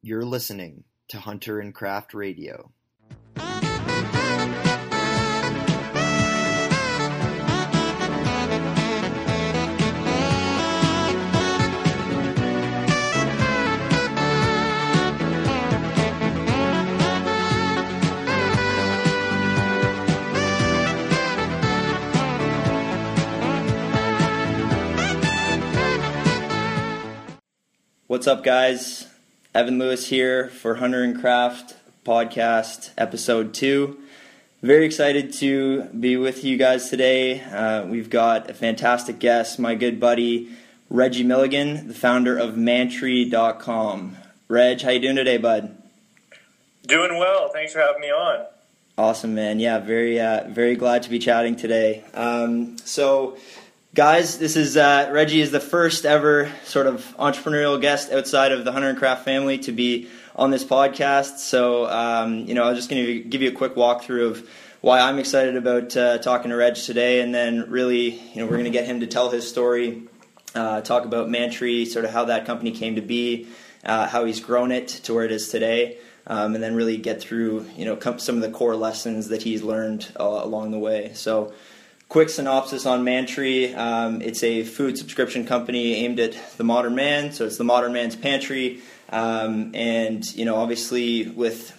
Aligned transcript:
You're 0.00 0.24
listening 0.24 0.84
to 1.08 1.18
Hunter 1.18 1.58
and 1.58 1.74
Craft 1.74 2.14
Radio. 2.14 2.70
What's 28.06 28.28
up, 28.28 28.44
guys? 28.44 29.07
Evan 29.54 29.78
Lewis 29.78 30.08
here 30.08 30.48
for 30.48 30.74
Hunter 30.76 31.02
and 31.02 31.18
Craft 31.18 31.76
podcast, 32.04 32.90
episode 32.98 33.54
two. 33.54 33.98
Very 34.62 34.84
excited 34.84 35.32
to 35.34 35.84
be 35.84 36.16
with 36.16 36.44
you 36.44 36.58
guys 36.58 36.90
today. 36.90 37.40
Uh, 37.40 37.84
we've 37.86 38.10
got 38.10 38.50
a 38.50 38.54
fantastic 38.54 39.18
guest, 39.18 39.58
my 39.58 39.74
good 39.74 39.98
buddy 39.98 40.50
Reggie 40.90 41.24
Milligan, 41.24 41.88
the 41.88 41.94
founder 41.94 42.36
of 42.36 42.56
Mantry.com. 42.56 44.16
Reg, 44.48 44.80
how 44.82 44.90
you 44.90 45.00
doing 45.00 45.16
today, 45.16 45.36
bud? 45.38 45.76
Doing 46.86 47.18
well. 47.18 47.50
Thanks 47.50 47.72
for 47.72 47.80
having 47.80 48.00
me 48.00 48.08
on. 48.08 48.46
Awesome, 48.96 49.34
man. 49.34 49.60
Yeah, 49.60 49.78
very, 49.78 50.20
uh, 50.20 50.48
very 50.48 50.76
glad 50.76 51.02
to 51.04 51.10
be 51.10 51.18
chatting 51.18 51.56
today. 51.56 52.04
Um, 52.14 52.78
so 52.78 53.36
Guys, 53.98 54.38
this 54.38 54.54
is 54.54 54.76
uh, 54.76 55.10
Reggie 55.12 55.40
is 55.40 55.50
the 55.50 55.58
first 55.58 56.06
ever 56.06 56.52
sort 56.62 56.86
of 56.86 57.04
entrepreneurial 57.18 57.80
guest 57.80 58.12
outside 58.12 58.52
of 58.52 58.64
the 58.64 58.70
Hunter 58.70 58.90
and 58.90 58.96
Craft 58.96 59.24
family 59.24 59.58
to 59.58 59.72
be 59.72 60.06
on 60.36 60.52
this 60.52 60.62
podcast. 60.62 61.38
So, 61.38 61.88
um, 61.88 62.46
you 62.46 62.54
know, 62.54 62.62
I'm 62.62 62.76
just 62.76 62.88
going 62.88 63.04
to 63.04 63.18
give 63.18 63.42
you 63.42 63.48
a 63.48 63.52
quick 63.52 63.74
walkthrough 63.74 64.30
of 64.30 64.48
why 64.82 65.00
I'm 65.00 65.18
excited 65.18 65.56
about 65.56 65.96
uh, 65.96 66.18
talking 66.18 66.50
to 66.50 66.56
Reg 66.56 66.76
today, 66.76 67.22
and 67.22 67.34
then 67.34 67.68
really, 67.72 68.10
you 68.10 68.36
know, 68.36 68.44
we're 68.44 68.52
going 68.52 68.66
to 68.66 68.70
get 68.70 68.86
him 68.86 69.00
to 69.00 69.08
tell 69.08 69.30
his 69.30 69.48
story, 69.48 70.04
uh, 70.54 70.80
talk 70.82 71.04
about 71.04 71.28
Mantry, 71.28 71.84
sort 71.84 72.04
of 72.04 72.12
how 72.12 72.26
that 72.26 72.46
company 72.46 72.70
came 72.70 72.94
to 72.94 73.02
be, 73.02 73.48
uh, 73.84 74.06
how 74.06 74.24
he's 74.26 74.38
grown 74.38 74.70
it 74.70 74.86
to 74.86 75.12
where 75.12 75.24
it 75.24 75.32
is 75.32 75.48
today. 75.48 75.98
Um, 76.24 76.54
and 76.54 76.62
then 76.62 76.76
really 76.76 76.98
get 76.98 77.20
through, 77.20 77.66
you 77.76 77.84
know, 77.84 77.98
some 78.18 78.36
of 78.36 78.42
the 78.42 78.50
core 78.50 78.76
lessons 78.76 79.26
that 79.30 79.42
he's 79.42 79.64
learned 79.64 80.12
uh, 80.20 80.22
along 80.22 80.70
the 80.70 80.78
way. 80.78 81.10
So, 81.14 81.52
quick 82.08 82.30
synopsis 82.30 82.86
on 82.86 83.04
Mantry. 83.04 83.74
Um, 83.74 84.22
it's 84.22 84.42
a 84.42 84.64
food 84.64 84.96
subscription 84.96 85.46
company 85.46 85.94
aimed 85.96 86.18
at 86.20 86.36
the 86.56 86.64
modern 86.64 86.94
man, 86.94 87.32
so 87.32 87.44
it's 87.44 87.58
the 87.58 87.64
modern 87.64 87.92
man's 87.92 88.16
pantry. 88.16 88.80
Um, 89.10 89.74
and 89.74 90.24
you 90.34 90.44
know, 90.44 90.56
obviously, 90.56 91.28
with 91.28 91.74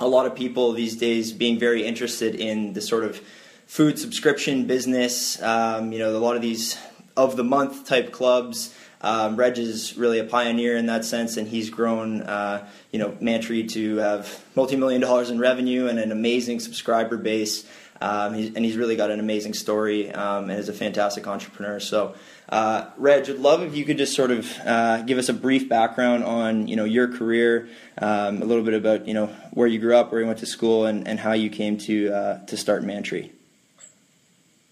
a 0.00 0.08
lot 0.08 0.26
of 0.26 0.34
people 0.34 0.72
these 0.72 0.96
days 0.96 1.32
being 1.32 1.58
very 1.58 1.84
interested 1.84 2.34
in 2.34 2.72
the 2.72 2.80
sort 2.80 3.04
of 3.04 3.20
food 3.66 3.98
subscription 3.98 4.66
business, 4.66 5.40
um, 5.42 5.92
you 5.92 5.98
know, 5.98 6.16
a 6.16 6.18
lot 6.18 6.36
of 6.36 6.42
these 6.42 6.78
of 7.16 7.36
the 7.36 7.44
month 7.44 7.86
type 7.86 8.12
clubs. 8.12 8.74
Um, 9.00 9.36
Reg 9.36 9.58
is 9.58 9.96
really 9.96 10.18
a 10.18 10.24
pioneer 10.24 10.76
in 10.76 10.86
that 10.86 11.04
sense, 11.04 11.36
and 11.36 11.46
he's 11.46 11.70
grown, 11.70 12.22
uh, 12.22 12.68
you 12.90 12.98
know, 12.98 13.16
Mantry 13.20 13.62
to 13.68 13.96
have 13.98 14.44
multi-million 14.56 15.00
dollars 15.00 15.30
in 15.30 15.38
revenue 15.38 15.86
and 15.86 16.00
an 16.00 16.10
amazing 16.10 16.58
subscriber 16.58 17.16
base. 17.16 17.64
Um, 18.00 18.34
he's, 18.34 18.54
and 18.54 18.64
he's 18.64 18.76
really 18.76 18.96
got 18.96 19.10
an 19.10 19.20
amazing 19.20 19.54
story 19.54 20.12
um, 20.12 20.50
and 20.50 20.58
is 20.58 20.68
a 20.68 20.72
fantastic 20.72 21.26
entrepreneur. 21.26 21.80
So, 21.80 22.14
uh, 22.48 22.90
Reg, 22.96 23.28
I'd 23.28 23.38
love 23.38 23.62
if 23.62 23.74
you 23.74 23.84
could 23.84 23.98
just 23.98 24.14
sort 24.14 24.30
of 24.30 24.50
uh, 24.64 25.02
give 25.02 25.18
us 25.18 25.28
a 25.28 25.32
brief 25.32 25.68
background 25.68 26.24
on 26.24 26.68
you 26.68 26.76
know 26.76 26.84
your 26.84 27.08
career, 27.08 27.68
um, 27.98 28.40
a 28.40 28.44
little 28.44 28.64
bit 28.64 28.74
about 28.74 29.06
you 29.06 29.14
know 29.14 29.26
where 29.52 29.66
you 29.66 29.78
grew 29.78 29.96
up, 29.96 30.12
where 30.12 30.20
you 30.20 30.26
went 30.26 30.38
to 30.38 30.46
school, 30.46 30.86
and, 30.86 31.06
and 31.08 31.20
how 31.20 31.32
you 31.32 31.50
came 31.50 31.76
to 31.78 32.12
uh, 32.12 32.46
to 32.46 32.56
start 32.56 32.84
Mantry. 32.84 33.32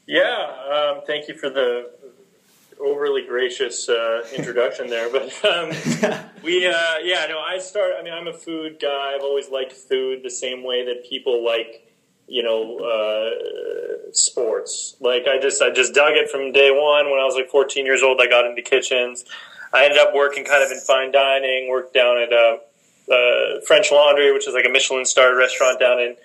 Yeah, 0.06 0.52
um, 0.70 1.02
thank 1.06 1.28
you 1.28 1.34
for 1.34 1.50
the 1.50 1.90
overly 2.80 3.26
gracious 3.26 3.88
uh, 3.88 4.26
introduction 4.36 4.88
there. 4.88 5.10
But 5.10 5.44
um, 5.44 5.70
we, 6.42 6.66
uh, 6.66 6.98
yeah, 7.02 7.26
no, 7.28 7.40
I 7.40 7.58
start. 7.58 7.92
I 7.98 8.02
mean, 8.02 8.12
I'm 8.12 8.28
a 8.28 8.32
food 8.32 8.78
guy. 8.80 9.14
I've 9.14 9.22
always 9.22 9.50
liked 9.50 9.72
food 9.72 10.22
the 10.22 10.30
same 10.30 10.62
way 10.62 10.84
that 10.86 11.08
people 11.08 11.44
like 11.44 11.85
you 12.28 12.42
know, 12.42 12.78
uh, 12.78 14.10
sports. 14.12 14.96
Like 15.00 15.26
I 15.28 15.38
just, 15.40 15.62
I 15.62 15.70
just 15.70 15.94
dug 15.94 16.12
it 16.14 16.30
from 16.30 16.52
day 16.52 16.70
one. 16.70 17.10
When 17.10 17.20
I 17.20 17.24
was 17.24 17.34
like 17.34 17.48
14 17.48 17.86
years 17.86 18.02
old, 18.02 18.20
I 18.20 18.26
got 18.26 18.44
into 18.46 18.62
kitchens. 18.62 19.24
I 19.72 19.84
ended 19.84 19.98
up 19.98 20.14
working 20.14 20.44
kind 20.44 20.64
of 20.64 20.70
in 20.70 20.80
fine 20.80 21.12
dining. 21.12 21.68
Worked 21.68 21.94
down 21.94 22.18
at 22.18 22.32
uh, 22.32 22.58
uh, 23.12 23.60
French 23.66 23.90
Laundry, 23.92 24.32
which 24.32 24.48
is 24.48 24.54
like 24.54 24.64
a 24.66 24.70
Michelin-starred 24.70 25.36
restaurant 25.36 25.78
down 25.78 26.00
in 26.00 26.16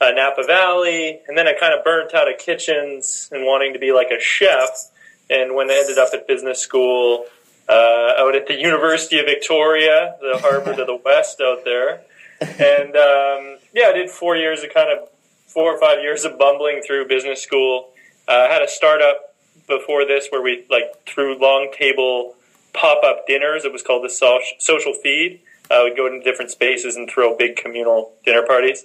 uh, 0.00 0.10
Napa 0.10 0.44
Valley. 0.44 1.20
And 1.26 1.36
then 1.36 1.46
I 1.46 1.54
kind 1.54 1.74
of 1.76 1.84
burnt 1.84 2.14
out 2.14 2.30
of 2.30 2.38
kitchens 2.38 3.28
and 3.32 3.44
wanting 3.44 3.72
to 3.72 3.78
be 3.78 3.92
like 3.92 4.10
a 4.10 4.20
chef. 4.20 4.90
And 5.30 5.54
when 5.54 5.70
I 5.70 5.74
ended 5.74 5.98
up 5.98 6.10
at 6.12 6.26
business 6.28 6.60
school, 6.60 7.26
uh, 7.68 8.12
out 8.18 8.34
at 8.34 8.46
the 8.46 8.54
University 8.54 9.18
of 9.18 9.26
Victoria, 9.26 10.16
the 10.20 10.38
Harvard 10.38 10.78
of 10.78 10.86
the 10.86 10.96
West 11.04 11.40
out 11.40 11.64
there. 11.64 12.02
And 12.40 12.94
um, 12.96 13.58
yeah, 13.72 13.88
I 13.88 13.92
did 13.94 14.10
four 14.10 14.36
years 14.36 14.62
of 14.62 14.74
kind 14.74 14.90
of 14.90 15.08
four 15.54 15.72
or 15.72 15.80
five 15.80 16.00
years 16.02 16.24
of 16.24 16.36
bumbling 16.36 16.82
through 16.84 17.06
business 17.06 17.40
school. 17.40 17.90
Uh, 18.28 18.48
I 18.48 18.52
had 18.52 18.60
a 18.60 18.68
startup 18.68 19.34
before 19.68 20.04
this 20.04 20.26
where 20.30 20.42
we 20.42 20.66
like 20.68 21.06
threw 21.06 21.38
long 21.38 21.72
table 21.72 22.34
pop 22.72 23.04
up 23.04 23.26
dinners. 23.26 23.64
It 23.64 23.72
was 23.72 23.82
called 23.82 24.04
the 24.04 24.42
Social 24.58 24.92
Feed. 24.92 25.40
Uh, 25.70 25.82
we'd 25.84 25.96
go 25.96 26.06
into 26.06 26.22
different 26.22 26.50
spaces 26.50 26.96
and 26.96 27.08
throw 27.08 27.36
big 27.36 27.56
communal 27.56 28.12
dinner 28.24 28.42
parties. 28.44 28.84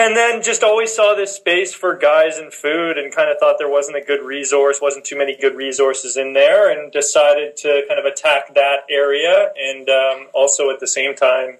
And 0.00 0.16
then 0.16 0.42
just 0.44 0.62
always 0.62 0.94
saw 0.94 1.14
this 1.14 1.34
space 1.34 1.74
for 1.74 1.96
guys 1.96 2.38
and 2.38 2.52
food 2.52 2.96
and 2.96 3.12
kind 3.12 3.28
of 3.30 3.38
thought 3.38 3.56
there 3.58 3.70
wasn't 3.70 3.96
a 3.96 4.00
good 4.00 4.24
resource, 4.24 4.78
wasn't 4.80 5.04
too 5.04 5.18
many 5.18 5.36
good 5.36 5.56
resources 5.56 6.16
in 6.16 6.34
there, 6.34 6.70
and 6.70 6.92
decided 6.92 7.56
to 7.58 7.82
kind 7.88 7.98
of 7.98 8.06
attack 8.06 8.54
that 8.54 8.82
area. 8.88 9.50
And 9.58 9.88
um, 9.88 10.28
also 10.32 10.70
at 10.70 10.78
the 10.78 10.86
same 10.86 11.16
time, 11.16 11.58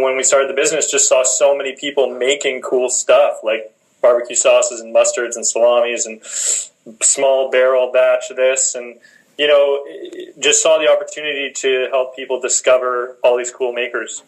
when 0.00 0.16
we 0.16 0.22
started 0.22 0.48
the 0.48 0.54
business, 0.54 0.90
just 0.90 1.08
saw 1.08 1.22
so 1.24 1.56
many 1.56 1.76
people 1.76 2.08
making 2.08 2.62
cool 2.62 2.88
stuff 2.88 3.38
like 3.42 3.74
barbecue 4.00 4.36
sauces 4.36 4.80
and 4.80 4.94
mustards 4.94 5.36
and 5.36 5.46
salamis 5.46 6.06
and 6.06 6.20
small 7.02 7.50
barrel 7.50 7.92
batch 7.92 8.30
of 8.30 8.36
this. 8.36 8.74
And 8.74 8.98
you 9.38 9.46
know 9.46 9.84
just 10.38 10.62
saw 10.62 10.78
the 10.78 10.88
opportunity 10.88 11.52
to 11.52 11.88
help 11.90 12.14
people 12.14 12.40
discover 12.40 13.16
all 13.22 13.36
these 13.36 13.50
cool 13.50 13.72
makers 13.72 14.22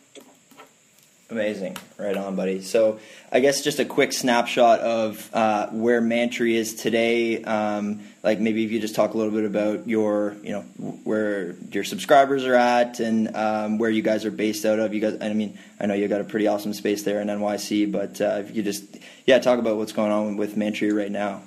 Amazing, 1.35 1.77
right 1.99 2.17
on, 2.17 2.37
buddy. 2.37 2.63
So, 2.63 3.01
I 3.33 3.41
guess 3.41 3.61
just 3.61 3.81
a 3.81 3.85
quick 3.85 4.13
snapshot 4.13 4.79
of 4.79 5.29
uh, 5.35 5.67
where 5.71 6.01
Mantry 6.01 6.55
is 6.55 6.77
today. 6.77 7.43
Um, 7.43 8.03
like 8.23 8.39
maybe 8.39 8.65
if 8.65 8.71
you 8.71 8.79
just 8.79 8.95
talk 8.95 9.15
a 9.15 9.19
little 9.19 9.33
bit 9.33 9.45
about 9.45 9.89
your, 9.89 10.37
you 10.45 10.53
know, 10.53 10.61
where 11.03 11.57
your 11.73 11.83
subscribers 11.83 12.45
are 12.45 12.55
at 12.55 13.01
and 13.01 13.35
um, 13.35 13.79
where 13.79 13.91
you 13.91 14.01
guys 14.01 14.25
are 14.25 14.31
based 14.31 14.65
out 14.65 14.79
of. 14.79 14.95
You 14.95 15.01
guys, 15.01 15.19
I 15.21 15.33
mean, 15.33 15.59
I 15.81 15.87
know 15.87 15.95
you 15.95 16.07
got 16.07 16.21
a 16.21 16.25
pretty 16.25 16.47
awesome 16.47 16.73
space 16.73 17.03
there 17.03 17.21
in 17.21 17.27
NYC, 17.27 17.91
but 17.91 18.21
uh, 18.21 18.37
if 18.39 18.55
you 18.55 18.63
just, 18.63 18.85
yeah, 19.27 19.41
talk 19.41 19.59
about 19.59 19.77
what's 19.77 19.91
going 19.91 20.13
on 20.13 20.37
with 20.37 20.57
Mantry 20.57 20.93
right 20.93 21.11
now. 21.11 21.43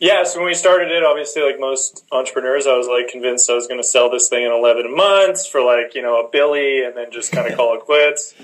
Yeah, 0.00 0.22
so 0.22 0.38
when 0.38 0.46
we 0.46 0.54
started 0.54 0.92
it, 0.92 1.02
obviously, 1.02 1.42
like 1.42 1.58
most 1.58 2.04
entrepreneurs, 2.12 2.66
I 2.66 2.76
was 2.76 2.86
like 2.86 3.08
convinced 3.08 3.50
I 3.50 3.54
was 3.54 3.66
going 3.66 3.80
to 3.80 3.86
sell 3.86 4.10
this 4.10 4.28
thing 4.28 4.44
in 4.44 4.52
11 4.52 4.94
months 4.94 5.46
for 5.46 5.60
like, 5.60 5.94
you 5.94 6.02
know, 6.02 6.20
a 6.20 6.30
billy 6.30 6.84
and 6.84 6.96
then 6.96 7.10
just 7.10 7.32
kind 7.32 7.50
of 7.50 7.56
call 7.56 7.74
it 7.74 7.80
quits. 7.80 8.34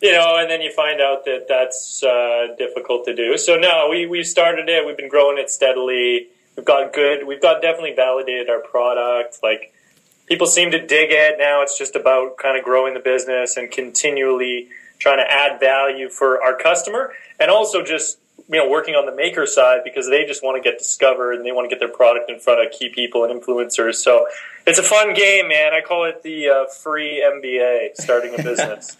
You 0.00 0.12
know, 0.12 0.38
and 0.38 0.50
then 0.50 0.62
you 0.62 0.72
find 0.72 1.02
out 1.02 1.26
that 1.26 1.46
that's 1.46 2.02
uh, 2.02 2.54
difficult 2.56 3.04
to 3.04 3.14
do. 3.14 3.36
So, 3.36 3.56
no, 3.56 3.88
we, 3.90 4.06
we 4.06 4.24
started 4.24 4.70
it. 4.70 4.86
We've 4.86 4.96
been 4.96 5.10
growing 5.10 5.36
it 5.36 5.50
steadily. 5.50 6.28
We've 6.56 6.64
got 6.64 6.94
good, 6.94 7.26
we've 7.26 7.42
got 7.42 7.60
definitely 7.60 7.92
validated 7.94 8.48
our 8.48 8.60
product. 8.60 9.40
Like, 9.42 9.74
people 10.30 10.46
seem 10.46 10.70
to 10.70 10.78
dig 10.78 11.10
it. 11.10 11.36
Now 11.38 11.60
it's 11.60 11.76
just 11.76 11.94
about 11.94 12.38
kind 12.38 12.56
of 12.56 12.64
growing 12.64 12.94
the 12.94 13.00
business 13.00 13.58
and 13.58 13.70
continually 13.70 14.68
trying 14.98 15.18
to 15.18 15.30
add 15.30 15.60
value 15.60 16.08
for 16.08 16.42
our 16.42 16.56
customer 16.56 17.12
and 17.38 17.50
also 17.50 17.82
just 17.82 18.18
you 18.50 18.58
know 18.58 18.68
working 18.68 18.94
on 18.94 19.06
the 19.06 19.14
maker 19.14 19.46
side 19.46 19.82
because 19.84 20.08
they 20.08 20.24
just 20.24 20.42
want 20.42 20.62
to 20.62 20.68
get 20.68 20.78
discovered 20.78 21.34
and 21.34 21.46
they 21.46 21.52
want 21.52 21.70
to 21.70 21.74
get 21.74 21.78
their 21.78 21.94
product 21.94 22.28
in 22.28 22.40
front 22.40 22.64
of 22.64 22.72
key 22.72 22.88
people 22.88 23.24
and 23.24 23.40
influencers. 23.40 23.96
So 23.96 24.26
it's 24.66 24.78
a 24.78 24.82
fun 24.82 25.14
game, 25.14 25.48
man. 25.48 25.72
I 25.72 25.80
call 25.80 26.04
it 26.04 26.22
the 26.22 26.48
uh, 26.48 26.64
free 26.66 27.22
MBA, 27.24 27.96
starting 27.96 28.34
a 28.34 28.42
business. 28.42 28.96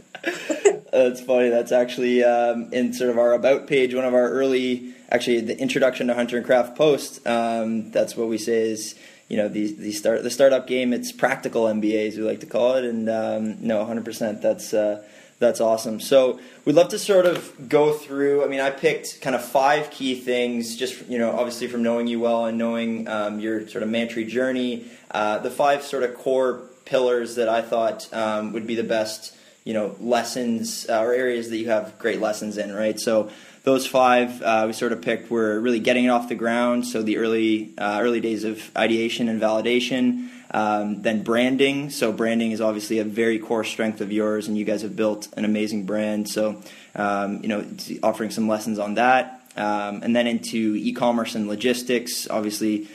That's 0.93 1.21
funny. 1.21 1.49
That's 1.49 1.73
actually 1.73 2.23
um, 2.23 2.73
in 2.73 2.93
sort 2.93 3.11
of 3.11 3.19
our 3.19 3.33
about 3.33 3.67
page, 3.67 3.93
one 3.93 4.05
of 4.05 4.15
our 4.15 4.31
early, 4.31 4.95
actually 5.11 5.41
the 5.41 5.59
introduction 5.59 6.07
to 6.07 6.15
Hunter 6.15 6.37
and 6.37 6.47
Craft 6.47 6.77
post. 6.77 7.27
Um, 7.27 7.91
that's 7.91 8.17
what 8.17 8.29
we 8.29 8.39
say 8.39 8.71
is 8.71 8.95
you 9.29 9.37
know 9.37 9.49
the 9.49 9.73
the 9.73 9.93
start 9.93 10.23
the 10.23 10.31
startup 10.31 10.69
game. 10.69 10.93
It's 10.93 11.11
practical 11.11 11.65
MBAs 11.65 12.17
we 12.17 12.23
like 12.23 12.41
to 12.41 12.47
call 12.47 12.77
it, 12.77 12.85
and 12.85 13.09
um, 13.11 13.67
no, 13.67 13.79
100. 13.79 14.05
percent 14.05 14.43
That's 14.43 14.73
uh, 14.73 15.03
that's 15.41 15.61
awesome. 15.61 16.01
So 16.01 16.39
we'd 16.67 16.77
love 16.77 16.91
to 16.91 16.99
sort 16.99 17.25
of 17.25 17.69
go 17.69 17.95
through. 17.95 18.45
I 18.45 18.47
mean, 18.47 18.61
I 18.61 18.71
picked 18.71 19.23
kind 19.23 19.35
of 19.35 19.43
five 19.43 19.91
key 19.91 20.15
things, 20.15 20.77
just 20.77 21.09
you 21.09 21.19
know, 21.19 21.33
obviously 21.33 21.67
from 21.67 21.83
knowing 21.83 22.07
you 22.07 22.21
well 22.21 22.45
and 22.45 22.59
knowing 22.59 23.09
um, 23.09 23.41
your 23.41 23.67
sort 23.67 23.83
of 23.83 23.89
Mantry 23.89 24.27
journey. 24.27 24.85
Uh, 25.11 25.39
the 25.39 25.51
five 25.51 25.83
sort 25.83 26.03
of 26.03 26.15
core 26.15 26.69
pillars 26.85 27.37
that 27.37 27.49
I 27.49 27.63
thought 27.63 28.13
um, 28.13 28.53
would 28.53 28.67
be 28.67 28.75
the 28.75 28.85
best, 28.85 29.35
you 29.65 29.73
know, 29.73 29.97
lessons 29.99 30.87
uh, 30.91 31.01
or 31.01 31.15
areas 31.15 31.49
that 31.49 31.57
you 31.57 31.71
have 31.71 31.99
great 31.99 32.21
lessons 32.21 32.59
in, 32.59 32.75
right? 32.75 33.01
So 33.01 33.31
those 33.63 33.87
five 33.87 34.43
uh, 34.43 34.65
we 34.67 34.75
sort 34.75 34.93
of 34.93 35.01
picked 35.01 35.31
were 35.31 35.59
really 35.59 35.81
getting 35.81 36.05
it 36.05 36.09
off 36.09 36.29
the 36.29 36.35
ground. 36.35 36.87
So 36.87 37.03
the 37.03 37.17
early 37.17 37.73
uh, 37.79 38.01
early 38.03 38.21
days 38.21 38.45
of 38.45 38.71
ideation 38.77 39.31
and 39.31 39.41
validation. 39.41 40.29
Um, 40.53 41.03
then 41.03 41.23
branding. 41.23 41.91
So 41.91 42.13
branding 42.13 42.51
is 42.51 42.61
obviously 42.61 42.99
a 42.99 43.05
very 43.05 43.39
core 43.39 43.65
strength 43.65 44.01
of 44.01 44.11
yours, 44.11 44.49
and 44.49 44.59
you 44.59 44.65
guys 44.65 44.83
have 44.83 44.97
built 44.97 45.29
an 45.37 45.45
amazing 45.45 45.87
brand. 45.87 46.29
So 46.29 46.61
um, 46.95 47.41
you 47.43 47.49
know, 47.49 47.65
offering 48.03 48.31
some 48.31 48.49
lessons 48.49 48.79
on 48.79 48.95
that, 48.95 49.43
um, 49.57 50.03
and 50.03 50.15
then 50.15 50.27
into 50.27 50.75
e-commerce 50.77 51.35
and 51.35 51.49
logistics. 51.49 52.29
Obviously, 52.29 52.89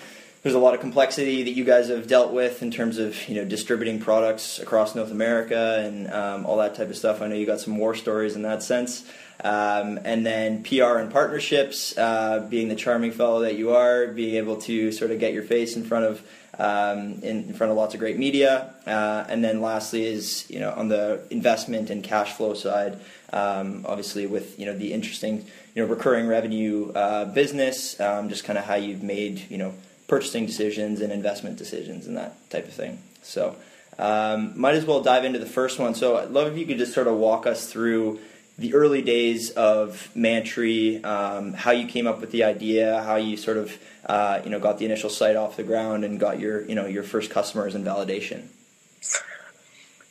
there's 0.43 0.55
a 0.55 0.59
lot 0.59 0.73
of 0.73 0.79
complexity 0.79 1.43
that 1.43 1.51
you 1.51 1.63
guys 1.63 1.89
have 1.89 2.07
dealt 2.07 2.31
with 2.31 2.61
in 2.61 2.71
terms 2.71 2.97
of 2.97 3.27
you 3.29 3.35
know 3.35 3.45
distributing 3.45 3.99
products 3.99 4.59
across 4.59 4.95
North 4.95 5.11
America 5.11 5.81
and 5.85 6.11
um, 6.11 6.45
all 6.45 6.57
that 6.57 6.75
type 6.75 6.89
of 6.89 6.97
stuff. 6.97 7.21
I 7.21 7.27
know 7.27 7.35
you 7.35 7.45
got 7.45 7.59
some 7.59 7.77
war 7.77 7.95
stories 7.95 8.35
in 8.35 8.41
that 8.43 8.63
sense. 8.63 9.09
Um, 9.43 9.99
and 10.03 10.25
then 10.25 10.63
PR 10.63 10.97
and 10.97 11.11
partnerships, 11.11 11.97
uh, 11.97 12.47
being 12.49 12.69
the 12.69 12.75
charming 12.75 13.11
fellow 13.11 13.41
that 13.41 13.55
you 13.55 13.75
are, 13.75 14.07
being 14.07 14.35
able 14.35 14.57
to 14.61 14.91
sort 14.91 15.11
of 15.11 15.19
get 15.19 15.33
your 15.33 15.43
face 15.43 15.75
in 15.75 15.83
front 15.83 16.05
of 16.05 16.25
um, 16.57 17.19
in, 17.21 17.43
in, 17.49 17.53
front 17.53 17.71
of 17.71 17.77
lots 17.77 17.93
of 17.93 17.99
great 17.99 18.17
media. 18.17 18.73
Uh, 18.87 19.25
and 19.27 19.43
then 19.43 19.61
lastly 19.61 20.05
is 20.05 20.49
you 20.49 20.59
know 20.59 20.71
on 20.71 20.87
the 20.87 21.21
investment 21.29 21.89
and 21.89 22.03
cash 22.03 22.33
flow 22.33 22.53
side, 22.53 22.99
um, 23.33 23.85
obviously 23.87 24.25
with 24.25 24.57
you 24.59 24.65
know 24.65 24.77
the 24.77 24.93
interesting 24.93 25.45
you 25.75 25.83
know 25.83 25.87
recurring 25.87 26.27
revenue 26.27 26.91
uh, 26.93 27.25
business, 27.25 27.99
um, 27.99 28.29
just 28.29 28.45
kind 28.45 28.57
of 28.57 28.65
how 28.65 28.75
you've 28.75 29.03
made 29.03 29.49
you 29.49 29.57
know 29.57 29.73
purchasing 30.07 30.45
decisions 30.45 31.01
and 31.01 31.11
investment 31.11 31.57
decisions 31.57 32.07
and 32.07 32.15
that 32.15 32.49
type 32.49 32.65
of 32.67 32.73
thing. 32.73 32.99
So. 33.21 33.55
Um, 33.97 34.59
might 34.59 34.75
as 34.75 34.83
well 34.83 35.01
dive 35.01 35.23
into 35.23 35.39
the 35.39 35.45
first 35.45 35.79
one. 35.79 35.95
So, 35.95 36.17
I'd 36.17 36.29
love 36.29 36.51
if 36.51 36.57
you 36.57 36.65
could 36.65 36.77
just 36.77 36.93
sort 36.93 37.07
of 37.07 37.15
walk 37.15 37.47
us 37.47 37.71
through 37.71 38.19
the 38.57 38.73
early 38.73 39.01
days 39.01 39.51
of 39.51 40.09
Mantry, 40.15 41.03
um, 41.03 41.53
how 41.53 41.71
you 41.71 41.87
came 41.87 42.07
up 42.07 42.21
with 42.21 42.31
the 42.31 42.43
idea, 42.43 43.03
how 43.03 43.15
you 43.15 43.35
sort 43.35 43.57
of 43.57 43.77
uh, 44.05 44.41
you 44.43 44.49
know 44.49 44.59
got 44.59 44.77
the 44.77 44.85
initial 44.85 45.09
site 45.09 45.35
off 45.35 45.57
the 45.57 45.63
ground 45.63 46.03
and 46.05 46.19
got 46.19 46.39
your 46.39 46.63
you 46.65 46.75
know 46.75 46.85
your 46.85 47.03
first 47.03 47.31
customers 47.31 47.75
and 47.75 47.85
validation. 47.85 48.47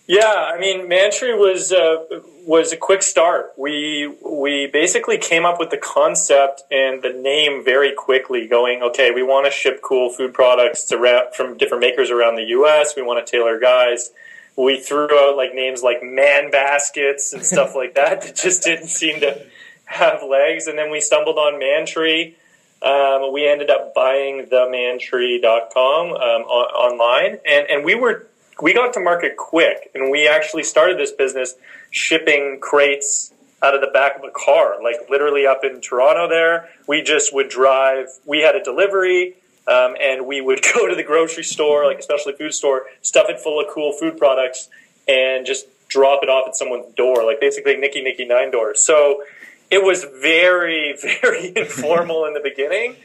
Yeah, 0.06 0.50
I 0.55 0.58
mean, 0.58 0.87
Mantry 0.87 1.35
was 1.35 1.73
uh, 1.73 2.20
was 2.44 2.73
a 2.73 2.76
quick 2.76 3.02
start. 3.02 3.55
We 3.56 4.14
we 4.23 4.67
basically 4.67 5.17
came 5.17 5.46
up 5.46 5.58
with 5.58 5.70
the 5.70 5.79
concept 5.79 6.62
and 6.70 7.02
the 7.02 7.14
name 7.14 7.64
very 7.64 7.94
quickly. 7.94 8.46
Going, 8.46 8.82
okay, 8.82 9.12
we 9.12 9.23
want 9.23 9.46
to 9.46 9.50
ship 9.50 9.81
cool 9.82 10.11
food 10.11 10.35
products 10.35 10.85
to 10.87 11.31
from 11.35 11.56
different 11.56 11.81
makers 11.81 12.11
around 12.11 12.35
the 12.35 12.44
U.S. 12.49 12.94
We 12.94 13.02
want 13.02 13.26
to 13.26 13.31
tailor 13.31 13.58
guys 13.58 14.11
we 14.56 14.81
threw 14.81 15.09
out 15.12 15.37
like 15.37 15.55
names 15.55 15.83
like 15.83 16.03
man 16.03 16.51
baskets 16.51 17.33
and 17.33 17.45
stuff 17.45 17.75
like 17.75 17.95
that 17.95 18.23
that 18.23 18.37
just 18.37 18.62
didn't 18.62 18.89
seem 18.89 19.21
to 19.21 19.47
have 19.87 20.23
legs. 20.23 20.67
And 20.67 20.79
then 20.79 20.91
we 20.91 21.01
stumbled 21.01 21.37
on 21.37 21.59
Mantry. 21.59 22.37
Um, 22.83 23.33
we 23.33 23.49
ended 23.49 23.71
up 23.71 23.95
buying 23.95 24.47
themantry.com 24.47 26.06
um, 26.09 26.15
on, 26.15 26.93
online, 26.93 27.39
and 27.47 27.67
and 27.71 27.85
we 27.85 27.95
were 27.95 28.27
we 28.62 28.75
got 28.75 28.93
to 28.95 29.01
market 29.01 29.37
quick, 29.37 29.91
and 29.95 30.11
we 30.11 30.29
actually 30.29 30.65
started 30.65 30.99
this 30.99 31.11
business 31.11 31.55
shipping 31.91 32.59
crates 32.61 33.33
out 33.62 33.75
of 33.75 33.81
the 33.81 33.87
back 33.87 34.19
of 34.19 34.25
a 34.25 34.31
car, 34.31 34.77
like 34.83 34.97
literally 35.09 35.47
up 35.47 35.65
in 35.65 35.81
Toronto. 35.81 36.29
There, 36.29 36.69
we 36.87 37.01
just 37.01 37.35
would 37.35 37.49
drive. 37.49 38.09
We 38.27 38.41
had 38.41 38.55
a 38.55 38.62
delivery 38.62 39.37
um, 39.67 39.97
and 40.01 40.27
we 40.27 40.41
would 40.41 40.63
go 40.75 40.89
to 40.89 40.95
the 40.95 41.03
grocery 41.03 41.45
store, 41.45 41.87
like 41.87 41.99
especially 41.99 42.35
food 42.35 42.55
store, 42.55 42.87
stuff 43.03 43.27
it 43.29 43.41
full 43.41 43.61
of 43.61 43.67
cool 43.73 43.93
food 43.93 44.19
products, 44.19 44.69
and 45.09 45.47
just 45.47 45.67
drop 45.89 46.23
it 46.23 46.29
off 46.29 46.49
at 46.49 46.57
someone's 46.57 46.93
door, 46.95 47.25
like 47.25 47.41
basically 47.41 47.77
Nicky 47.77 48.03
Nicky 48.03 48.25
Nine 48.25 48.51
Doors. 48.51 48.85
So 48.85 49.23
it 49.71 49.83
was 49.83 50.05
very, 50.21 50.97
very 51.23 51.53
informal 51.57 52.25
in 52.27 52.35
the 52.35 52.41
beginning, 52.41 52.97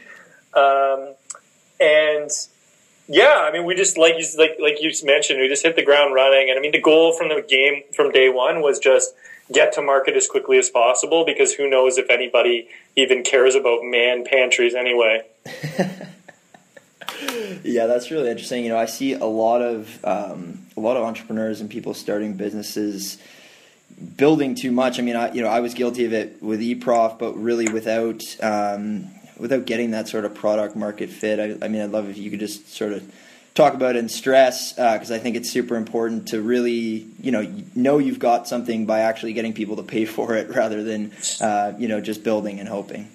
um, 0.54 1.14
and 1.80 2.30
yeah, 3.08 3.46
I 3.48 3.52
mean, 3.52 3.64
we 3.64 3.74
just 3.74 3.98
like 3.98 4.14
you 4.18 4.24
like 4.38 4.56
like 4.60 4.80
you 4.80 4.92
mentioned, 5.04 5.40
we 5.40 5.48
just 5.48 5.62
hit 5.62 5.76
the 5.76 5.84
ground 5.84 6.14
running, 6.14 6.50
and 6.50 6.58
I 6.58 6.62
mean, 6.62 6.72
the 6.72 6.80
goal 6.80 7.12
from 7.12 7.28
the 7.28 7.44
game 7.46 7.82
from 7.92 8.12
day 8.12 8.28
one 8.28 8.60
was 8.60 8.78
just 8.78 9.14
get 9.52 9.72
to 9.72 9.82
market 9.82 10.14
as 10.14 10.28
quickly 10.28 10.58
as 10.58 10.70
possible 10.70 11.24
because 11.24 11.54
who 11.54 11.68
knows 11.68 11.98
if 11.98 12.08
anybody 12.08 12.68
even 12.94 13.24
cares 13.24 13.56
about 13.56 13.80
man 13.82 14.24
pantries 14.24 14.74
anyway. 14.74 15.22
yeah, 17.64 17.86
that's 17.86 18.10
really 18.10 18.30
interesting. 18.30 18.64
You 18.64 18.70
know, 18.70 18.78
I 18.78 18.86
see 18.86 19.14
a 19.14 19.24
lot 19.24 19.62
of 19.62 20.04
um, 20.04 20.66
a 20.76 20.80
lot 20.80 20.96
of 20.96 21.04
entrepreneurs 21.04 21.60
and 21.60 21.70
people 21.70 21.94
starting 21.94 22.34
businesses 22.34 23.18
building 24.16 24.54
too 24.54 24.70
much. 24.70 24.98
I 24.98 25.02
mean, 25.02 25.16
I 25.16 25.32
you 25.32 25.42
know 25.42 25.48
I 25.48 25.60
was 25.60 25.74
guilty 25.74 26.04
of 26.04 26.12
it 26.12 26.42
with 26.42 26.60
eProf, 26.60 27.18
but 27.18 27.34
really 27.34 27.70
without 27.70 28.22
um, 28.42 29.10
without 29.38 29.66
getting 29.66 29.92
that 29.92 30.08
sort 30.08 30.24
of 30.24 30.34
product 30.34 30.76
market 30.76 31.10
fit. 31.10 31.40
I, 31.40 31.64
I, 31.64 31.68
mean, 31.68 31.82
I'd 31.82 31.90
love 31.90 32.08
if 32.08 32.18
you 32.18 32.30
could 32.30 32.40
just 32.40 32.72
sort 32.72 32.92
of 32.92 33.10
talk 33.54 33.74
about 33.74 33.96
it 33.96 33.98
and 33.98 34.10
stress 34.10 34.72
because 34.72 35.10
uh, 35.10 35.14
I 35.14 35.18
think 35.18 35.36
it's 35.36 35.50
super 35.50 35.76
important 35.76 36.28
to 36.28 36.40
really 36.40 37.06
you 37.20 37.32
know 37.32 37.52
know 37.74 37.98
you've 37.98 38.18
got 38.18 38.46
something 38.46 38.86
by 38.86 39.00
actually 39.00 39.32
getting 39.32 39.52
people 39.52 39.76
to 39.76 39.82
pay 39.82 40.04
for 40.16 40.34
it 40.36 40.50
rather 40.50 40.82
than 40.82 41.12
uh, 41.40 41.72
you 41.78 41.88
know 41.88 42.00
just 42.00 42.22
building 42.22 42.60
and 42.60 42.68
hoping. 42.68 43.08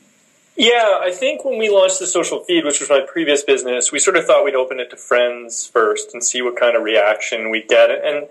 Yeah, 0.58 1.00
I 1.02 1.12
think 1.12 1.44
when 1.44 1.58
we 1.58 1.70
launched 1.70 2.00
the 2.00 2.08
social 2.08 2.40
feed, 2.40 2.64
which 2.64 2.80
was 2.80 2.90
my 2.90 3.02
previous 3.02 3.44
business, 3.44 3.92
we 3.92 4.00
sort 4.00 4.16
of 4.16 4.26
thought 4.26 4.46
we'd 4.46 4.56
open 4.56 4.80
it 4.80 4.90
to 4.92 4.98
friends 4.98 5.68
first 5.68 6.14
and 6.14 6.24
see 6.24 6.42
what 6.42 6.56
kind 6.56 6.78
of 6.78 6.84
reaction 6.84 7.50
we'd 7.50 7.68
get. 7.68 7.90
And 7.92 8.28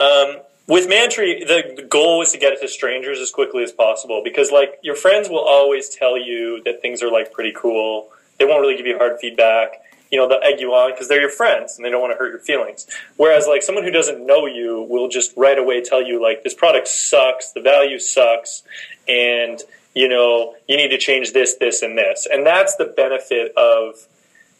um, 0.00 0.42
with 0.66 0.88
Mantry, 0.88 1.44
the, 1.44 1.74
the 1.76 1.82
goal 1.82 2.18
was 2.18 2.32
to 2.32 2.38
get 2.38 2.52
it 2.52 2.60
to 2.62 2.68
strangers 2.68 3.20
as 3.20 3.30
quickly 3.30 3.62
as 3.62 3.70
possible 3.70 4.20
because, 4.24 4.50
like, 4.50 4.80
your 4.82 4.96
friends 4.96 5.28
will 5.28 5.44
always 5.44 5.88
tell 5.88 6.18
you 6.18 6.60
that 6.64 6.82
things 6.82 7.04
are 7.04 7.10
like 7.10 7.32
pretty 7.32 7.52
cool. 7.56 8.10
They 8.38 8.46
won't 8.46 8.60
really 8.60 8.76
give 8.76 8.86
you 8.86 8.98
hard 8.98 9.20
feedback. 9.20 9.74
You 10.10 10.18
know, 10.18 10.28
they'll 10.28 10.40
egg 10.42 10.58
you 10.58 10.72
on 10.74 10.90
because 10.90 11.06
they're 11.06 11.20
your 11.20 11.30
friends 11.30 11.76
and 11.76 11.84
they 11.84 11.90
don't 11.90 12.00
want 12.00 12.12
to 12.12 12.18
hurt 12.18 12.30
your 12.30 12.40
feelings. 12.40 12.88
Whereas, 13.16 13.46
like, 13.46 13.62
someone 13.62 13.84
who 13.84 13.92
doesn't 13.92 14.26
know 14.26 14.46
you 14.46 14.84
will 14.90 15.08
just 15.08 15.32
right 15.36 15.58
away 15.58 15.82
tell 15.82 16.02
you, 16.02 16.20
like, 16.20 16.42
this 16.42 16.54
product 16.54 16.88
sucks, 16.88 17.52
the 17.52 17.60
value 17.60 18.00
sucks, 18.00 18.64
and 19.06 19.62
you 19.94 20.08
know, 20.08 20.54
you 20.68 20.76
need 20.76 20.88
to 20.88 20.98
change 20.98 21.32
this, 21.32 21.56
this, 21.56 21.82
and 21.82 21.98
this. 21.98 22.26
And 22.30 22.46
that's 22.46 22.76
the 22.76 22.84
benefit 22.84 23.52
of, 23.56 24.06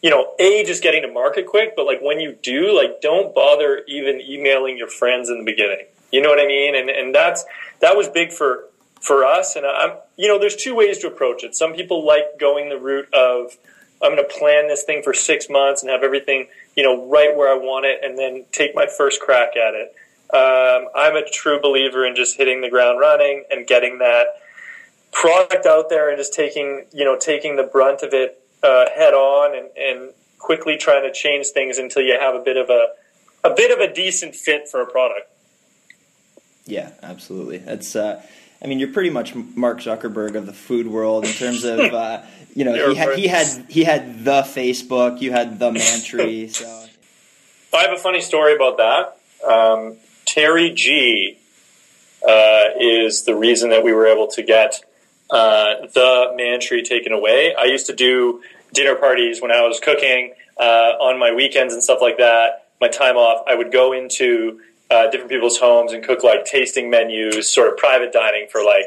you 0.01 0.09
know, 0.09 0.33
A, 0.39 0.63
just 0.63 0.83
getting 0.83 1.01
to 1.03 1.11
market 1.11 1.45
quick, 1.45 1.75
but 1.75 1.85
like 1.85 2.01
when 2.01 2.19
you 2.19 2.37
do, 2.41 2.75
like 2.75 3.01
don't 3.01 3.33
bother 3.33 3.83
even 3.87 4.19
emailing 4.21 4.77
your 4.77 4.87
friends 4.87 5.29
in 5.29 5.37
the 5.37 5.45
beginning. 5.45 5.85
You 6.11 6.21
know 6.21 6.29
what 6.29 6.39
I 6.39 6.47
mean? 6.47 6.75
And 6.75 6.89
and 6.89 7.15
that's 7.15 7.45
that 7.79 7.95
was 7.95 8.09
big 8.09 8.31
for 8.31 8.65
for 8.99 9.23
us. 9.23 9.55
And 9.55 9.65
I'm 9.65 9.97
you 10.17 10.27
know, 10.27 10.37
there's 10.37 10.55
two 10.55 10.75
ways 10.75 10.97
to 10.99 11.07
approach 11.07 11.43
it. 11.43 11.55
Some 11.55 11.73
people 11.73 12.05
like 12.05 12.39
going 12.39 12.69
the 12.69 12.77
route 12.77 13.13
of 13.13 13.57
I'm 14.03 14.15
going 14.15 14.27
to 14.27 14.33
plan 14.33 14.67
this 14.67 14.83
thing 14.83 15.03
for 15.03 15.13
six 15.13 15.47
months 15.49 15.83
and 15.83 15.91
have 15.91 16.03
everything, 16.03 16.47
you 16.75 16.83
know, 16.83 17.07
right 17.07 17.35
where 17.35 17.53
I 17.53 17.55
want 17.55 17.85
it, 17.85 17.99
and 18.03 18.17
then 18.17 18.45
take 18.51 18.73
my 18.73 18.87
first 18.87 19.21
crack 19.21 19.51
at 19.55 19.75
it. 19.75 19.95
Um, 20.33 20.89
I'm 20.95 21.15
a 21.15 21.23
true 21.29 21.59
believer 21.61 22.05
in 22.05 22.15
just 22.15 22.37
hitting 22.37 22.61
the 22.61 22.69
ground 22.69 22.99
running 22.99 23.43
and 23.51 23.67
getting 23.67 23.99
that 23.99 24.27
product 25.11 25.65
out 25.65 25.89
there 25.89 26.09
and 26.09 26.17
just 26.17 26.33
taking 26.33 26.85
you 26.93 27.05
know 27.05 27.17
taking 27.17 27.55
the 27.55 27.63
brunt 27.63 28.01
of 28.01 28.13
it 28.13 28.43
uh, 28.63 28.85
head 28.95 29.13
on 29.13 29.55
and, 29.55 29.69
and 29.77 30.13
quickly 30.39 30.77
trying 30.77 31.03
to 31.03 31.11
change 31.11 31.47
things 31.47 31.77
until 31.77 32.01
you 32.01 32.17
have 32.19 32.35
a 32.35 32.39
bit 32.39 32.57
of 32.57 32.69
a 32.69 32.87
a 33.43 33.53
bit 33.53 33.71
of 33.71 33.79
a 33.79 33.93
decent 33.93 34.35
fit 34.35 34.67
for 34.69 34.81
a 34.81 34.85
product. 34.85 35.27
Yeah, 36.65 36.91
absolutely. 37.01 37.57
That's 37.57 37.95
uh, 37.95 38.23
I 38.61 38.67
mean, 38.67 38.79
you're 38.79 38.93
pretty 38.93 39.09
much 39.09 39.33
Mark 39.33 39.79
Zuckerberg 39.79 40.35
of 40.35 40.45
the 40.45 40.53
food 40.53 40.87
world 40.87 41.25
in 41.25 41.31
terms 41.31 41.63
of 41.63 41.79
uh, 41.93 42.21
you 42.55 42.65
know 42.65 42.89
he 42.89 42.95
had, 42.95 43.17
he 43.17 43.27
had 43.27 43.65
he 43.69 43.83
had 43.83 44.23
the 44.23 44.41
Facebook, 44.43 45.21
you 45.21 45.31
had 45.31 45.59
the 45.59 45.71
Mantry. 45.71 46.49
So 47.71 47.77
I 47.77 47.83
have 47.83 47.93
a 47.93 48.01
funny 48.01 48.19
story 48.19 48.53
about 48.53 48.77
that. 48.77 49.17
Um, 49.49 49.97
Terry 50.25 50.71
G 50.71 51.37
uh, 52.27 52.63
is 52.77 53.23
the 53.23 53.33
reason 53.33 53.69
that 53.69 53.83
we 53.83 53.93
were 53.93 54.05
able 54.05 54.27
to 54.27 54.43
get 54.43 54.83
uh, 55.31 55.87
the 55.93 56.33
Mantry 56.35 56.83
taken 56.83 57.11
away. 57.11 57.55
I 57.55 57.65
used 57.65 57.87
to 57.87 57.95
do 57.95 58.43
dinner 58.73 58.95
parties 58.95 59.41
when 59.41 59.51
I 59.51 59.61
was 59.61 59.79
cooking 59.79 60.33
uh, 60.59 60.93
on 60.99 61.19
my 61.19 61.33
weekends 61.33 61.73
and 61.73 61.81
stuff 61.81 61.99
like 62.01 62.17
that. 62.17 62.67
My 62.79 62.87
time 62.87 63.15
off, 63.15 63.43
I 63.47 63.55
would 63.55 63.71
go 63.71 63.93
into 63.93 64.59
uh, 64.89 65.09
different 65.09 65.29
people's 65.29 65.57
homes 65.57 65.93
and 65.93 66.03
cook 66.03 66.23
like 66.23 66.45
tasting 66.45 66.89
menus, 66.89 67.47
sort 67.47 67.69
of 67.69 67.77
private 67.77 68.11
dining 68.11 68.47
for 68.51 68.63
like 68.63 68.85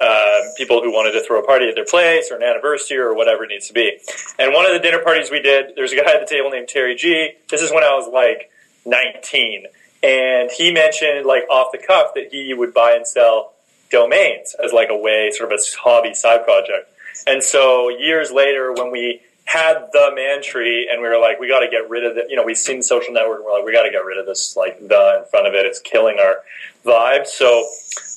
uh, 0.00 0.40
people 0.56 0.82
who 0.82 0.92
wanted 0.92 1.12
to 1.12 1.24
throw 1.24 1.40
a 1.40 1.46
party 1.46 1.68
at 1.68 1.74
their 1.74 1.86
place 1.86 2.30
or 2.30 2.36
an 2.36 2.42
anniversary 2.42 2.98
or 2.98 3.14
whatever 3.14 3.44
it 3.44 3.48
needs 3.48 3.66
to 3.68 3.72
be. 3.72 3.98
And 4.38 4.52
one 4.52 4.66
of 4.66 4.72
the 4.72 4.78
dinner 4.78 5.02
parties 5.02 5.30
we 5.30 5.40
did, 5.40 5.74
there 5.74 5.82
was 5.82 5.92
a 5.92 5.96
guy 5.96 6.12
at 6.12 6.20
the 6.20 6.26
table 6.26 6.50
named 6.50 6.68
Terry 6.68 6.94
G. 6.94 7.32
This 7.48 7.62
is 7.62 7.72
when 7.72 7.82
I 7.82 7.94
was 7.94 8.12
like 8.12 8.50
19. 8.84 9.66
And 10.02 10.50
he 10.50 10.72
mentioned, 10.72 11.24
like 11.24 11.48
off 11.48 11.72
the 11.72 11.78
cuff, 11.78 12.12
that 12.14 12.28
he 12.30 12.52
would 12.52 12.74
buy 12.74 12.92
and 12.92 13.06
sell 13.06 13.54
domains 13.90 14.54
as 14.62 14.72
like 14.72 14.88
a 14.90 14.96
way, 14.96 15.30
sort 15.32 15.52
of 15.52 15.58
a 15.58 15.78
hobby 15.80 16.14
side 16.14 16.44
project. 16.44 16.90
And 17.26 17.42
so 17.42 17.88
years 17.88 18.30
later, 18.30 18.72
when 18.72 18.90
we 18.90 19.22
had 19.46 19.88
the 19.92 20.10
Mantry, 20.14 20.88
and 20.90 21.00
we 21.00 21.08
were 21.08 21.18
like, 21.18 21.38
we 21.38 21.48
got 21.48 21.60
to 21.60 21.68
get 21.68 21.88
rid 21.88 22.04
of 22.04 22.16
it. 22.16 22.26
You 22.28 22.36
know, 22.36 22.44
we've 22.44 22.58
seen 22.58 22.82
social 22.82 23.14
network, 23.14 23.38
and 23.38 23.46
we're 23.46 23.52
like, 23.52 23.64
we 23.64 23.72
got 23.72 23.84
to 23.84 23.90
get 23.90 24.04
rid 24.04 24.18
of 24.18 24.26
this 24.26 24.56
like 24.56 24.78
the 24.80 25.22
in 25.22 25.30
front 25.30 25.46
of 25.46 25.54
it. 25.54 25.64
It's 25.64 25.78
killing 25.78 26.18
our 26.18 26.42
vibe. 26.84 27.26
So 27.26 27.64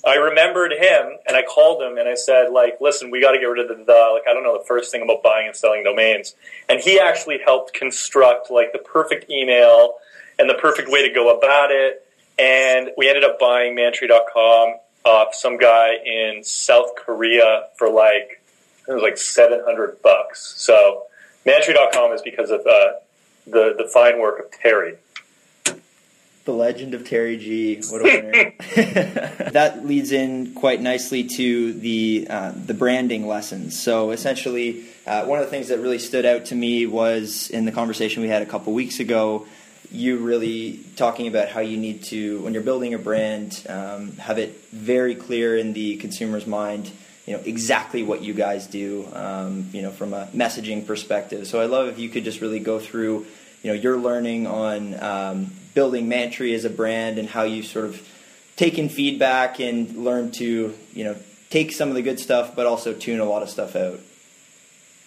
I 0.06 0.16
remembered 0.16 0.74
him, 0.74 1.18
and 1.28 1.38
I 1.38 1.44
called 1.44 1.84
him, 1.84 1.98
and 2.00 2.10
I 2.10 2.16
said, 2.16 2.50
like, 2.52 2.78
listen, 2.82 3.12
we 3.12 3.22
got 3.22 3.34
to 3.34 3.40
get 3.40 3.46
rid 3.46 3.60
of 3.60 3.68
the 3.68 3.84
the. 3.84 4.12
Like, 4.14 4.28
I 4.28 4.34
don't 4.34 4.44
know 4.44 4.58
the 4.58 4.66
first 4.66 4.92
thing 4.92 5.04
about 5.04 5.22
buying 5.22 5.48
and 5.48 5.56
selling 5.56 5.84
domains, 5.84 6.36
and 6.68 6.80
he 6.80 7.00
actually 7.00 7.40
helped 7.46 7.74
construct 7.74 8.50
like 8.50 8.74
the 8.74 8.80
perfect 8.80 9.30
email 9.30 9.96
and 10.40 10.50
the 10.50 10.56
perfect 10.56 10.90
way 10.90 11.08
to 11.08 11.14
go 11.14 11.38
about 11.38 11.70
it. 11.70 12.06
And 12.40 12.90
we 12.98 13.08
ended 13.08 13.24
up 13.24 13.38
buying 13.38 13.76
Mantry.com 13.76 14.78
off 15.06 15.34
some 15.34 15.58
guy 15.58 15.96
in 16.06 16.44
South 16.44 16.96
Korea 16.96 17.68
for 17.78 17.90
like 17.90 18.42
it 18.88 18.94
was 18.94 19.04
like 19.04 19.18
seven 19.18 19.62
hundred 19.66 20.02
bucks. 20.02 20.54
So 20.58 21.04
Mantry.com 21.46 22.12
is 22.12 22.22
because 22.22 22.52
of 22.52 22.62
uh, 22.62 22.94
the 23.48 23.74
the 23.78 23.90
fine 23.92 24.20
work 24.20 24.40
of 24.40 24.52
Terry. 24.52 24.96
The 26.46 26.54
legend 26.54 26.94
of 26.94 27.08
Terry 27.08 27.38
G. 27.38 27.82
What 27.90 28.02
a 28.02 28.04
winner! 28.04 28.54
that 29.52 29.86
leads 29.86 30.12
in 30.12 30.54
quite 30.56 30.82
nicely 30.82 31.24
to 31.24 31.74
the 31.74 32.28
uh, 32.30 32.54
the 32.56 32.74
branding 32.74 33.28
lessons. 33.28 33.80
So 33.80 34.12
essentially, 34.12 34.86
uh, 35.06 35.26
one 35.26 35.40
of 35.40 35.46
the 35.46 35.52
things 35.52 35.68
that 35.70 35.80
really 35.80 36.00
stood 36.00 36.26
out 36.26 36.46
to 36.46 36.56
me 36.56 36.86
was 36.86 37.50
in 37.50 37.66
the 37.66 37.72
conversation 37.72 38.22
we 38.22 38.30
had 38.30 38.42
a 38.42 38.48
couple 38.48 38.74
weeks 38.74 39.00
ago. 39.00 39.46
You 39.92 40.18
really 40.18 40.80
talking 40.96 41.28
about 41.28 41.50
how 41.50 41.62
you 41.62 41.78
need 41.78 42.04
to, 42.06 42.42
when 42.42 42.54
you're 42.54 42.64
building 42.64 42.94
a 42.94 43.00
brand, 43.00 43.66
um, 43.68 44.12
have 44.18 44.38
it 44.38 44.62
very 44.72 45.16
clear 45.16 45.58
in 45.58 45.74
the 45.74 45.98
consumer's 45.98 46.46
mind 46.46 46.92
you 47.30 47.38
know 47.38 47.44
exactly 47.46 48.02
what 48.02 48.24
you 48.24 48.34
guys 48.34 48.66
do 48.66 49.08
um, 49.14 49.70
you 49.72 49.84
know 49.84 49.92
from 49.92 50.14
a 50.14 50.26
messaging 50.34 50.88
perspective. 50.88 51.46
So 51.46 51.62
i 51.62 51.66
love 51.66 51.88
if 51.88 52.00
you 52.00 52.10
could 52.10 52.24
just 52.24 52.42
really 52.42 52.60
go 52.60 52.80
through 52.80 53.28
you 53.62 53.72
know 53.72 53.74
your 53.74 53.98
learning 53.98 54.48
on 54.48 55.00
um, 55.00 55.52
building 55.76 56.10
mantry 56.10 56.56
as 56.56 56.66
a 56.66 56.72
brand 56.72 57.20
and 57.20 57.30
how 57.30 57.44
you 57.44 57.62
sort 57.62 57.86
of 57.86 58.08
taken 58.56 58.90
feedback 58.90 59.60
and 59.60 60.04
learned 60.04 60.34
to 60.36 60.74
you 60.94 61.04
know 61.04 61.16
take 61.52 61.72
some 61.72 61.90
of 61.90 61.96
the 61.96 62.02
good 62.02 62.20
stuff 62.20 62.56
but 62.56 62.66
also 62.66 62.94
tune 62.94 63.20
a 63.20 63.26
lot 63.26 63.44
of 63.44 63.50
stuff 63.50 63.76
out 63.76 64.00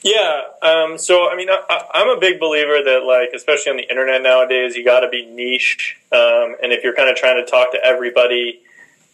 yeah 0.02 0.42
um, 0.62 0.98
so 0.98 1.30
i 1.30 1.36
mean 1.36 1.48
I, 1.50 1.84
am 1.94 2.08
a 2.08 2.20
big 2.20 2.40
believer 2.40 2.82
that 2.84 3.04
like 3.04 3.30
especially 3.34 3.70
on 3.70 3.76
the 3.76 3.88
internet 3.88 4.22
nowadays 4.22 4.76
you 4.76 4.84
got 4.84 5.00
to 5.00 5.08
be 5.08 5.26
niche 5.26 5.96
um, 6.12 6.56
and 6.62 6.72
if 6.72 6.84
you're 6.84 6.94
kind 6.94 7.08
of 7.08 7.16
trying 7.16 7.44
to 7.44 7.50
talk 7.50 7.72
to 7.72 7.84
everybody 7.84 8.60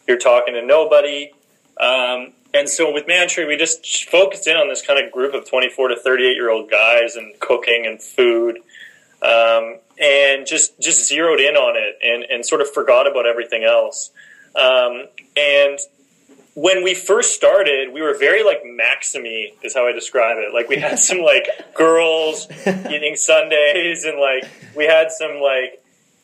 you're 0.07 0.19
talking 0.19 0.55
to 0.55 0.65
nobody 0.65 1.33
um, 1.81 2.33
and 2.55 2.69
so 2.69 2.93
with 2.93 3.07
Mantry, 3.07 3.47
we 3.47 3.57
just 3.57 4.09
focused 4.09 4.47
in 4.47 4.57
on 4.57 4.69
this 4.69 4.85
kind 4.85 5.05
of 5.05 5.13
group 5.13 5.35
of 5.35 5.49
24 5.49 5.89
to 5.89 5.97
38 5.97 6.33
year 6.33 6.51
old 6.51 6.71
guys 6.71 7.15
and 7.15 7.39
cooking 7.41 7.85
and 7.87 8.03
food, 8.03 8.59
um, 9.23 9.77
and 10.01 10.47
just 10.47 10.81
just 10.81 11.07
zeroed 11.07 11.41
in 11.41 11.57
on 11.57 11.77
it 11.77 11.99
and, 12.03 12.25
and 12.25 12.47
sort 12.47 12.61
of 12.61 12.71
forgot 12.71 13.11
about 13.11 13.27
everything 13.27 13.65
else. 13.65 14.11
Um, 14.57 15.05
and 15.37 15.79
when 16.59 16.83
we 16.83 16.93
first 16.93 17.35
started, 17.35 17.93
we 17.93 18.03
were 18.03 18.19
very 18.19 18.43
like 18.43 18.65
Maximy 18.65 19.55
is 19.63 19.75
how 19.75 19.87
I 19.87 19.93
describe 19.93 20.39
it. 20.39 20.53
Like 20.53 20.69
we 20.69 20.77
had 20.77 20.99
some 20.99 21.19
like 21.19 21.47
girls 21.75 22.49
eating 22.67 23.15
sundaes 23.15 24.05
and 24.05 24.19
like 24.19 24.45
we 24.75 24.85
had 24.85 25.13
some 25.13 25.41
like 25.41 25.81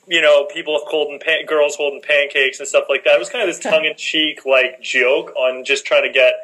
you 0.07 0.21
know, 0.21 0.45
people 0.45 0.79
holding 0.87 1.19
pan- 1.19 1.47
girls 1.47 1.77
holding 1.77 2.03
pancakes 2.03 2.59
and 2.59 2.69
stuff 2.69 2.85
like 2.91 3.05
that. 3.05 3.15
It 3.15 3.19
was 3.19 3.31
kind 3.31 3.49
of 3.49 3.55
this 3.55 3.63
tongue 3.63 3.85
in 3.85 3.97
cheek 3.97 4.45
like 4.45 4.83
joke 4.83 5.35
on 5.37 5.65
just 5.65 5.87
trying 5.87 6.03
to 6.03 6.11
get 6.11 6.35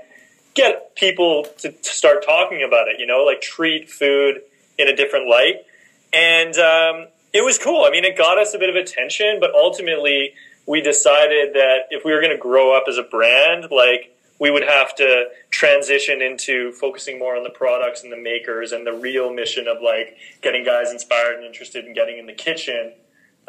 get 0.55 0.95
people 0.95 1.47
to, 1.59 1.71
to, 1.71 1.91
start 1.91 2.25
talking 2.25 2.63
about 2.63 2.89
it. 2.89 3.01
You 3.01 3.07
know, 3.07 3.25
like 3.25 3.41
treat 3.41 3.91
food 3.91 4.41
in 4.79 4.89
a 4.89 4.95
different 4.95 5.29
light, 5.29 5.65
and 6.13 6.57
um, 6.57 7.09
it 7.33 7.45
was 7.45 7.59
cool. 7.59 7.85
I 7.85 7.91
mean, 7.91 8.05
it 8.05 8.17
got 8.17 8.39
us 8.39 8.55
a 8.55 8.59
bit 8.59 8.71
of 8.71 8.77
attention, 8.77 9.39
but 9.41 9.53
ultimately 9.53 10.33
we 10.71 10.81
decided 10.81 11.55
that 11.55 11.81
if 11.91 12.05
we 12.05 12.13
were 12.13 12.21
going 12.21 12.33
to 12.33 12.39
grow 12.39 12.77
up 12.77 12.85
as 12.89 12.97
a 12.97 13.03
brand, 13.03 13.71
like 13.71 14.17
we 14.39 14.51
would 14.51 14.63
have 14.63 14.95
to 14.97 15.27
transition 15.51 16.23
into 16.23 16.73
focusing 16.73 17.19
more 17.19 17.37
on 17.37 17.43
the 17.43 17.51
products 17.51 18.03
and 18.03 18.13
the 18.13 18.17
makers 18.17 18.73
and 18.73 18.87
the 18.87 18.93
real 18.93 19.33
mission 19.33 19.67
of 19.69 19.83
like 19.83 20.17
getting 20.41 20.65
guys 20.65 20.91
inspired 20.93 21.37
and 21.37 21.45
interested 21.45 21.85
in 21.85 21.93
getting 21.93 22.19
in 22.19 22.27
the 22.27 22.33
kitchen 22.33 22.93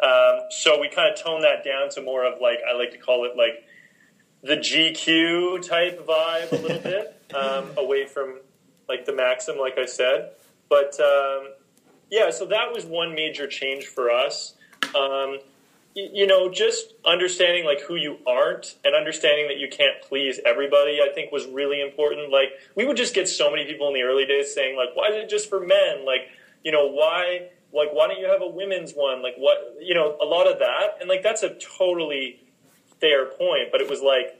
um, 0.02 0.40
so 0.50 0.80
we 0.80 0.88
kind 0.88 1.12
of 1.12 1.22
toned 1.22 1.44
that 1.44 1.64
down 1.64 1.88
to 1.90 2.02
more 2.02 2.24
of 2.24 2.40
like 2.40 2.58
I 2.68 2.76
like 2.76 2.90
to 2.90 2.98
call 2.98 3.24
it 3.24 3.36
like 3.36 3.64
the 4.42 4.56
GQ 4.56 5.66
type 5.66 6.04
vibe 6.04 6.50
a 6.50 6.56
little 6.56 6.78
bit, 6.82 7.16
um, 7.34 7.66
away 7.76 8.06
from 8.06 8.40
like 8.88 9.06
the 9.06 9.14
Maxim, 9.14 9.58
like 9.58 9.78
I 9.78 9.86
said. 9.86 10.32
But 10.68 10.98
um, 10.98 11.50
yeah, 12.10 12.30
so 12.30 12.46
that 12.46 12.72
was 12.72 12.84
one 12.84 13.14
major 13.14 13.46
change 13.46 13.86
for 13.86 14.10
us. 14.10 14.54
Um, 14.96 15.38
you, 15.94 16.26
know, 16.26 16.50
just 16.50 16.94
understanding 17.04 17.64
like 17.64 17.80
who 17.82 17.96
you 17.96 18.18
aren't 18.26 18.76
and 18.84 18.94
understanding 18.94 19.48
that 19.48 19.58
you 19.58 19.68
can't 19.68 20.00
please 20.02 20.40
everybody, 20.44 21.00
I 21.00 21.12
think 21.14 21.32
was 21.32 21.46
really 21.46 21.80
important. 21.80 22.30
Like 22.30 22.50
we 22.74 22.86
would 22.86 22.96
just 22.96 23.14
get 23.14 23.28
so 23.28 23.50
many 23.50 23.64
people 23.64 23.88
in 23.88 23.94
the 23.94 24.02
early 24.02 24.24
days 24.24 24.54
saying 24.54 24.76
like, 24.76 24.94
"Why 24.94 25.08
is 25.08 25.16
it 25.16 25.28
just 25.28 25.48
for 25.48 25.60
men?" 25.60 26.06
Like, 26.06 26.28
you 26.64 26.72
know, 26.72 26.86
why 26.86 27.50
like 27.72 27.90
why 27.92 28.06
don't 28.06 28.18
you 28.18 28.26
have 28.26 28.42
a 28.42 28.46
women's 28.46 28.92
one 28.92 29.22
like 29.22 29.34
what 29.36 29.76
you 29.80 29.94
know 29.94 30.16
a 30.20 30.24
lot 30.24 30.46
of 30.46 30.58
that 30.58 30.98
and 31.00 31.08
like 31.08 31.22
that's 31.22 31.42
a 31.42 31.54
totally 31.54 32.40
fair 33.00 33.26
point 33.26 33.68
but 33.70 33.80
it 33.80 33.88
was 33.88 34.02
like 34.02 34.38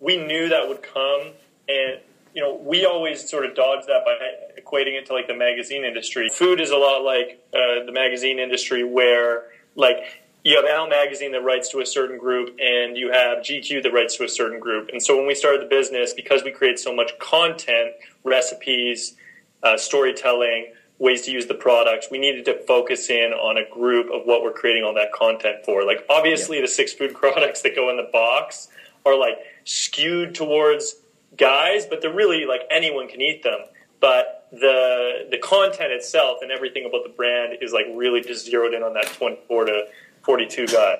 we 0.00 0.16
knew 0.16 0.48
that 0.48 0.68
would 0.68 0.82
come 0.82 1.32
and 1.68 2.00
you 2.34 2.42
know 2.42 2.54
we 2.54 2.84
always 2.84 3.28
sort 3.28 3.44
of 3.44 3.54
dodged 3.54 3.86
that 3.86 4.04
by 4.04 4.16
equating 4.60 4.98
it 4.98 5.06
to 5.06 5.12
like 5.12 5.26
the 5.28 5.34
magazine 5.34 5.84
industry 5.84 6.28
food 6.28 6.60
is 6.60 6.70
a 6.70 6.76
lot 6.76 7.02
like 7.02 7.44
uh, 7.54 7.84
the 7.86 7.92
magazine 7.92 8.38
industry 8.38 8.82
where 8.82 9.44
like 9.76 10.23
you 10.44 10.56
have 10.56 10.66
Elle 10.66 10.88
magazine 10.88 11.32
that 11.32 11.42
writes 11.42 11.70
to 11.70 11.80
a 11.80 11.86
certain 11.86 12.18
group 12.18 12.56
and 12.60 12.96
you 12.96 13.10
have 13.10 13.38
GQ 13.38 13.82
that 13.82 13.92
writes 13.92 14.16
to 14.18 14.24
a 14.24 14.28
certain 14.28 14.60
group 14.60 14.90
and 14.92 15.02
so 15.02 15.16
when 15.16 15.26
we 15.26 15.34
started 15.34 15.62
the 15.62 15.66
business 15.66 16.12
because 16.12 16.44
we 16.44 16.50
create 16.50 16.78
so 16.78 16.94
much 16.94 17.18
content 17.18 17.92
recipes 18.22 19.16
uh, 19.62 19.76
storytelling 19.76 20.72
ways 20.98 21.22
to 21.22 21.32
use 21.32 21.46
the 21.46 21.54
products. 21.54 22.08
We 22.10 22.18
needed 22.18 22.44
to 22.44 22.58
focus 22.66 23.10
in 23.10 23.32
on 23.32 23.56
a 23.56 23.68
group 23.68 24.10
of 24.12 24.26
what 24.26 24.42
we're 24.42 24.52
creating 24.52 24.84
all 24.84 24.94
that 24.94 25.12
content 25.12 25.64
for. 25.64 25.84
Like 25.84 26.04
obviously 26.08 26.58
yeah. 26.58 26.62
the 26.62 26.68
six 26.68 26.92
food 26.92 27.14
products 27.22 27.62
that 27.62 27.74
go 27.74 27.90
in 27.90 27.96
the 27.96 28.08
box 28.12 28.68
are 29.04 29.18
like 29.18 29.38
skewed 29.64 30.34
towards 30.34 30.96
guys, 31.36 31.86
but 31.86 32.00
they're 32.00 32.14
really 32.14 32.46
like 32.46 32.62
anyone 32.70 33.08
can 33.08 33.20
eat 33.20 33.42
them. 33.42 33.58
But 34.00 34.48
the 34.52 35.26
the 35.30 35.38
content 35.38 35.92
itself 35.92 36.38
and 36.42 36.52
everything 36.52 36.84
about 36.86 37.02
the 37.04 37.12
brand 37.12 37.58
is 37.60 37.72
like 37.72 37.86
really 37.94 38.20
just 38.20 38.46
zeroed 38.46 38.74
in 38.74 38.82
on 38.82 38.94
that 38.94 39.06
24 39.06 39.64
to 39.64 39.86
42 40.24 40.66
guy. 40.66 40.98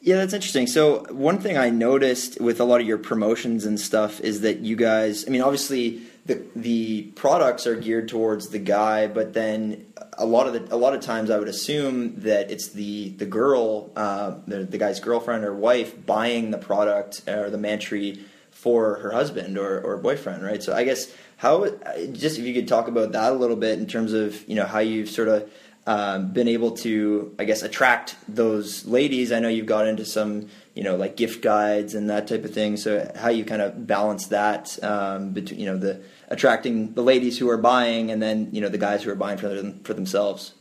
Yeah, 0.00 0.16
that's 0.16 0.32
interesting. 0.32 0.66
So, 0.66 1.04
one 1.10 1.38
thing 1.38 1.58
I 1.58 1.70
noticed 1.70 2.40
with 2.40 2.60
a 2.60 2.64
lot 2.64 2.80
of 2.80 2.86
your 2.86 2.98
promotions 2.98 3.64
and 3.64 3.78
stuff 3.80 4.20
is 4.20 4.42
that 4.42 4.60
you 4.60 4.76
guys, 4.76 5.26
I 5.26 5.30
mean, 5.30 5.42
obviously 5.42 6.02
the 6.26 6.40
the 6.54 7.02
products 7.16 7.66
are 7.66 7.74
geared 7.74 8.08
towards 8.08 8.48
the 8.48 8.58
guy, 8.58 9.06
but 9.06 9.32
then 9.32 9.86
a 10.16 10.26
lot 10.26 10.46
of 10.46 10.52
the 10.52 10.74
a 10.74 10.76
lot 10.76 10.94
of 10.94 11.00
times 11.00 11.30
I 11.30 11.38
would 11.38 11.48
assume 11.48 12.20
that 12.20 12.50
it's 12.50 12.68
the 12.68 13.10
the 13.10 13.26
girl, 13.26 13.90
uh, 13.96 14.36
the, 14.46 14.58
the 14.58 14.78
guy's 14.78 15.00
girlfriend 15.00 15.44
or 15.44 15.54
wife 15.54 16.06
buying 16.06 16.52
the 16.52 16.58
product 16.58 17.28
or 17.28 17.50
the 17.50 17.58
mantry 17.58 18.24
for 18.50 18.96
her 18.96 19.12
husband 19.12 19.56
or, 19.56 19.80
or 19.80 19.96
boyfriend, 19.96 20.42
right? 20.42 20.62
So 20.62 20.74
I 20.74 20.84
guess 20.84 21.12
how 21.38 21.66
just 22.12 22.38
if 22.38 22.44
you 22.44 22.52
could 22.52 22.68
talk 22.68 22.88
about 22.88 23.12
that 23.12 23.32
a 23.32 23.36
little 23.36 23.56
bit 23.56 23.78
in 23.78 23.86
terms 23.86 24.12
of 24.12 24.46
you 24.48 24.54
know 24.54 24.66
how 24.66 24.80
you've 24.80 25.08
sort 25.08 25.28
of 25.28 25.50
um, 25.88 26.32
been 26.32 26.48
able 26.48 26.72
to 26.72 27.34
I 27.38 27.44
guess 27.44 27.62
attract 27.62 28.14
those 28.28 28.84
ladies. 28.84 29.32
I 29.32 29.40
know 29.40 29.48
you've 29.48 29.64
got 29.64 29.88
into 29.88 30.04
some 30.04 30.50
you 30.74 30.82
know 30.82 30.96
like 30.96 31.16
gift 31.16 31.42
guides 31.42 31.94
and 31.94 32.10
that 32.10 32.28
type 32.28 32.44
of 32.44 32.52
thing. 32.52 32.76
So 32.76 33.10
how 33.16 33.30
you 33.30 33.42
kind 33.42 33.62
of 33.62 33.86
balance 33.86 34.26
that 34.26 34.78
um, 34.84 35.30
between 35.30 35.58
you 35.58 35.64
know 35.64 35.78
the 35.78 36.02
attracting 36.28 36.92
the 36.92 37.02
ladies 37.02 37.38
who 37.38 37.48
are 37.48 37.56
buying 37.56 38.10
and 38.10 38.20
then 38.20 38.50
you 38.52 38.60
know 38.60 38.68
the 38.68 38.76
guys 38.76 39.02
who 39.02 39.10
are 39.10 39.14
buying 39.14 39.38
for 39.38 39.48
them, 39.48 39.80
for 39.82 39.94
themselves. 39.94 40.52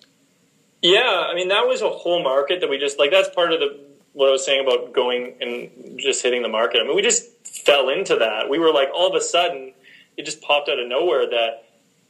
Yeah, 0.81 1.27
I 1.29 1.35
mean 1.35 1.49
that 1.49 1.67
was 1.67 1.81
a 1.81 1.89
whole 1.89 2.23
market 2.23 2.61
that 2.61 2.69
we 2.69 2.77
just 2.77 2.97
like. 2.97 3.11
That's 3.11 3.29
part 3.29 3.51
of 3.51 3.59
the 3.59 3.77
what 4.13 4.29
I 4.29 4.31
was 4.31 4.45
saying 4.45 4.65
about 4.65 4.93
going 4.93 5.35
and 5.41 5.99
just 5.99 6.23
hitting 6.23 6.41
the 6.41 6.47
market. 6.47 6.79
I 6.79 6.85
mean, 6.85 6.95
we 6.95 7.01
just 7.01 7.45
fell 7.45 7.89
into 7.89 8.15
that. 8.15 8.49
We 8.49 8.59
were 8.59 8.71
like 8.71 8.87
all 8.93 9.09
of 9.09 9.13
a 9.13 9.21
sudden 9.21 9.73
it 10.15 10.23
just 10.23 10.41
popped 10.41 10.69
out 10.69 10.79
of 10.79 10.87
nowhere 10.87 11.29
that 11.29 11.66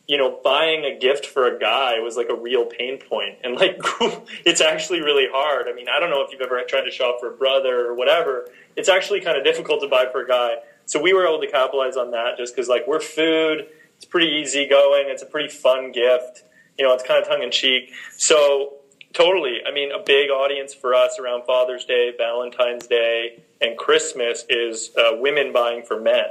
you 0.07 0.17
know 0.17 0.39
buying 0.43 0.85
a 0.85 0.97
gift 0.97 1.25
for 1.25 1.53
a 1.53 1.59
guy 1.59 1.99
was 1.99 2.15
like 2.15 2.29
a 2.29 2.35
real 2.35 2.65
pain 2.65 2.97
point. 2.97 3.37
And 3.43 3.55
like 3.55 3.77
it's 4.45 4.61
actually 4.61 5.01
really 5.01 5.27
hard. 5.31 5.67
I 5.67 5.73
mean 5.73 5.87
i 5.89 5.99
don't 5.99 6.09
know 6.09 6.21
if 6.21 6.31
you've 6.31 6.41
ever 6.41 6.61
tried 6.67 6.83
to 6.83 6.91
shop 6.91 7.17
for 7.19 7.33
a 7.33 7.37
brother 7.37 7.85
or 7.85 7.93
whatever. 7.93 8.49
It's 8.75 8.89
actually 8.89 9.21
kind 9.21 9.37
of 9.37 9.43
difficult 9.43 9.81
to 9.81 9.87
buy 9.87 10.05
for 10.11 10.23
a 10.23 10.27
guy. 10.27 10.55
So 10.85 11.01
we 11.01 11.13
were 11.13 11.25
able 11.27 11.41
to 11.41 11.51
capitalize 11.51 11.97
on 11.97 12.11
that 12.11 12.37
just 12.37 12.55
because 12.55 12.69
like 12.69 12.87
we're 12.87 13.01
food. 13.01 13.67
It's 13.97 14.05
pretty 14.05 14.27
easy 14.27 14.67
going 14.67 15.05
it's 15.07 15.23
a 15.23 15.27
pretty 15.27 15.49
fun 15.49 15.91
gift. 15.91 16.43
You 16.77 16.85
know 16.85 16.93
it's 16.93 17.03
kind 17.03 17.21
of 17.21 17.27
tongue 17.27 17.43
in 17.43 17.51
cheek. 17.51 17.91
So 18.15 18.75
totally. 19.13 19.57
I 19.67 19.73
mean 19.73 19.91
a 19.91 20.01
big 20.03 20.29
audience 20.29 20.73
for 20.73 20.93
us 20.93 21.19
around 21.19 21.45
father's 21.45 21.83
day 21.83 22.13
valentine's 22.17 22.87
day 22.87 23.43
and 23.59 23.77
christmas 23.77 24.45
is 24.49 24.91
uh, 24.97 25.17
women 25.17 25.51
buying 25.51 25.83
for 25.83 25.99
men 25.99 26.27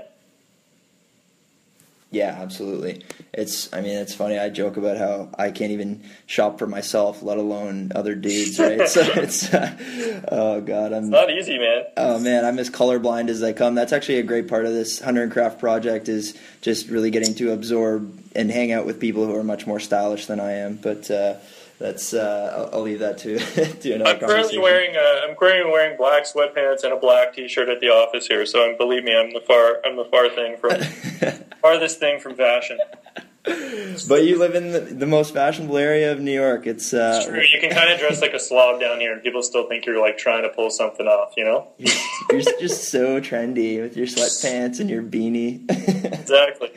Yeah, 2.16 2.35
absolutely. 2.40 3.04
It's. 3.35 3.70
I 3.75 3.82
mean, 3.82 3.99
it's 3.99 4.14
funny. 4.14 4.38
I 4.38 4.49
joke 4.49 4.78
about 4.78 4.96
how 4.96 5.28
I 5.38 5.50
can't 5.50 5.73
even 5.73 6.02
shop 6.25 6.58
for 6.58 6.66
myself, 6.66 7.23
let 7.23 7.37
alone 7.37 7.92
other 7.94 8.14
dudes. 8.14 8.58
Right? 8.58 8.88
so 8.88 9.02
it's. 9.02 9.52
Uh, 9.52 10.25
oh 10.32 10.62
God, 10.62 10.94
I'm 10.94 11.04
It's 11.04 11.11
not 11.11 11.30
easy, 11.30 11.58
man. 11.58 11.85
Oh 11.99 12.18
man, 12.18 12.46
I'm 12.46 12.58
as 12.58 12.70
colorblind 12.70 13.28
as 13.28 13.42
I 13.42 13.52
come. 13.52 13.75
That's 13.75 13.92
actually 13.92 14.18
a 14.18 14.23
great 14.23 14.49
part 14.49 14.64
of 14.64 14.73
this 14.73 14.99
Hunter 14.99 15.23
and 15.23 15.30
Craft 15.30 15.58
project 15.58 16.08
is 16.08 16.38
just 16.62 16.88
really 16.88 17.11
getting 17.11 17.35
to 17.35 17.52
absorb 17.52 18.18
and 18.35 18.50
hang 18.50 18.73
out 18.73 18.87
with 18.87 18.99
people 18.99 19.26
who 19.26 19.35
are 19.37 19.44
much 19.44 19.66
more 19.66 19.78
stylish 19.78 20.25
than 20.25 20.40
I 20.40 20.52
am. 20.52 20.76
But 20.76 21.11
uh, 21.11 21.35
that's 21.78 22.14
uh, 22.14 22.54
I'll, 22.56 22.78
I'll 22.78 22.83
leave 22.83 23.00
that 23.00 23.18
to 23.18 23.38
to 23.80 23.92
another 23.92 24.11
I'm 24.11 24.18
currently 24.18 24.59
wearing 24.59 24.97
uh, 24.97 25.26
I'm 25.28 25.37
currently 25.37 25.71
wearing 25.71 25.97
black 25.97 26.25
sweatpants 26.25 26.85
and 26.85 26.92
a 26.92 26.97
black 26.97 27.35
T-shirt 27.35 27.68
at 27.68 27.80
the 27.80 27.88
office 27.88 28.26
here. 28.26 28.47
So 28.47 28.76
believe 28.76 29.04
me, 29.04 29.16
I'm 29.16 29.33
the 29.33 29.40
far 29.40 29.80
I'm 29.85 29.97
the 29.97 30.04
far 30.04 30.28
thing 30.30 30.56
from 30.56 30.80
farthest 31.61 31.99
thing 32.00 32.21
from 32.21 32.35
fashion. 32.35 32.78
but 34.08 34.24
you 34.24 34.38
live 34.38 34.54
in 34.54 34.72
the, 34.72 34.80
the 34.80 35.06
most 35.06 35.32
fashionable 35.32 35.76
area 35.76 36.10
of 36.10 36.20
New 36.20 36.32
York. 36.32 36.66
It's, 36.66 36.92
uh, 36.92 37.18
It's 37.18 37.26
true. 37.26 37.40
You 37.40 37.60
can 37.60 37.70
kind 37.70 37.92
of 37.92 37.98
dress 38.00 38.20
like 38.20 38.32
a 38.32 38.40
slob 38.40 38.80
down 38.80 38.98
here, 38.98 39.12
and 39.12 39.22
people 39.22 39.42
still 39.42 39.68
think 39.68 39.86
you're 39.86 40.00
like 40.00 40.18
trying 40.18 40.42
to 40.42 40.48
pull 40.48 40.70
something 40.70 41.06
off. 41.06 41.34
You 41.36 41.44
know? 41.44 41.68
you're 42.30 42.40
just 42.40 42.90
so 42.90 43.20
trendy 43.20 43.80
with 43.80 43.96
your 43.96 44.06
sweatpants 44.06 44.80
and 44.80 44.90
your 44.90 45.02
beanie. 45.02 45.64
Exactly. 46.26 46.70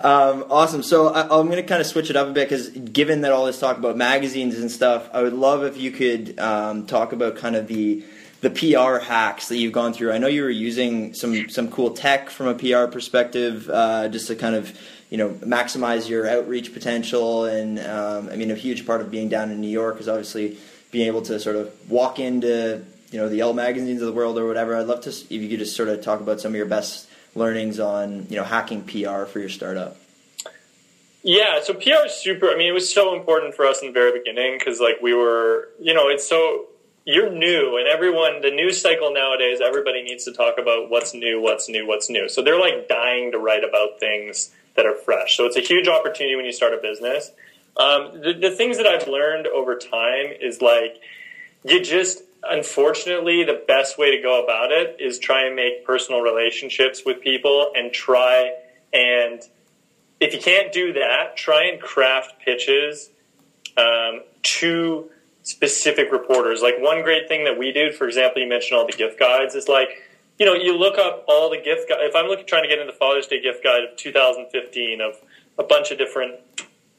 Um, 0.00 0.46
awesome. 0.50 0.82
So 0.82 1.08
I, 1.08 1.22
I'm 1.22 1.46
going 1.46 1.56
to 1.56 1.62
kind 1.62 1.80
of 1.80 1.86
switch 1.86 2.10
it 2.10 2.16
up 2.16 2.28
a 2.28 2.32
bit 2.32 2.48
because 2.48 2.68
given 2.70 3.20
that 3.22 3.32
all 3.32 3.46
this 3.46 3.58
talk 3.58 3.76
about 3.76 3.96
magazines 3.96 4.58
and 4.58 4.70
stuff, 4.70 5.08
I 5.12 5.22
would 5.22 5.32
love 5.32 5.62
if 5.64 5.76
you 5.76 5.90
could 5.90 6.38
um, 6.38 6.86
talk 6.86 7.12
about 7.12 7.36
kind 7.36 7.54
of 7.54 7.66
the 7.66 8.02
the 8.40 8.50
PR 8.50 9.04
hacks 9.04 9.48
that 9.48 9.56
you've 9.56 9.72
gone 9.72 9.92
through. 9.92 10.12
I 10.12 10.18
know 10.18 10.26
you 10.26 10.42
were 10.42 10.50
using 10.50 11.14
some 11.14 11.48
some 11.48 11.70
cool 11.70 11.90
tech 11.90 12.30
from 12.30 12.48
a 12.48 12.54
PR 12.54 12.90
perspective, 12.90 13.68
uh, 13.70 14.08
just 14.08 14.26
to 14.28 14.36
kind 14.36 14.54
of 14.54 14.78
you 15.10 15.18
know 15.18 15.30
maximize 15.30 16.08
your 16.08 16.28
outreach 16.28 16.72
potential. 16.72 17.44
And 17.44 17.78
um, 17.78 18.28
I 18.28 18.36
mean, 18.36 18.50
a 18.50 18.54
huge 18.54 18.86
part 18.86 19.00
of 19.00 19.10
being 19.10 19.28
down 19.28 19.50
in 19.50 19.60
New 19.60 19.68
York 19.70 20.00
is 20.00 20.08
obviously 20.08 20.58
being 20.90 21.06
able 21.06 21.22
to 21.22 21.40
sort 21.40 21.56
of 21.56 21.72
walk 21.90 22.18
into 22.18 22.84
you 23.10 23.18
know 23.18 23.28
the 23.28 23.40
Elle 23.40 23.54
magazines 23.54 24.00
of 24.02 24.06
the 24.06 24.12
world 24.12 24.38
or 24.38 24.46
whatever. 24.46 24.76
I'd 24.76 24.86
love 24.86 25.02
to 25.02 25.10
if 25.10 25.30
you 25.30 25.48
could 25.48 25.58
just 25.58 25.76
sort 25.76 25.88
of 25.88 26.02
talk 26.02 26.20
about 26.20 26.40
some 26.40 26.52
of 26.52 26.56
your 26.56 26.66
best 26.66 27.08
learnings 27.34 27.80
on 27.80 28.26
you 28.28 28.36
know 28.36 28.44
hacking 28.44 28.82
PR 28.82 29.24
for 29.24 29.40
your 29.40 29.48
startup. 29.48 29.96
Yeah, 31.22 31.60
so 31.60 31.74
PR 31.74 32.06
is 32.06 32.12
super. 32.12 32.48
I 32.50 32.56
mean, 32.56 32.68
it 32.68 32.72
was 32.72 32.92
so 32.92 33.16
important 33.16 33.52
for 33.54 33.66
us 33.66 33.80
in 33.80 33.88
the 33.88 33.92
very 33.92 34.16
beginning 34.16 34.58
because, 34.58 34.78
like, 34.78 35.02
we 35.02 35.12
were, 35.12 35.70
you 35.80 35.92
know, 35.92 36.06
it's 36.06 36.24
so 36.24 36.66
you're 37.06 37.30
new, 37.30 37.78
and 37.78 37.86
everyone, 37.86 38.42
the 38.42 38.50
news 38.50 38.82
cycle 38.82 39.12
nowadays, 39.12 39.60
everybody 39.64 40.02
needs 40.02 40.24
to 40.24 40.32
talk 40.32 40.58
about 40.58 40.90
what's 40.90 41.14
new, 41.14 41.40
what's 41.40 41.68
new, 41.68 41.86
what's 41.86 42.10
new. 42.10 42.28
So 42.28 42.42
they're 42.42 42.58
like 42.58 42.88
dying 42.88 43.30
to 43.30 43.38
write 43.38 43.62
about 43.62 44.00
things 44.00 44.50
that 44.74 44.86
are 44.86 44.96
fresh. 44.96 45.36
So 45.36 45.46
it's 45.46 45.56
a 45.56 45.60
huge 45.60 45.86
opportunity 45.86 46.34
when 46.34 46.44
you 46.44 46.52
start 46.52 46.74
a 46.74 46.78
business. 46.78 47.30
Um, 47.76 48.20
the, 48.22 48.32
the 48.32 48.50
things 48.50 48.76
that 48.78 48.86
I've 48.86 49.06
learned 49.06 49.46
over 49.46 49.76
time 49.76 50.26
is 50.40 50.60
like 50.60 51.00
you 51.64 51.80
just 51.80 52.22
unfortunately 52.42 53.44
the 53.44 53.62
best 53.66 53.98
way 53.98 54.16
to 54.16 54.22
go 54.22 54.42
about 54.42 54.72
it 54.72 54.96
is 55.00 55.18
try 55.18 55.46
and 55.46 55.56
make 55.56 55.84
personal 55.84 56.20
relationships 56.20 57.02
with 57.04 57.20
people 57.20 57.72
and 57.74 57.92
try 57.92 58.52
and 58.92 59.42
if 60.20 60.32
you 60.32 60.40
can't 60.40 60.72
do 60.72 60.92
that 60.92 61.36
try 61.36 61.64
and 61.64 61.80
craft 61.80 62.40
pitches 62.40 63.10
um, 63.76 64.20
to 64.42 65.10
specific 65.46 66.10
reporters 66.10 66.60
like 66.60 66.74
one 66.78 67.02
great 67.02 67.28
thing 67.28 67.44
that 67.44 67.56
we 67.56 67.72
do, 67.72 67.92
for 67.92 68.06
example 68.06 68.42
you 68.42 68.48
mentioned 68.48 68.78
all 68.78 68.86
the 68.86 68.92
gift 68.92 69.18
guides 69.18 69.54
is 69.54 69.68
like 69.68 70.02
you 70.38 70.44
know 70.44 70.54
you 70.54 70.76
look 70.76 70.98
up 70.98 71.24
all 71.28 71.48
the 71.48 71.56
gift 71.56 71.88
guides 71.88 72.02
if 72.02 72.14
i'm 72.14 72.26
looking 72.26 72.46
trying 72.46 72.62
to 72.62 72.68
get 72.68 72.78
into 72.78 72.92
the 72.92 72.98
father's 72.98 73.26
day 73.26 73.40
gift 73.40 73.62
guide 73.64 73.84
of 73.84 73.96
2015 73.96 75.00
of 75.00 75.14
a 75.58 75.62
bunch 75.62 75.90
of 75.90 75.98
different 75.98 76.34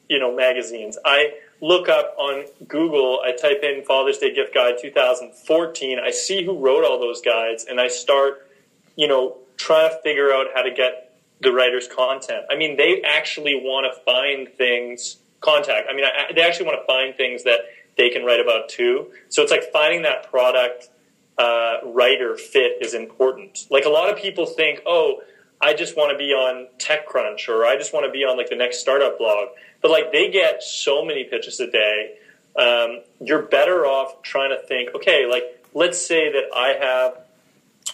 you 0.08 0.18
know 0.18 0.34
magazines 0.34 0.98
i 1.04 1.32
look 1.60 1.88
up 1.88 2.14
on 2.18 2.44
Google, 2.66 3.20
I 3.24 3.32
type 3.32 3.62
in 3.62 3.82
Father's 3.84 4.18
Day 4.18 4.34
Gift 4.34 4.54
Guide 4.54 4.74
2014, 4.80 5.98
I 5.98 6.10
see 6.10 6.44
who 6.44 6.58
wrote 6.58 6.84
all 6.84 7.00
those 7.00 7.20
guides, 7.20 7.66
and 7.68 7.80
I 7.80 7.88
start, 7.88 8.48
you 8.96 9.08
know, 9.08 9.36
trying 9.56 9.90
to 9.90 9.98
figure 10.02 10.32
out 10.32 10.46
how 10.54 10.62
to 10.62 10.70
get 10.70 11.16
the 11.40 11.52
writer's 11.52 11.88
content. 11.88 12.44
I 12.50 12.56
mean, 12.56 12.76
they 12.76 13.02
actually 13.02 13.56
want 13.56 13.92
to 13.92 14.00
find 14.02 14.48
things, 14.56 15.16
contact. 15.40 15.88
I 15.90 15.94
mean, 15.94 16.04
I, 16.04 16.32
they 16.32 16.42
actually 16.42 16.66
want 16.66 16.80
to 16.80 16.86
find 16.86 17.14
things 17.16 17.44
that 17.44 17.60
they 17.98 18.08
can 18.08 18.24
write 18.24 18.40
about 18.40 18.70
too. 18.70 19.08
So 19.28 19.42
it's 19.42 19.50
like 19.50 19.64
finding 19.70 20.02
that 20.02 20.30
product 20.30 20.88
uh, 21.36 21.78
writer 21.84 22.36
fit 22.36 22.78
is 22.80 22.94
important. 22.94 23.66
Like 23.70 23.84
a 23.84 23.90
lot 23.90 24.08
of 24.08 24.16
people 24.16 24.46
think, 24.46 24.80
oh, 24.86 25.20
I 25.60 25.74
just 25.74 25.96
want 25.96 26.12
to 26.12 26.16
be 26.16 26.32
on 26.32 26.68
TechCrunch 26.78 27.48
or 27.48 27.66
I 27.66 27.76
just 27.76 27.92
want 27.92 28.06
to 28.06 28.12
be 28.12 28.24
on 28.24 28.36
like 28.38 28.48
the 28.48 28.56
next 28.56 28.78
startup 28.78 29.18
blog. 29.18 29.48
But 29.82 29.90
like 29.90 30.12
they 30.12 30.30
get 30.30 30.62
so 30.62 31.04
many 31.04 31.24
pitches 31.24 31.60
a 31.60 31.70
day. 31.70 32.14
Um, 32.56 33.02
you're 33.20 33.42
better 33.42 33.84
off 33.84 34.22
trying 34.22 34.50
to 34.50 34.66
think, 34.66 34.94
okay, 34.94 35.26
like 35.26 35.42
let's 35.74 36.04
say 36.04 36.32
that 36.32 36.44
I 36.56 36.68
have 36.80 37.18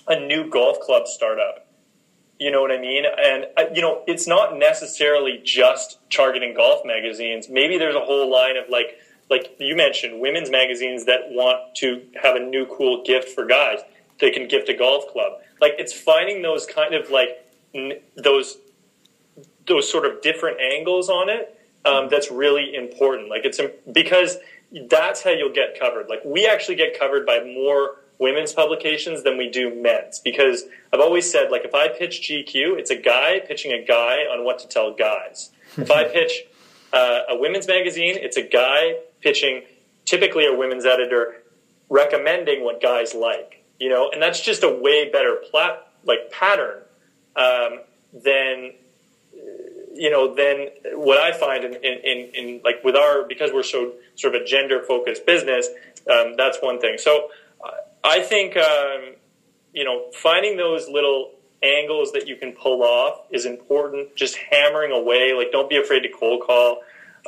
a 0.06 0.26
new 0.26 0.50
golf 0.50 0.80
club 0.80 1.06
startup. 1.06 1.66
You 2.38 2.50
know 2.50 2.60
what 2.60 2.72
I 2.72 2.80
mean? 2.80 3.04
And 3.06 3.46
uh, 3.56 3.64
you 3.74 3.80
know, 3.80 4.02
it's 4.06 4.26
not 4.26 4.58
necessarily 4.58 5.40
just 5.42 5.98
targeting 6.10 6.54
golf 6.54 6.84
magazines. 6.84 7.48
Maybe 7.48 7.78
there's 7.78 7.94
a 7.94 8.00
whole 8.00 8.30
line 8.30 8.56
of 8.56 8.68
like, 8.68 8.98
like 9.30 9.56
you 9.58 9.76
mentioned, 9.76 10.20
women's 10.20 10.50
magazines 10.50 11.06
that 11.06 11.20
want 11.30 11.74
to 11.76 12.02
have 12.22 12.36
a 12.36 12.40
new 12.40 12.66
cool 12.66 13.02
gift 13.04 13.30
for 13.30 13.46
guys. 13.46 13.80
They 14.20 14.30
can 14.30 14.48
gift 14.48 14.68
a 14.68 14.74
golf 14.74 15.10
club. 15.12 15.40
Like 15.60 15.74
it's 15.78 15.92
finding 15.92 16.42
those 16.42 16.66
kind 16.66 16.94
of 16.94 17.10
like 17.10 17.28
n- 17.74 18.00
those 18.16 18.58
those 19.66 19.90
sort 19.90 20.04
of 20.04 20.20
different 20.20 20.60
angles 20.60 21.08
on 21.08 21.28
it 21.30 21.58
um, 21.84 22.08
that's 22.08 22.30
really 22.30 22.74
important. 22.74 23.28
Like 23.28 23.44
it's 23.44 23.60
because 23.90 24.38
that's 24.88 25.22
how 25.22 25.30
you'll 25.30 25.52
get 25.52 25.78
covered. 25.78 26.08
Like 26.08 26.20
we 26.24 26.46
actually 26.46 26.76
get 26.76 26.98
covered 26.98 27.26
by 27.26 27.42
more 27.44 27.96
women's 28.18 28.52
publications 28.52 29.22
than 29.22 29.36
we 29.36 29.50
do 29.50 29.74
men's 29.74 30.20
because 30.20 30.64
I've 30.92 31.00
always 31.00 31.30
said 31.30 31.50
like 31.50 31.64
if 31.64 31.74
I 31.74 31.88
pitch 31.88 32.28
GQ, 32.28 32.78
it's 32.78 32.90
a 32.90 32.96
guy 32.96 33.40
pitching 33.40 33.72
a 33.72 33.84
guy 33.84 34.20
on 34.20 34.44
what 34.44 34.58
to 34.60 34.68
tell 34.68 34.92
guys. 34.94 35.50
if 35.76 35.90
I 35.90 36.04
pitch 36.12 36.44
uh, 36.92 37.22
a 37.30 37.36
women's 37.36 37.66
magazine, 37.66 38.16
it's 38.16 38.36
a 38.36 38.42
guy 38.42 38.96
pitching 39.24 39.62
typically 40.04 40.46
a 40.46 40.54
women's 40.54 40.86
editor 40.86 41.42
recommending 41.88 42.62
what 42.62 42.80
guys 42.80 43.14
like. 43.14 43.64
You 43.80 43.88
know, 43.88 44.10
and 44.12 44.22
that's 44.22 44.40
just 44.40 44.62
a 44.62 44.70
way 44.70 45.10
better 45.10 45.42
plat 45.50 45.88
like 46.04 46.30
pattern 46.30 46.82
um, 47.34 47.80
than 48.12 48.72
you 49.94 50.10
know, 50.10 50.34
then 50.34 50.68
what 50.94 51.18
I 51.18 51.32
find 51.32 51.64
in, 51.64 51.74
in, 51.74 51.98
in, 52.02 52.30
in, 52.34 52.60
like 52.64 52.82
with 52.84 52.96
our, 52.96 53.24
because 53.26 53.52
we're 53.52 53.62
so 53.62 53.92
sort 54.16 54.34
of 54.34 54.42
a 54.42 54.44
gender 54.44 54.82
focused 54.82 55.24
business, 55.24 55.68
um, 56.10 56.34
that's 56.36 56.58
one 56.60 56.80
thing. 56.80 56.98
So 56.98 57.28
uh, 57.64 57.70
I 58.02 58.20
think, 58.20 58.56
um, 58.56 59.14
you 59.72 59.84
know, 59.84 60.10
finding 60.12 60.56
those 60.56 60.88
little 60.88 61.32
angles 61.62 62.12
that 62.12 62.26
you 62.26 62.36
can 62.36 62.52
pull 62.52 62.82
off 62.82 63.20
is 63.30 63.46
important. 63.46 64.16
Just 64.16 64.36
hammering 64.36 64.92
away, 64.92 65.32
like 65.32 65.52
don't 65.52 65.70
be 65.70 65.76
afraid 65.76 66.00
to 66.00 66.08
cold 66.08 66.42
call. 66.44 66.82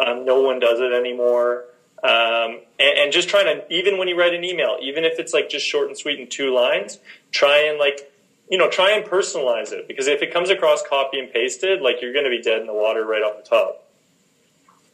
Um, 0.05 0.25
no 0.25 0.43
one 0.43 0.59
does 0.59 0.81
it 0.81 0.93
anymore. 0.93 1.65
Um, 2.03 2.61
and, 2.79 2.99
and 2.99 3.13
just 3.13 3.29
trying 3.29 3.47
to, 3.47 3.73
even 3.73 3.99
when 3.99 4.07
you 4.07 4.19
write 4.19 4.35
an 4.35 4.45
email, 4.45 4.77
even 4.81 5.05
if 5.05 5.19
it's 5.19 5.33
like 5.33 5.49
just 5.49 5.67
short 5.67 5.89
and 5.89 5.97
sweet 5.97 6.21
in 6.21 6.29
two 6.29 6.55
lines, 6.55 6.99
try 7.31 7.67
and 7.69 7.79
like 7.79 8.13
you 8.51 8.59
know, 8.59 8.71
try 8.71 8.93
and 8.93 9.05
personalize 9.05 9.73
it 9.73 9.89
because 9.89 10.07
if 10.07 10.23
it 10.23 10.33
comes 10.33 10.51
across 10.51 10.83
copy 10.87 11.19
and 11.19 11.33
pasted, 11.33 11.81
like 11.81 12.01
you're 12.01 12.13
going 12.13 12.25
to 12.25 12.31
be 12.31 12.41
dead 12.41 12.61
in 12.61 12.67
the 12.67 12.75
water 12.75 13.05
right 13.05 13.23
off 13.23 13.43
the 13.43 13.49
top. 13.49 13.83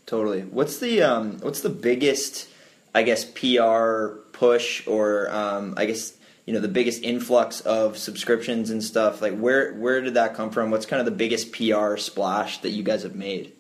Totally. 0.07 0.43
What's 0.43 0.79
the 0.79 1.03
um, 1.03 1.39
what's 1.41 1.61
the 1.61 1.69
biggest, 1.69 2.49
I 2.95 3.03
guess, 3.03 3.25
PR 3.25 4.19
push 4.33 4.87
or 4.87 5.31
um, 5.31 5.75
I 5.77 5.87
guess 5.87 6.15
you 6.47 6.55
know 6.55 6.61
the 6.61 6.69
biggest 6.69 7.03
influx 7.03 7.61
of 7.61 7.99
subscriptions 7.99 8.71
and 8.71 8.83
stuff? 8.83 9.23
Like 9.23 9.39
where 9.39 9.75
where 9.75 10.01
did 10.01 10.15
that 10.15 10.35
come 10.35 10.51
from? 10.51 10.71
What's 10.71 10.87
kind 10.87 11.01
of 11.01 11.07
the 11.07 11.13
biggest 11.13 11.53
PR 11.53 11.97
splash 11.97 12.59
that 12.59 12.71
you 12.71 12.83
guys 12.83 13.03
have 13.03 13.15
made? 13.15 13.53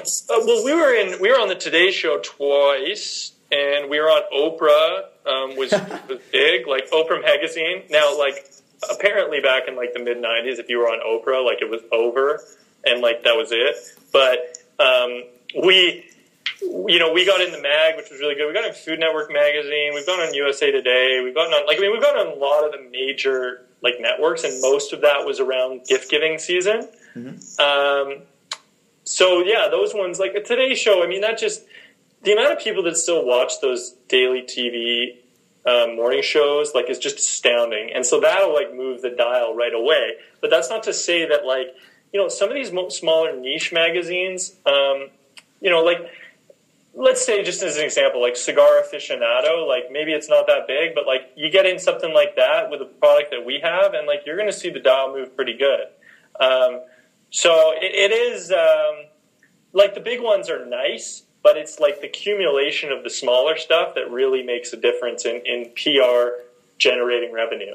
Uh, 0.00 0.44
well, 0.46 0.64
we 0.64 0.74
were 0.74 0.94
in 0.94 1.20
we 1.20 1.30
were 1.30 1.38
on 1.38 1.48
the 1.48 1.54
Today 1.54 1.90
Show 1.90 2.20
twice, 2.22 3.32
and 3.52 3.90
we 3.90 4.00
were 4.00 4.06
on 4.06 4.22
Oprah. 4.32 5.04
Um, 5.26 5.56
was 5.56 5.70
was 6.08 6.20
big, 6.32 6.66
like 6.66 6.90
Oprah 6.90 7.22
magazine. 7.22 7.84
Now, 7.90 8.18
like 8.18 8.50
apparently 8.88 9.40
back 9.40 9.68
in 9.68 9.76
like 9.76 9.92
the 9.92 9.98
mid 9.98 10.16
90s 10.16 10.58
if 10.58 10.68
you 10.68 10.78
were 10.78 10.86
on 10.86 11.00
oprah 11.00 11.44
like 11.44 11.60
it 11.60 11.68
was 11.68 11.80
over 11.92 12.42
and 12.84 13.02
like 13.02 13.22
that 13.24 13.36
was 13.36 13.52
it 13.52 13.76
but 14.12 14.56
um, 14.82 15.22
we 15.62 16.06
you 16.62 16.98
know 16.98 17.12
we 17.12 17.26
got 17.26 17.40
in 17.40 17.52
the 17.52 17.60
mag 17.60 17.96
which 17.96 18.10
was 18.10 18.20
really 18.20 18.34
good 18.34 18.46
we 18.46 18.54
got 18.54 18.64
in 18.64 18.72
food 18.72 18.98
network 18.98 19.32
magazine 19.32 19.92
we've 19.94 20.06
gone 20.06 20.20
on 20.20 20.32
usa 20.32 20.70
today 20.70 21.20
we've 21.22 21.34
gone 21.34 21.52
on 21.52 21.66
like 21.66 21.78
i 21.78 21.80
mean 21.80 21.92
we've 21.92 22.02
gone 22.02 22.16
on 22.16 22.28
a 22.28 22.34
lot 22.34 22.64
of 22.64 22.72
the 22.72 22.90
major 22.90 23.66
like 23.82 23.94
networks 24.00 24.44
and 24.44 24.60
most 24.62 24.92
of 24.92 25.00
that 25.02 25.24
was 25.26 25.40
around 25.40 25.84
gift 25.86 26.10
giving 26.10 26.38
season 26.38 26.88
mm-hmm. 27.14 27.60
um, 27.60 28.22
so 29.04 29.42
yeah 29.44 29.68
those 29.70 29.94
ones 29.94 30.18
like 30.18 30.34
a 30.34 30.42
today 30.42 30.74
show 30.74 31.02
i 31.02 31.06
mean 31.06 31.20
that 31.20 31.38
just 31.38 31.62
the 32.22 32.32
amount 32.32 32.52
of 32.52 32.58
people 32.58 32.82
that 32.82 32.96
still 32.96 33.24
watch 33.24 33.60
those 33.60 33.92
daily 34.08 34.42
tv 34.42 35.16
um, 35.66 35.96
morning 35.96 36.22
shows 36.22 36.74
like 36.74 36.88
is 36.88 36.98
just 36.98 37.18
astounding 37.18 37.90
and 37.94 38.04
so 38.04 38.18
that'll 38.20 38.54
like 38.54 38.74
move 38.74 39.02
the 39.02 39.10
dial 39.10 39.54
right 39.54 39.74
away 39.74 40.12
but 40.40 40.48
that's 40.48 40.70
not 40.70 40.82
to 40.84 40.92
say 40.92 41.28
that 41.28 41.44
like 41.44 41.74
you 42.12 42.20
know, 42.20 42.28
some 42.28 42.48
of 42.48 42.54
these 42.54 42.72
smaller 42.94 43.36
niche 43.36 43.72
magazines, 43.72 44.56
um, 44.66 45.08
you 45.60 45.70
know, 45.70 45.82
like 45.82 45.98
let's 46.94 47.24
say 47.24 47.44
just 47.44 47.62
as 47.62 47.76
an 47.76 47.84
example, 47.84 48.20
like 48.20 48.36
cigar 48.36 48.82
aficionado, 48.82 49.66
like 49.66 49.92
maybe 49.92 50.12
it's 50.12 50.28
not 50.28 50.46
that 50.48 50.66
big, 50.66 50.94
but 50.94 51.06
like 51.06 51.30
you 51.36 51.50
get 51.50 51.66
in 51.66 51.78
something 51.78 52.12
like 52.12 52.34
that 52.36 52.70
with 52.70 52.80
a 52.82 52.84
product 52.84 53.30
that 53.30 53.44
we 53.44 53.60
have, 53.62 53.94
and 53.94 54.06
like 54.06 54.22
you're 54.26 54.36
going 54.36 54.48
to 54.48 54.56
see 54.56 54.70
the 54.70 54.80
dial 54.80 55.14
move 55.14 55.36
pretty 55.36 55.56
good. 55.56 55.86
Um, 56.40 56.80
so 57.30 57.72
it, 57.76 58.12
it 58.12 58.12
is 58.12 58.52
um, 58.52 59.06
like 59.72 59.94
the 59.94 60.00
big 60.00 60.20
ones 60.20 60.50
are 60.50 60.64
nice, 60.66 61.22
but 61.42 61.56
it's 61.56 61.80
like 61.80 62.00
the 62.00 62.06
accumulation 62.06 62.92
of 62.92 63.02
the 63.04 63.10
smaller 63.10 63.56
stuff 63.56 63.94
that 63.94 64.10
really 64.10 64.42
makes 64.42 64.72
a 64.72 64.76
difference 64.76 65.24
in, 65.24 65.42
in 65.46 65.70
PR 65.74 66.42
generating 66.78 67.32
revenue. 67.32 67.74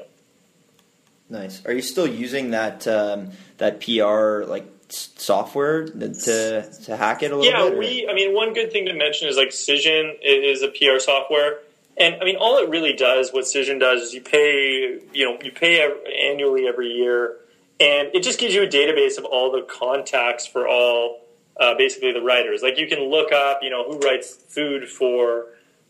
Nice. 1.28 1.64
Are 1.64 1.72
you 1.72 1.82
still 1.82 2.06
using 2.06 2.50
that 2.50 2.86
um, 2.86 3.32
that 3.58 3.80
PR 3.80 4.44
like 4.48 4.66
software 4.88 5.86
to 5.86 6.70
to 6.84 6.96
hack 6.96 7.22
it 7.22 7.32
a 7.32 7.36
little 7.36 7.50
yeah, 7.50 7.68
bit? 7.68 7.72
Yeah, 7.72 7.78
we. 7.78 8.08
I 8.08 8.14
mean, 8.14 8.34
one 8.34 8.54
good 8.54 8.70
thing 8.70 8.86
to 8.86 8.94
mention 8.94 9.28
is 9.28 9.36
like 9.36 9.48
Cision 9.48 10.14
is 10.22 10.62
a 10.62 10.68
PR 10.68 11.00
software, 11.00 11.58
and 11.96 12.16
I 12.20 12.24
mean, 12.24 12.36
all 12.36 12.58
it 12.58 12.68
really 12.68 12.92
does, 12.92 13.32
what 13.32 13.44
Cision 13.44 13.80
does, 13.80 14.02
is 14.02 14.14
you 14.14 14.20
pay, 14.20 15.00
you 15.12 15.24
know, 15.24 15.38
you 15.42 15.50
pay 15.50 15.82
annually 16.30 16.68
every 16.68 16.92
year, 16.92 17.38
and 17.78 18.08
it 18.14 18.22
just 18.22 18.38
gives 18.38 18.54
you 18.54 18.62
a 18.62 18.66
database 18.66 19.18
of 19.18 19.24
all 19.24 19.50
the 19.52 19.62
contacts 19.62 20.46
for 20.46 20.66
all, 20.66 21.20
uh, 21.60 21.74
basically 21.76 22.12
the 22.12 22.22
writers. 22.22 22.62
Like 22.62 22.78
you 22.78 22.86
can 22.86 23.00
look 23.10 23.32
up, 23.32 23.60
you 23.62 23.70
know, 23.70 23.84
who 23.84 23.98
writes 23.98 24.34
food 24.34 24.88
for 24.88 25.46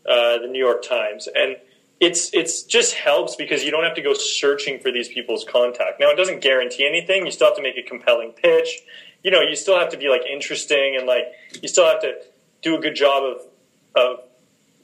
uh, 0.07 0.39
the 0.39 0.47
New 0.47 0.59
York 0.59 0.83
Times, 0.83 1.27
and 1.33 1.57
it's 1.99 2.33
it's 2.33 2.63
just 2.63 2.93
helps 2.93 3.35
because 3.35 3.63
you 3.63 3.71
don't 3.71 3.83
have 3.83 3.95
to 3.95 4.01
go 4.01 4.13
searching 4.13 4.79
for 4.79 4.91
these 4.91 5.07
people's 5.07 5.43
contact. 5.43 5.99
Now 5.99 6.09
it 6.09 6.15
doesn't 6.15 6.41
guarantee 6.41 6.87
anything. 6.87 7.25
You 7.25 7.31
still 7.31 7.47
have 7.47 7.57
to 7.57 7.63
make 7.63 7.77
a 7.77 7.83
compelling 7.83 8.31
pitch. 8.31 8.81
You 9.23 9.31
know, 9.31 9.41
you 9.41 9.55
still 9.55 9.79
have 9.79 9.89
to 9.89 9.97
be 9.97 10.09
like 10.09 10.21
interesting 10.31 10.95
and 10.97 11.07
like 11.07 11.25
you 11.61 11.67
still 11.67 11.85
have 11.85 12.01
to 12.01 12.13
do 12.61 12.77
a 12.77 12.79
good 12.79 12.95
job 12.95 13.23
of 13.23 13.41
of 13.95 14.19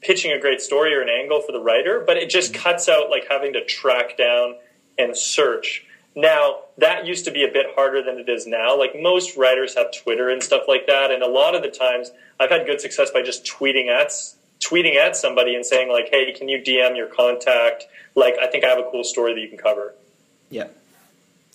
pitching 0.01 0.31
a 0.31 0.39
great 0.39 0.61
story 0.61 0.93
or 0.93 1.01
an 1.01 1.09
angle 1.09 1.41
for 1.41 1.51
the 1.51 1.61
writer, 1.61 2.03
but 2.05 2.17
it 2.17 2.29
just 2.29 2.53
cuts 2.53 2.89
out 2.89 3.09
like 3.09 3.25
having 3.29 3.53
to 3.53 3.63
track 3.63 4.17
down 4.17 4.55
and 4.97 5.15
search. 5.15 5.85
Now, 6.15 6.57
that 6.77 7.05
used 7.05 7.25
to 7.25 7.31
be 7.31 7.43
a 7.43 7.51
bit 7.51 7.67
harder 7.75 8.03
than 8.03 8.19
it 8.19 8.29
is 8.29 8.45
now. 8.45 8.77
Like 8.77 8.91
most 8.99 9.35
writers 9.35 9.75
have 9.75 9.91
Twitter 9.91 10.29
and 10.29 10.43
stuff 10.43 10.63
like 10.67 10.85
that, 10.87 11.11
and 11.11 11.23
a 11.23 11.27
lot 11.27 11.55
of 11.55 11.63
the 11.63 11.69
times 11.69 12.11
I've 12.39 12.49
had 12.49 12.65
good 12.65 12.81
success 12.81 13.09
by 13.11 13.21
just 13.21 13.45
tweeting 13.45 13.87
at 13.87 14.11
tweeting 14.59 14.95
at 14.95 15.15
somebody 15.17 15.55
and 15.55 15.65
saying 15.65 15.91
like, 15.91 16.09
"Hey, 16.09 16.31
can 16.31 16.49
you 16.49 16.59
DM 16.59 16.95
your 16.95 17.07
contact? 17.07 17.85
Like, 18.15 18.35
I 18.41 18.47
think 18.47 18.63
I 18.63 18.69
have 18.69 18.79
a 18.79 18.89
cool 18.91 19.03
story 19.03 19.33
that 19.33 19.41
you 19.41 19.49
can 19.49 19.57
cover." 19.57 19.95
Yeah, 20.49 20.67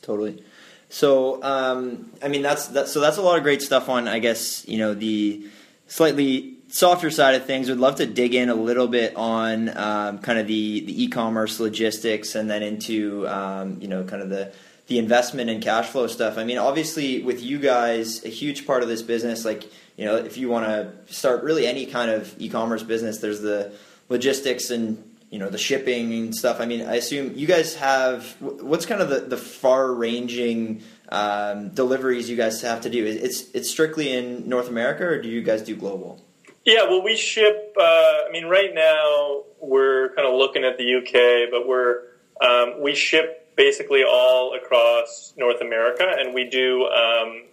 totally. 0.02 0.42
So, 0.90 1.42
um, 1.42 2.10
I 2.22 2.28
mean, 2.28 2.42
that's 2.42 2.68
that. 2.68 2.88
So 2.88 3.00
that's 3.00 3.16
a 3.16 3.22
lot 3.22 3.36
of 3.36 3.44
great 3.44 3.62
stuff 3.62 3.88
on, 3.88 4.08
I 4.08 4.18
guess, 4.18 4.66
you 4.66 4.78
know, 4.78 4.94
the 4.94 5.46
slightly 5.86 6.57
softer 6.68 7.10
side 7.10 7.34
of 7.34 7.46
things. 7.46 7.68
we'd 7.68 7.78
love 7.78 7.96
to 7.96 8.06
dig 8.06 8.34
in 8.34 8.48
a 8.48 8.54
little 8.54 8.88
bit 8.88 9.16
on 9.16 9.76
um, 9.76 10.18
kind 10.18 10.38
of 10.38 10.46
the 10.46 10.80
the 10.80 11.04
e-commerce 11.04 11.60
logistics, 11.60 12.34
and 12.34 12.48
then 12.48 12.62
into 12.62 13.26
um, 13.28 13.80
you 13.80 13.88
know, 13.88 14.04
kind 14.04 14.22
of 14.22 14.28
the 14.28 14.52
the 14.86 14.98
investment 14.98 15.50
and 15.50 15.62
cash 15.62 15.86
flow 15.88 16.06
stuff. 16.06 16.38
I 16.38 16.44
mean, 16.44 16.58
obviously, 16.58 17.22
with 17.22 17.42
you 17.42 17.58
guys, 17.58 18.24
a 18.24 18.28
huge 18.28 18.66
part 18.66 18.82
of 18.82 18.88
this 18.88 19.02
business, 19.02 19.44
like 19.44 19.70
you 19.96 20.04
know, 20.04 20.16
if 20.16 20.36
you 20.36 20.48
want 20.48 20.66
to 20.66 21.12
start 21.12 21.42
really 21.42 21.66
any 21.66 21.86
kind 21.86 22.10
of 22.10 22.34
e-commerce 22.38 22.82
business, 22.82 23.18
there's 23.18 23.40
the 23.40 23.72
logistics 24.08 24.70
and 24.70 25.02
you 25.30 25.38
know 25.38 25.50
the 25.50 25.58
shipping 25.58 26.12
and 26.12 26.34
stuff. 26.34 26.60
I 26.60 26.66
mean, 26.66 26.86
I 26.86 26.96
assume 26.96 27.34
you 27.34 27.46
guys 27.46 27.74
have 27.76 28.36
what's 28.40 28.86
kind 28.86 29.02
of 29.02 29.10
the, 29.10 29.20
the 29.20 29.36
far-ranging 29.36 30.82
um, 31.10 31.70
deliveries 31.70 32.30
you 32.30 32.36
guys 32.36 32.62
have 32.62 32.82
to 32.82 32.90
do. 32.90 33.04
It's 33.04 33.50
it's 33.52 33.70
strictly 33.70 34.12
in 34.12 34.48
North 34.48 34.68
America, 34.68 35.04
or 35.04 35.20
do 35.20 35.28
you 35.28 35.42
guys 35.42 35.62
do 35.62 35.76
global? 35.76 36.22
Yeah, 36.68 36.82
well, 36.82 37.02
we 37.02 37.16
ship. 37.16 37.74
Uh, 37.80 37.82
I 37.82 38.28
mean, 38.30 38.44
right 38.44 38.74
now 38.74 39.44
we're 39.58 40.14
kind 40.14 40.28
of 40.28 40.34
looking 40.34 40.64
at 40.64 40.76
the 40.76 40.96
UK, 40.96 41.50
but 41.50 41.66
we're 41.66 42.02
um, 42.42 42.82
we 42.82 42.94
ship 42.94 43.56
basically 43.56 44.04
all 44.04 44.54
across 44.54 45.32
North 45.38 45.62
America, 45.62 46.04
and 46.18 46.34
we 46.34 46.44
do 46.44 46.84
um, 46.84 47.44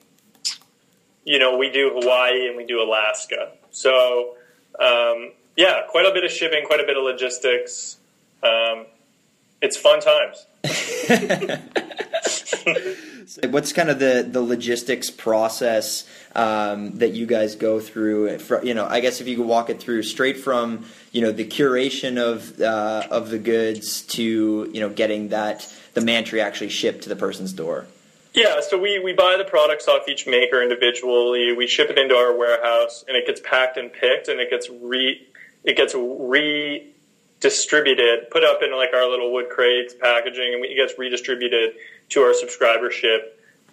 you 1.23 1.39
know, 1.39 1.55
we 1.55 1.71
do 1.71 1.97
Hawaii 1.97 2.49
and 2.49 2.57
we 2.57 2.65
do 2.65 2.81
Alaska. 2.81 3.53
So, 3.71 4.35
um, 4.81 5.31
yeah, 5.55 5.83
quite 5.87 6.05
a 6.05 6.11
bit 6.11 6.25
of 6.25 6.31
shipping, 6.31 6.65
quite 6.65 6.81
a 6.81 6.85
bit 6.85 6.97
of 6.97 7.03
logistics. 7.05 7.95
Um, 8.43 8.85
it's 9.61 9.77
fun 9.77 10.01
times. 10.01 10.45
What's 13.49 13.73
kind 13.73 13.89
of 13.89 13.99
the, 13.99 14.27
the 14.29 14.41
logistics 14.41 15.09
process 15.09 16.07
um, 16.35 16.97
that 16.99 17.13
you 17.13 17.25
guys 17.25 17.55
go 17.55 17.79
through? 17.79 18.39
For, 18.39 18.63
you 18.63 18.73
know, 18.73 18.85
I 18.85 18.99
guess 18.99 19.21
if 19.21 19.27
you 19.27 19.37
could 19.37 19.47
walk 19.47 19.69
it 19.69 19.79
through 19.79 20.03
straight 20.03 20.37
from 20.37 20.85
you 21.11 21.21
know 21.21 21.31
the 21.31 21.45
curation 21.45 22.17
of 22.17 22.61
uh, 22.61 23.07
of 23.09 23.29
the 23.29 23.39
goods 23.39 24.03
to 24.03 24.69
you 24.71 24.79
know 24.79 24.89
getting 24.89 25.29
that 25.29 25.71
the 25.93 26.01
mantry 26.01 26.41
actually 26.41 26.69
shipped 26.69 27.03
to 27.03 27.09
the 27.09 27.15
person's 27.15 27.53
door. 27.53 27.87
Yeah, 28.35 28.59
so 28.59 28.77
we, 28.77 28.99
we 28.99 29.13
buy 29.13 29.37
the 29.37 29.45
products 29.45 29.87
off 29.87 30.09
each 30.09 30.27
maker 30.27 30.61
individually. 30.61 31.53
We 31.53 31.67
ship 31.67 31.89
it 31.89 31.97
into 31.97 32.15
our 32.15 32.37
warehouse, 32.37 33.05
and 33.07 33.15
it 33.15 33.25
gets 33.25 33.39
packed 33.39 33.77
and 33.77 33.93
picked, 33.93 34.27
and 34.27 34.41
it 34.41 34.49
gets 34.49 34.69
re 34.69 35.25
it 35.63 35.77
gets 35.77 35.95
redistributed, 35.95 38.29
put 38.29 38.43
up 38.43 38.61
in 38.61 38.75
like 38.75 38.93
our 38.93 39.09
little 39.09 39.31
wood 39.31 39.47
crates, 39.49 39.93
packaging, 39.93 40.53
and 40.53 40.65
it 40.65 40.75
gets 40.75 40.99
redistributed 40.99 41.75
to 42.09 42.21
our 42.21 42.33
subscribership 42.33 43.19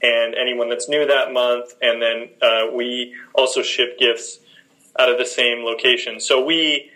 and 0.02 0.34
anyone 0.34 0.68
that's 0.68 0.88
new 0.88 1.06
that 1.06 1.32
month. 1.32 1.74
And 1.80 2.02
then 2.02 2.28
uh, 2.40 2.74
we 2.74 3.14
also 3.34 3.62
ship 3.62 3.98
gifts 3.98 4.40
out 4.98 5.10
of 5.10 5.18
the 5.18 5.26
same 5.26 5.64
location. 5.64 6.20
So 6.20 6.44
we 6.44 6.90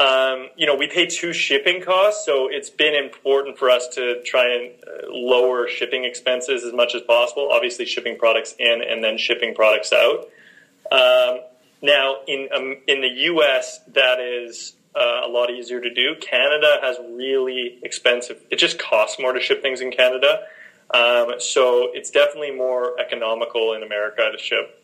um, 0.00 0.48
you 0.56 0.66
know, 0.66 0.74
we 0.74 0.88
pay 0.88 1.06
two 1.06 1.32
shipping 1.32 1.80
costs, 1.80 2.26
so 2.26 2.48
it's 2.50 2.68
been 2.68 2.94
important 2.94 3.56
for 3.58 3.70
us 3.70 3.86
to 3.94 4.22
try 4.24 4.52
and 4.52 4.72
uh, 4.82 5.06
lower 5.08 5.68
shipping 5.68 6.04
expenses 6.04 6.64
as 6.64 6.72
much 6.72 6.96
as 6.96 7.02
possible. 7.02 7.48
Obviously, 7.52 7.86
shipping 7.86 8.18
products 8.18 8.56
in 8.58 8.82
and 8.82 9.04
then 9.04 9.18
shipping 9.18 9.54
products 9.54 9.92
out. 9.92 10.28
Um, 10.90 11.42
now, 11.80 12.16
in 12.26 12.48
um, 12.52 12.76
in 12.88 13.02
the 13.02 13.08
U.S., 13.08 13.82
that 13.92 14.18
is 14.18 14.74
uh, 14.96 15.20
a 15.24 15.28
lot 15.28 15.50
easier 15.50 15.80
to 15.80 15.94
do. 15.94 16.16
Canada 16.20 16.78
has 16.82 16.96
really 17.12 17.78
expensive. 17.84 18.42
It 18.50 18.56
just 18.56 18.80
costs 18.80 19.20
more 19.20 19.32
to 19.32 19.40
ship 19.40 19.62
things 19.62 19.80
in 19.80 19.92
Canada, 19.92 20.40
um, 20.90 21.34
so 21.38 21.90
it's 21.92 22.10
definitely 22.10 22.52
more 22.52 22.98
economical 23.00 23.74
in 23.74 23.82
America 23.82 24.30
to 24.30 24.38
ship. 24.38 24.80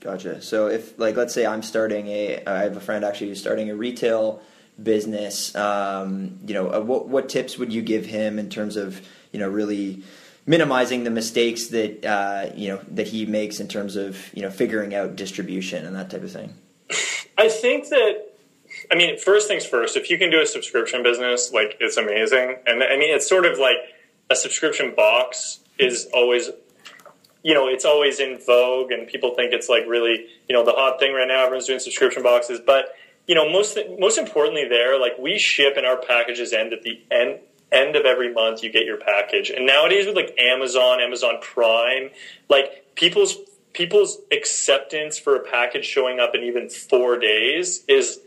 Gotcha. 0.00 0.40
So 0.40 0.68
if 0.68 0.98
like 0.98 1.16
let's 1.16 1.34
say 1.34 1.46
I'm 1.46 1.62
starting 1.62 2.06
a 2.08 2.44
I 2.46 2.62
have 2.62 2.76
a 2.76 2.80
friend 2.80 3.04
actually 3.04 3.28
who's 3.28 3.40
starting 3.40 3.70
a 3.70 3.74
retail 3.74 4.40
business. 4.80 5.54
Um, 5.56 6.38
you 6.46 6.54
know, 6.54 6.72
uh, 6.72 6.80
what 6.80 7.08
what 7.08 7.28
tips 7.28 7.58
would 7.58 7.72
you 7.72 7.82
give 7.82 8.06
him 8.06 8.38
in 8.38 8.48
terms 8.48 8.76
of 8.76 9.00
you 9.32 9.40
know 9.40 9.48
really 9.48 10.02
minimizing 10.46 11.04
the 11.04 11.10
mistakes 11.10 11.68
that 11.68 12.04
uh, 12.04 12.50
you 12.54 12.68
know 12.68 12.80
that 12.92 13.08
he 13.08 13.26
makes 13.26 13.58
in 13.60 13.68
terms 13.68 13.96
of 13.96 14.32
you 14.34 14.42
know 14.42 14.50
figuring 14.50 14.94
out 14.94 15.16
distribution 15.16 15.84
and 15.84 15.96
that 15.96 16.10
type 16.10 16.22
of 16.22 16.30
thing? 16.30 16.54
I 17.36 17.48
think 17.48 17.88
that 17.88 18.28
I 18.90 18.94
mean, 18.94 19.18
first 19.18 19.48
things 19.48 19.64
first. 19.64 19.96
If 19.96 20.10
you 20.10 20.18
can 20.18 20.30
do 20.30 20.40
a 20.40 20.46
subscription 20.46 21.02
business, 21.02 21.52
like 21.52 21.76
it's 21.80 21.96
amazing, 21.96 22.56
and 22.66 22.82
I 22.82 22.96
mean, 22.96 23.14
it's 23.14 23.28
sort 23.28 23.46
of 23.46 23.58
like 23.58 23.76
a 24.30 24.36
subscription 24.36 24.94
box 24.94 25.60
is 25.78 26.08
always 26.12 26.50
you 27.42 27.54
know, 27.54 27.68
it's 27.68 27.84
always 27.84 28.20
in 28.20 28.38
vogue 28.38 28.90
and 28.90 29.06
people 29.06 29.34
think 29.34 29.52
it's 29.52 29.68
like 29.68 29.84
really, 29.86 30.26
you 30.48 30.54
know, 30.54 30.64
the 30.64 30.72
hot 30.72 30.98
thing 30.98 31.14
right 31.14 31.28
now. 31.28 31.44
Everyone's 31.44 31.66
doing 31.66 31.78
subscription 31.78 32.22
boxes. 32.22 32.60
But, 32.64 32.94
you 33.26 33.34
know, 33.34 33.48
most, 33.50 33.78
most 33.98 34.18
importantly 34.18 34.66
there, 34.68 35.00
like 35.00 35.16
we 35.18 35.38
ship 35.38 35.74
and 35.76 35.86
our 35.86 35.96
packages 35.96 36.52
end 36.52 36.72
at 36.72 36.82
the 36.82 37.00
end, 37.10 37.38
end 37.70 37.96
of 37.96 38.04
every 38.04 38.32
month 38.32 38.62
you 38.62 38.70
get 38.70 38.84
your 38.84 38.96
package. 38.96 39.50
And 39.50 39.66
nowadays 39.66 40.06
with 40.06 40.16
like 40.16 40.34
Amazon, 40.38 41.00
Amazon 41.00 41.36
Prime, 41.40 42.10
like 42.48 42.94
people's, 42.96 43.36
people's 43.72 44.18
acceptance 44.32 45.16
for 45.16 45.36
a 45.36 45.40
package 45.40 45.84
showing 45.84 46.18
up 46.18 46.34
in 46.34 46.42
even 46.42 46.68
four 46.68 47.18
days 47.18 47.84
is 47.86 48.20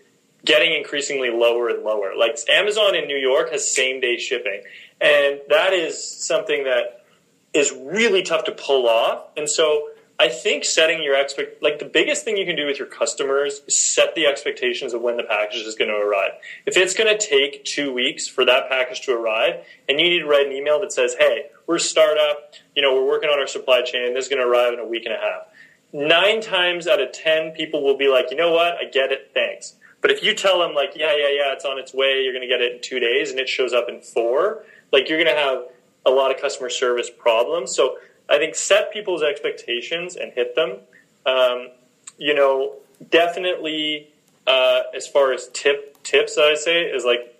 getting 0.45 0.73
increasingly 0.73 1.29
lower 1.29 1.69
and 1.69 1.83
lower. 1.83 2.13
Like 2.17 2.37
Amazon 2.49 2.95
in 2.95 3.07
New 3.07 3.17
York 3.17 3.51
has 3.51 3.69
same 3.69 3.99
day 3.99 4.17
shipping. 4.17 4.63
And 5.01 5.41
that 5.49 5.73
is 5.73 6.01
something 6.03 6.63
that 6.65 7.05
is 7.53 7.73
really 7.73 8.23
tough 8.23 8.45
to 8.45 8.51
pull 8.51 8.87
off. 8.87 9.23
And 9.35 9.49
so 9.49 9.89
I 10.19 10.29
think 10.29 10.63
setting 10.63 11.01
your 11.01 11.19
expect 11.19 11.63
like 11.63 11.79
the 11.79 11.85
biggest 11.85 12.23
thing 12.23 12.37
you 12.37 12.45
can 12.45 12.55
do 12.55 12.67
with 12.67 12.77
your 12.77 12.87
customers 12.87 13.61
is 13.67 13.75
set 13.75 14.13
the 14.13 14.27
expectations 14.27 14.93
of 14.93 15.01
when 15.01 15.17
the 15.17 15.23
package 15.23 15.65
is 15.65 15.73
going 15.73 15.89
to 15.89 15.97
arrive. 15.97 16.33
If 16.67 16.77
it's 16.77 16.93
going 16.93 17.17
to 17.17 17.27
take 17.27 17.65
two 17.65 17.91
weeks 17.91 18.27
for 18.27 18.45
that 18.45 18.69
package 18.69 19.01
to 19.07 19.13
arrive, 19.13 19.65
and 19.89 19.99
you 19.99 20.07
need 20.07 20.19
to 20.19 20.27
write 20.27 20.45
an 20.45 20.51
email 20.53 20.79
that 20.81 20.93
says, 20.93 21.15
"Hey, 21.17 21.47
we're 21.65 21.77
a 21.77 21.79
startup. 21.79 22.53
You 22.75 22.83
know, 22.83 22.93
we're 22.93 23.07
working 23.07 23.31
on 23.31 23.39
our 23.39 23.47
supply 23.47 23.81
chain. 23.81 24.13
This 24.13 24.25
is 24.25 24.29
going 24.29 24.41
to 24.41 24.47
arrive 24.47 24.73
in 24.73 24.79
a 24.79 24.85
week 24.85 25.05
and 25.05 25.15
a 25.15 25.17
half." 25.17 25.47
Nine 25.91 26.39
times 26.39 26.87
out 26.87 27.01
of 27.01 27.11
ten, 27.11 27.51
people 27.51 27.81
will 27.83 27.97
be 27.97 28.07
like, 28.07 28.29
"You 28.29 28.37
know 28.37 28.51
what? 28.51 28.75
I 28.75 28.85
get 28.85 29.11
it. 29.11 29.31
Thanks." 29.33 29.73
But 30.01 30.11
if 30.11 30.23
you 30.23 30.35
tell 30.35 30.59
them 30.59 30.75
like, 30.75 30.91
"Yeah, 30.95 31.15
yeah, 31.15 31.29
yeah, 31.29 31.53
it's 31.53 31.65
on 31.65 31.79
its 31.79 31.95
way. 31.95 32.21
You're 32.21 32.33
going 32.33 32.47
to 32.47 32.47
get 32.47 32.61
it 32.61 32.73
in 32.73 32.81
two 32.81 32.99
days," 32.99 33.31
and 33.31 33.39
it 33.39 33.49
shows 33.49 33.73
up 33.73 33.89
in 33.89 34.01
four, 34.01 34.63
like 34.91 35.10
you're 35.10 35.21
going 35.23 35.34
to 35.34 35.41
have 35.41 35.63
a 36.06 36.10
lot 36.10 36.34
of 36.34 36.41
customer 36.41 36.69
service 36.69 37.10
problems. 37.10 37.75
So 37.75 37.97
I 38.30 38.38
think 38.38 38.56
set 38.56 38.91
people's 38.91 39.23
expectations 39.23 40.15
and 40.15 40.32
hit 40.34 40.56
them. 40.56 40.77
Um, 41.25 41.69
you 42.17 42.34
know, 42.34 42.75
definitely 43.10 44.10
uh, 44.47 44.82
as 44.95 45.08
far 45.08 45.34
as 45.34 45.49
tip 45.54 46.01
tips, 46.04 46.38
I 46.38 46.56
say 46.56 46.84
is 46.84 47.06
like 47.06 47.36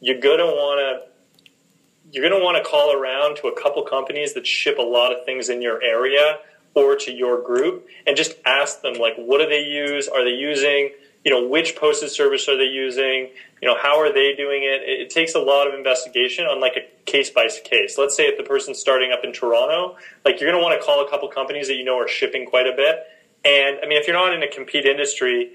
you're 0.00 0.20
gonna 0.20 0.46
want 0.46 0.80
to 0.80 2.12
you're 2.12 2.28
gonna 2.28 2.42
want 2.42 2.62
to 2.62 2.68
call 2.68 2.92
around 2.92 3.36
to 3.36 3.48
a 3.48 3.60
couple 3.60 3.82
companies 3.82 4.34
that 4.34 4.46
ship 4.46 4.78
a 4.78 4.82
lot 4.82 5.12
of 5.12 5.24
things 5.24 5.48
in 5.48 5.62
your 5.62 5.82
area 5.82 6.38
or 6.74 6.94
to 6.94 7.12
your 7.12 7.42
group 7.42 7.86
and 8.06 8.16
just 8.16 8.34
ask 8.44 8.82
them 8.82 8.94
like 8.94 9.14
what 9.16 9.38
do 9.38 9.48
they 9.48 9.64
use? 9.64 10.08
Are 10.08 10.24
they 10.24 10.30
using 10.30 10.90
you 11.24 11.30
know 11.30 11.46
which 11.46 11.76
postage 11.76 12.10
service 12.10 12.48
are 12.48 12.56
they 12.56 12.64
using? 12.64 13.30
You 13.60 13.68
know 13.68 13.76
how 13.80 13.98
are 13.98 14.12
they 14.12 14.34
doing 14.34 14.62
it? 14.62 14.82
It, 14.82 15.00
it 15.02 15.10
takes 15.10 15.34
a 15.34 15.40
lot 15.40 15.66
of 15.66 15.74
investigation 15.74 16.46
on 16.46 16.60
like 16.60 16.76
a 16.76 17.10
case 17.10 17.30
by 17.30 17.48
case. 17.64 17.98
Let's 17.98 18.16
say 18.16 18.24
if 18.24 18.36
the 18.36 18.44
person's 18.44 18.78
starting 18.78 19.12
up 19.12 19.24
in 19.24 19.32
Toronto, 19.32 19.96
like 20.24 20.40
you're 20.40 20.50
gonna 20.50 20.62
want 20.62 20.78
to 20.78 20.84
call 20.84 21.04
a 21.04 21.10
couple 21.10 21.28
companies 21.28 21.68
that 21.68 21.74
you 21.74 21.84
know 21.84 21.98
are 21.98 22.08
shipping 22.08 22.46
quite 22.46 22.66
a 22.66 22.76
bit. 22.76 23.06
And 23.44 23.78
I 23.82 23.86
mean, 23.86 23.98
if 24.00 24.06
you're 24.06 24.16
not 24.16 24.34
in 24.34 24.42
a 24.42 24.48
compete 24.48 24.86
industry, 24.86 25.52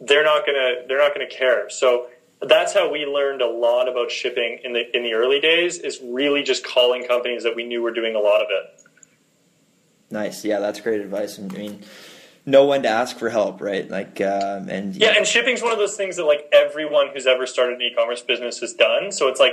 they're 0.00 0.24
not 0.24 0.46
gonna 0.46 0.86
they're 0.88 0.98
not 0.98 1.14
gonna 1.14 1.28
care. 1.28 1.68
So 1.70 2.08
that's 2.40 2.72
how 2.74 2.90
we 2.90 3.04
learned 3.06 3.40
a 3.40 3.48
lot 3.48 3.88
about 3.88 4.10
shipping 4.10 4.58
in 4.64 4.72
the 4.72 4.96
in 4.96 5.02
the 5.02 5.14
early 5.14 5.40
days. 5.40 5.78
Is 5.78 6.00
really 6.02 6.42
just 6.42 6.64
calling 6.64 7.06
companies 7.06 7.42
that 7.44 7.54
we 7.54 7.64
knew 7.64 7.82
were 7.82 7.92
doing 7.92 8.14
a 8.14 8.20
lot 8.20 8.40
of 8.40 8.48
it. 8.50 8.82
Nice, 10.10 10.44
yeah, 10.44 10.58
that's 10.58 10.80
great 10.80 11.00
advice. 11.00 11.38
I 11.38 11.42
mean, 11.42 11.82
know 12.44 12.66
when 12.66 12.82
to 12.82 12.88
ask 12.88 13.18
for 13.18 13.30
help, 13.30 13.60
right? 13.60 13.88
Like, 13.88 14.20
um, 14.20 14.68
and 14.68 14.96
yeah, 14.96 15.14
and 15.16 15.26
shipping's 15.26 15.62
one 15.62 15.72
of 15.72 15.78
those 15.78 15.96
things 15.96 16.16
that 16.16 16.24
like 16.24 16.48
everyone 16.52 17.08
who's 17.12 17.26
ever 17.26 17.46
started 17.46 17.76
an 17.76 17.82
e-commerce 17.82 18.22
business 18.22 18.58
has 18.60 18.72
done. 18.74 19.12
So 19.12 19.28
it's 19.28 19.40
like, 19.40 19.52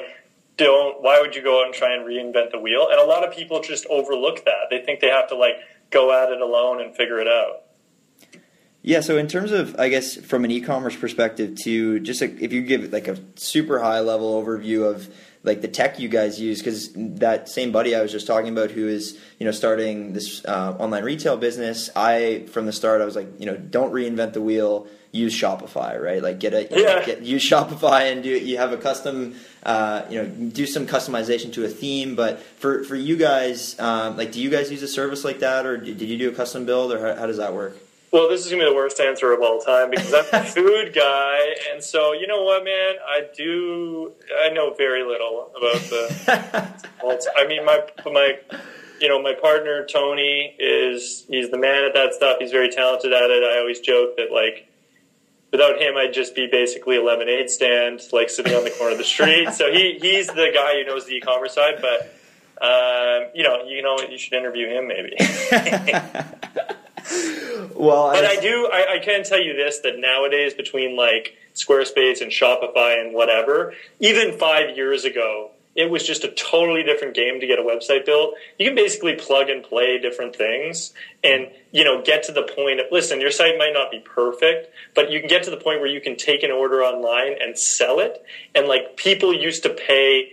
don't. 0.58 1.02
Why 1.02 1.21
would 1.21 1.36
you 1.36 1.43
go 1.43 1.62
out 1.62 1.65
and 1.65 1.73
try 1.73 1.93
and 1.93 2.06
reinvent 2.06 2.52
the 2.52 2.60
wheel? 2.60 2.88
And 2.89 2.99
a 2.99 3.06
lot 3.06 3.23
of 3.28 3.34
people 3.34 3.62
just 3.62 3.86
overlook 3.88 4.45
that. 4.45 4.69
They 4.69 4.82
think 4.82 4.99
they 4.99 5.10
have 5.10 5.30
to 5.30 5.36
like 5.36 5.56
go 5.89 6.12
at 6.12 6.32
it 6.32 6.41
alone 6.41 6.82
and 6.82 6.95
figure 6.95 7.19
it 7.19 7.28
out. 7.28 7.63
Yeah, 8.82 9.02
so 9.02 9.17
in 9.17 9.28
terms 9.28 9.52
of, 9.52 9.78
I 9.78 9.89
guess, 9.89 10.15
from 10.15 10.45
an 10.45 10.52
e-commerce 10.52 10.95
perspective, 10.95 11.58
to 11.63 11.99
just 11.99 12.21
like, 12.21 12.39
if 12.39 12.54
you 12.54 12.62
give 12.62 12.93
like 12.93 13.10
a 13.10 13.17
super 13.36 13.80
high 13.80 13.99
level 13.99 14.41
overview 14.41 14.89
of 14.89 15.13
like 15.43 15.62
the 15.62 15.67
tech 15.67 15.99
you 15.99 16.10
guys 16.10 16.39
use, 16.39 16.60
because 16.60 16.91
that 16.95 17.47
same 17.49 17.71
buddy 17.71 17.95
I 17.95 18.02
was 18.02 18.12
just 18.12 18.28
talking 18.28 18.49
about, 18.49 18.71
who 18.71 18.88
is 18.88 19.17
you 19.39 19.45
know 19.45 19.52
starting 19.52 20.13
this 20.13 20.43
uh, 20.45 20.75
online 20.80 21.04
retail 21.04 21.38
business, 21.38 21.89
I 21.95 22.45
from 22.52 22.65
the 22.65 22.73
start 22.73 23.02
I 23.02 23.06
was 23.06 23.15
like, 23.15 23.28
you 23.39 23.45
know, 23.45 23.56
don't 23.56 23.93
reinvent 23.93 24.34
the 24.34 24.41
wheel, 24.41 24.88
use 25.12 25.34
Shopify, 25.34 25.99
right? 25.99 26.21
Like 26.21 26.39
get 26.39 26.54
a 26.54 26.67
yeah. 26.69 27.06
get, 27.06 27.21
use 27.21 27.43
Shopify 27.43 28.12
and 28.12 28.21
do 28.21 28.30
you 28.30 28.58
have 28.58 28.73
a 28.73 28.78
custom, 28.78 29.36
uh, 29.63 30.04
you 30.10 30.21
know, 30.21 30.28
do 30.28 30.65
some 30.65 30.86
customization 30.86 31.54
to 31.54 31.65
a 31.65 31.69
theme. 31.69 32.15
But 32.15 32.41
for 32.41 32.84
for 32.84 32.95
you 32.95 33.15
guys, 33.15 33.80
um, 33.80 34.17
like, 34.17 34.32
do 34.32 34.41
you 34.41 34.49
guys 34.49 34.69
use 34.71 34.84
a 34.84 34.88
service 34.88 35.23
like 35.23 35.39
that, 35.39 35.65
or 35.65 35.78
did 35.78 36.02
you 36.02 36.17
do 36.17 36.30
a 36.30 36.34
custom 36.34 36.65
build, 36.65 36.91
or 36.91 36.99
how, 36.99 37.21
how 37.21 37.28
does 37.28 37.38
that 37.38 37.54
work? 37.54 37.78
Well, 38.12 38.28
this 38.28 38.43
is 38.43 38.52
gonna 38.52 38.63
be 38.63 38.69
the 38.69 38.76
worst 38.76 39.00
answer 39.00 39.32
of 39.34 39.41
all 39.41 39.60
time 39.60 39.91
because 39.91 40.13
I'm 40.13 40.41
a 40.41 40.43
food 40.45 40.93
guy, 40.95 41.56
and 41.72 41.84
so 41.84 42.13
you 42.13 42.26
know 42.26 42.43
what, 42.43 42.63
man, 42.63 42.95
I 43.08 43.22
do. 43.36 44.13
I 44.43 44.50
know 44.50 44.74
very 44.74 45.04
little 45.04 45.52
about 45.56 45.82
the. 45.89 47.30
I 47.38 47.48
mean, 47.48 47.65
my 47.65 47.82
my, 48.06 48.39
you 49.00 49.10
know, 49.10 49.22
my 49.22 49.34
partner 49.39 49.86
Tony 49.86 50.56
is 50.58 51.26
he's 51.30 51.52
the 51.52 51.60
man 51.60 51.84
at 51.84 51.93
that 51.93 52.15
stuff. 52.15 52.38
He's 52.39 52.52
very 52.52 52.69
talented 52.69 53.13
at 53.13 53.30
it. 53.30 53.43
I 53.43 53.60
always 53.60 53.80
joke 53.80 54.17
that 54.17 54.32
like. 54.32 54.65
Without 55.52 55.82
him, 55.82 55.98
I'd 55.98 56.13
just 56.13 56.36
be 56.36 56.45
basically 56.45 56.98
a 56.98 57.04
lemonade 57.04 57.50
stand, 57.50 58.02
like 58.12 58.30
sitting 58.30 58.54
on 58.54 58.63
the 58.63 58.69
corner 58.69 58.91
of 58.91 59.00
the 59.00 59.04
street. 59.04 59.52
So 59.52 59.72
he, 59.74 59.98
he's 60.00 60.28
the 60.28 60.52
guy 60.54 60.76
who 60.76 60.86
knows 60.86 61.08
the 61.08 61.13
e-commerce 61.13 61.56
side. 61.56 61.82
But 61.82 62.02
um, 62.62 63.32
you 63.34 63.41
know, 63.41 63.63
you 63.63 63.82
know, 63.82 63.98
you 64.00 64.19
should 64.19 64.34
interview 64.34 64.67
him 64.67 64.88
maybe. 64.88 65.17
well, 67.76 68.12
but 68.12 68.26
I, 68.26 68.34
I 68.34 68.39
do. 68.39 68.69
I, 68.72 68.95
I, 68.95 69.00
can 69.00 69.24
tell 69.24 69.41
you 69.41 69.56
this: 69.56 69.80
that 69.80 69.98
nowadays, 69.98 70.54
between 70.54 70.95
like 70.95 71.38
Squarespace 71.56 72.22
and 72.22 72.32
Shopify 72.32 73.00
and 73.00 73.13
whatever, 73.13 73.74
even 74.00 74.38
five 74.38 74.76
years 74.76 75.06
ago, 75.06 75.52
it 75.76 75.89
was 75.89 76.06
just 76.06 76.24
a 76.24 76.32
totally 76.32 76.84
different 76.84 77.15
game 77.15 77.39
to 77.39 77.48
get 77.48 77.60
a 77.60 77.62
website 77.62 78.06
built. 78.06 78.36
You 78.58 78.67
can 78.67 78.76
basically 78.76 79.15
plug 79.15 79.50
and 79.50 79.63
play 79.63 79.98
different 80.00 80.36
things, 80.36 80.93
and 81.24 81.50
you 81.72 81.84
know, 81.84 82.02
get 82.02 82.24
to 82.24 82.32
the 82.32 82.43
point. 82.43 82.80
Of, 82.80 82.88
listen, 82.91 83.22
your 83.22 83.32
site 83.32 83.58
might 83.58 83.74
not 83.74 83.91
be 83.91 84.00
perfect, 84.00 84.74
but 84.93 85.12
you 85.12 85.19
can 85.19 85.30
get 85.30 85.43
to 85.43 85.52
the 85.52 85.58
point 85.58 85.80
where 85.80 85.89
you 85.89 86.02
can 86.02 86.15
take 86.15 86.43
an 86.43 86.52
order 86.52 86.82
online 86.82 87.36
and 87.41 87.58
sell 87.58 88.00
it. 88.00 88.24
And 88.54 88.67
like 88.67 88.98
people 88.98 89.34
used 89.34 89.63
to 89.63 89.69
pay 89.69 90.32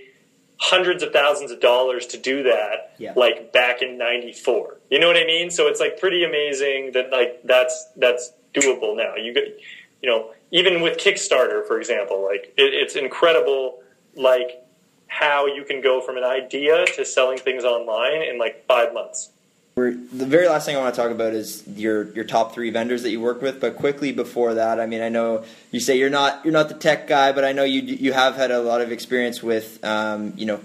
hundreds 0.58 1.02
of 1.02 1.12
thousands 1.12 1.50
of 1.50 1.60
dollars 1.60 2.06
to 2.06 2.16
do 2.16 2.42
that 2.42 2.94
yeah. 2.98 3.12
like 3.14 3.52
back 3.52 3.82
in 3.82 3.98
94 3.98 4.76
you 4.90 5.00
know 5.00 5.08
what 5.08 5.16
i 5.16 5.24
mean? 5.24 5.50
So 5.50 5.66
it's 5.66 5.80
like 5.80 5.98
pretty 5.98 6.24
amazing 6.24 6.92
that 6.92 7.10
like 7.10 7.40
that's 7.44 7.88
that's 7.96 8.32
doable 8.54 8.96
now. 8.96 9.16
You 9.16 9.34
you 10.02 10.08
know 10.08 10.32
even 10.50 10.80
with 10.80 10.98
kickstarter 10.98 11.66
for 11.66 11.78
example 11.78 12.24
like 12.24 12.52
it, 12.56 12.72
it's 12.74 12.96
incredible 12.96 13.82
like 14.14 14.62
how 15.08 15.46
you 15.46 15.64
can 15.64 15.80
go 15.80 16.00
from 16.00 16.16
an 16.16 16.24
idea 16.24 16.84
to 16.94 17.04
selling 17.04 17.38
things 17.38 17.64
online 17.64 18.22
in 18.22 18.38
like 18.38 18.66
five 18.66 18.92
months 18.92 19.30
we're, 19.76 19.92
the 19.92 20.24
very 20.24 20.48
last 20.48 20.64
thing 20.64 20.74
I 20.74 20.80
want 20.80 20.94
to 20.94 21.00
talk 21.00 21.10
about 21.10 21.34
is 21.34 21.62
your 21.68 22.10
your 22.12 22.24
top 22.24 22.54
three 22.54 22.70
vendors 22.70 23.02
that 23.02 23.10
you 23.10 23.20
work 23.20 23.42
with. 23.42 23.60
But 23.60 23.76
quickly 23.76 24.10
before 24.10 24.54
that, 24.54 24.80
I 24.80 24.86
mean, 24.86 25.02
I 25.02 25.10
know 25.10 25.44
you 25.70 25.80
say 25.80 25.98
you're 25.98 26.08
not 26.08 26.42
you're 26.46 26.52
not 26.52 26.68
the 26.68 26.74
tech 26.74 27.06
guy, 27.06 27.32
but 27.32 27.44
I 27.44 27.52
know 27.52 27.62
you 27.62 27.82
you 27.82 28.14
have 28.14 28.36
had 28.36 28.50
a 28.50 28.60
lot 28.60 28.80
of 28.80 28.90
experience 28.90 29.42
with 29.42 29.84
um, 29.84 30.32
you 30.38 30.46
know 30.46 30.60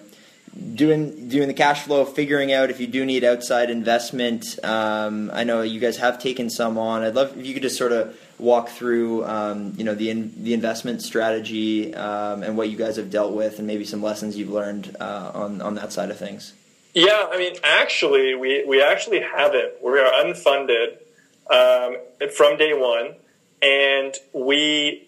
doing 0.76 1.28
doing 1.28 1.50
the 1.50 1.54
cash 1.54 1.84
flow, 1.84 2.06
figuring 2.06 2.54
out 2.54 2.70
if 2.70 2.80
you 2.80 2.88
do 2.88 3.06
need 3.06 3.26
outside 3.26 3.70
investment. 3.70 4.58
Um, 4.64 5.30
I 5.34 5.44
know 5.44 5.62
you 5.62 5.82
guys 5.82 5.98
have 5.98 6.18
taken 6.18 6.50
some 6.50 6.78
on. 6.78 7.04
I'd 7.04 7.14
love 7.14 7.38
if 7.38 7.46
you 7.46 7.54
could 7.54 7.64
just 7.64 7.78
sort 7.78 7.92
of 7.92 8.18
walk 8.40 8.70
through 8.70 9.26
um, 9.26 9.74
you 9.76 9.84
know 9.84 9.94
the 9.94 10.10
in, 10.10 10.42
the 10.42 10.54
investment 10.54 11.02
strategy 11.02 11.94
um, 11.96 12.44
and 12.44 12.56
what 12.56 12.70
you 12.70 12.78
guys 12.78 12.96
have 12.96 13.12
dealt 13.12 13.34
with, 13.34 13.58
and 13.58 13.68
maybe 13.68 13.84
some 13.84 14.02
lessons 14.02 14.38
you've 14.38 14.52
learned 14.52 14.96
uh, 15.02 15.32
on 15.34 15.62
on 15.62 15.76
that 15.76 15.92
side 15.92 16.12
of 16.12 16.18
things. 16.18 16.54
Yeah, 16.94 17.28
I 17.32 17.38
mean, 17.38 17.56
actually, 17.64 18.36
we, 18.36 18.66
we 18.66 18.84
actually 18.84 19.22
have 19.22 19.56
it. 19.56 19.80
We 19.82 19.92
are 19.92 20.12
unfunded 20.24 20.98
um, 21.50 21.96
from 22.36 22.58
day 22.58 22.74
one, 22.74 23.16
and 23.62 24.14
we, 24.34 25.08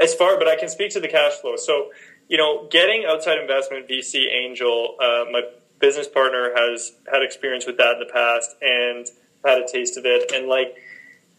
as 0.00 0.14
far, 0.14 0.38
but 0.38 0.48
I 0.48 0.56
can 0.56 0.70
speak 0.70 0.90
to 0.92 1.00
the 1.00 1.08
cash 1.08 1.34
flow. 1.34 1.56
So, 1.56 1.90
you 2.28 2.38
know, 2.38 2.66
getting 2.70 3.04
outside 3.06 3.38
investment, 3.38 3.88
VC, 3.88 4.32
angel, 4.32 4.96
uh, 5.00 5.24
my 5.30 5.42
business 5.80 6.08
partner 6.08 6.52
has 6.56 6.92
had 7.12 7.22
experience 7.22 7.66
with 7.66 7.76
that 7.76 7.94
in 7.94 7.98
the 7.98 8.10
past 8.12 8.56
and 8.62 9.06
had 9.44 9.58
a 9.58 9.66
taste 9.70 9.98
of 9.98 10.06
it, 10.06 10.32
and 10.32 10.48
like, 10.48 10.76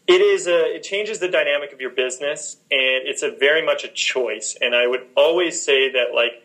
it 0.06 0.20
is 0.20 0.46
a, 0.46 0.76
it 0.76 0.82
changes 0.82 1.18
the 1.18 1.28
dynamic 1.28 1.72
of 1.72 1.80
your 1.80 1.90
business, 1.90 2.58
and 2.70 3.08
it's 3.08 3.22
a 3.22 3.30
very 3.30 3.64
much 3.64 3.84
a 3.84 3.88
choice. 3.88 4.56
And 4.60 4.74
I 4.74 4.86
would 4.86 5.06
always 5.16 5.60
say 5.62 5.90
that, 5.92 6.14
like, 6.14 6.43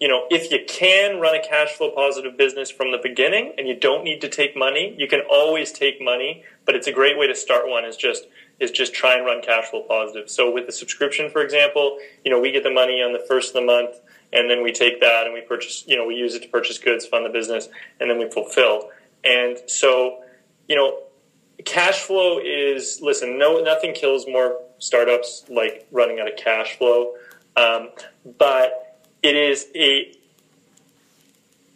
you 0.00 0.08
know, 0.08 0.24
if 0.30 0.50
you 0.50 0.60
can 0.66 1.20
run 1.20 1.34
a 1.34 1.46
cash 1.46 1.72
flow 1.72 1.90
positive 1.90 2.36
business 2.38 2.70
from 2.70 2.90
the 2.90 2.98
beginning 3.02 3.52
and 3.58 3.68
you 3.68 3.78
don't 3.78 4.02
need 4.02 4.22
to 4.22 4.30
take 4.30 4.56
money, 4.56 4.94
you 4.96 5.06
can 5.06 5.20
always 5.30 5.72
take 5.72 6.00
money, 6.00 6.42
but 6.64 6.74
it's 6.74 6.86
a 6.86 6.92
great 6.92 7.18
way 7.18 7.26
to 7.26 7.34
start 7.34 7.68
one 7.68 7.84
is 7.84 7.96
just 7.96 8.26
is 8.58 8.70
just 8.70 8.94
try 8.94 9.14
and 9.14 9.26
run 9.26 9.42
cash 9.42 9.66
flow 9.66 9.82
positive. 9.82 10.30
So 10.30 10.50
with 10.50 10.66
the 10.66 10.72
subscription, 10.72 11.30
for 11.30 11.42
example, 11.42 11.98
you 12.24 12.30
know, 12.30 12.40
we 12.40 12.50
get 12.50 12.62
the 12.62 12.70
money 12.70 13.02
on 13.02 13.12
the 13.12 13.24
first 13.28 13.50
of 13.50 13.54
the 13.54 13.66
month 13.66 14.00
and 14.32 14.50
then 14.50 14.62
we 14.62 14.72
take 14.72 15.00
that 15.00 15.26
and 15.26 15.34
we 15.34 15.42
purchase, 15.42 15.84
you 15.86 15.96
know, 15.96 16.06
we 16.06 16.14
use 16.14 16.34
it 16.34 16.42
to 16.42 16.48
purchase 16.48 16.78
goods, 16.78 17.04
fund 17.04 17.26
the 17.26 17.30
business, 17.30 17.68
and 18.00 18.10
then 18.10 18.18
we 18.18 18.30
fulfill. 18.30 18.90
And 19.22 19.58
so, 19.66 20.22
you 20.66 20.76
know, 20.76 21.02
cash 21.66 22.00
flow 22.00 22.38
is 22.38 23.00
listen, 23.02 23.38
no 23.38 23.60
nothing 23.62 23.92
kills 23.92 24.26
more 24.26 24.60
startups 24.78 25.44
like 25.50 25.86
running 25.90 26.20
out 26.20 26.28
of 26.30 26.38
cash 26.38 26.76
flow. 26.76 27.12
Um, 27.56 27.90
but 28.38 28.89
it 29.22 29.36
is 29.36 29.66
a 29.74 30.14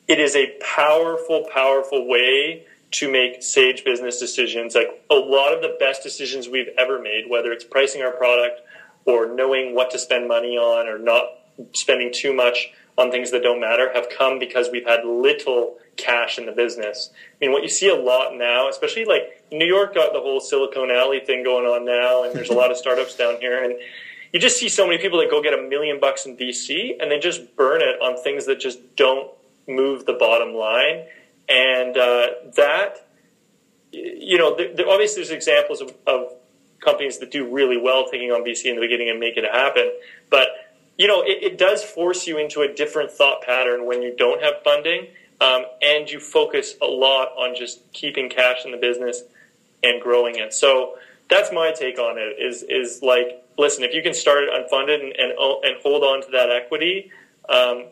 it 0.07 0.21
is 0.21 0.37
a 0.37 0.53
powerful, 0.61 1.47
powerful 1.53 2.07
way 2.07 2.67
to 2.93 3.11
make 3.11 3.43
sage 3.43 3.85
business 3.85 4.21
decisions. 4.21 4.75
Like 4.75 5.03
a 5.11 5.15
lot 5.15 5.55
of 5.55 5.63
the 5.63 5.77
best 5.81 6.03
decisions 6.03 6.49
we've 6.49 6.69
ever 6.79 7.01
made, 7.01 7.25
whether 7.29 7.53
it's 7.53 7.65
pricing 7.65 8.03
our 8.03 8.13
product 8.13 8.61
or 9.07 9.35
knowing 9.35 9.75
what 9.75 9.91
to 9.91 9.99
spend 9.99 10.29
money 10.29 10.57
on 10.57 10.87
or 10.87 10.99
not 10.99 11.25
spending 11.73 12.13
too 12.13 12.33
much 12.33 12.73
on 12.97 13.11
things 13.11 13.31
that 13.33 13.43
don't 13.43 13.61
matter, 13.61 13.93
have 13.93 14.09
come 14.09 14.39
because 14.39 14.69
we've 14.71 14.87
had 14.87 15.05
little 15.05 15.79
cash 15.97 16.39
in 16.39 16.47
the 16.47 16.53
business. 16.53 17.11
I 17.13 17.45
mean, 17.45 17.53
what 17.53 17.63
you 17.63 17.69
see 17.69 17.89
a 17.89 17.97
lot 17.97 18.37
now, 18.37 18.69
especially 18.69 19.05
like 19.05 19.43
New 19.51 19.67
York 19.67 19.95
got 19.95 20.13
the 20.13 20.21
whole 20.21 20.41
Silicon 20.41 20.91
Alley 20.91 21.21
thing 21.21 21.43
going 21.43 21.65
on 21.65 21.85
now, 21.85 22.25
and 22.25 22.35
there's 22.35 22.51
a 22.51 22.55
lot 22.55 22.71
of 22.71 22.77
startups 22.85 23.17
down 23.17 23.37
here, 23.41 23.65
and 23.65 23.75
you 24.35 24.41
just 24.41 24.59
see 24.59 24.69
so 24.69 24.85
many 24.85 24.99
people 24.99 25.21
that 25.21 25.31
go 25.31 25.41
get 25.41 25.55
a 25.55 25.63
million 25.63 26.01
bucks 26.01 26.27
in 26.27 26.37
VC 26.37 27.01
and 27.01 27.09
they 27.09 27.21
just 27.21 27.55
burn 27.55 27.81
it 27.81 28.03
on 28.03 28.21
things 28.21 28.47
that 28.47 28.59
just 28.59 28.81
don't 28.97 29.31
move 29.69 30.07
the 30.07 30.15
bottom 30.15 30.55
line. 30.55 31.05
And 31.49 31.97
uh, 31.97 32.27
that, 32.57 33.07
you 33.93 34.37
know, 34.37 34.55
obviously 34.91 35.23
there's 35.23 35.31
examples 35.31 35.81
of, 35.81 35.95
of, 36.09 36.33
companies 36.81 37.19
that 37.19 37.31
do 37.31 37.51
really 37.51 37.79
well 37.79 38.05
taking 38.11 38.31
on 38.31 38.43
VC 38.43 38.67
in 38.67 38.75
the 38.75 38.81
beginning 38.83 39.09
and 39.09 39.19
make 39.19 39.39
it 39.39 39.45
happen. 39.51 39.91
But, 40.29 40.49
you 40.99 41.07
know, 41.07 41.23
it, 41.23 41.43
it 41.43 41.57
does 41.57 41.83
force 41.83 42.27
you 42.27 42.37
into 42.37 42.61
a 42.61 42.69
different 42.75 43.11
thought 43.11 43.41
pattern 43.41 43.87
when 43.87 44.03
you 44.03 44.15
don't 44.15 44.43
have 44.43 44.63
funding. 44.63 45.07
um, 45.41 45.65
and 45.81 46.11
you 46.11 46.21
focus 46.21 46.75
a 46.83 46.87
lot 46.87 47.29
on 47.39 47.55
just 47.57 47.81
keeping 47.93 48.29
cash 48.29 48.65
in 48.65 48.73
the 48.73 48.77
business 48.77 49.23
and 49.83 50.03
growing 50.03 50.37
it. 50.37 50.53
So 50.53 50.99
that's 51.29 51.53
my 51.53 51.73
take 51.73 51.99
on 51.99 52.19
it. 52.19 52.39
Is 52.41 52.63
is 52.63 53.03
like, 53.03 53.45
listen, 53.59 53.85
if 53.85 53.95
you 53.95 54.03
can 54.03 54.15
start 54.15 54.45
it 54.45 54.51
unfunded 54.51 55.03
and 55.03 55.13
and, 55.13 55.33
and 55.33 55.83
hold 55.83 56.03
on 56.03 56.23
to 56.23 56.31
that 56.33 56.51
equity, 56.51 57.11
um, 57.49 57.85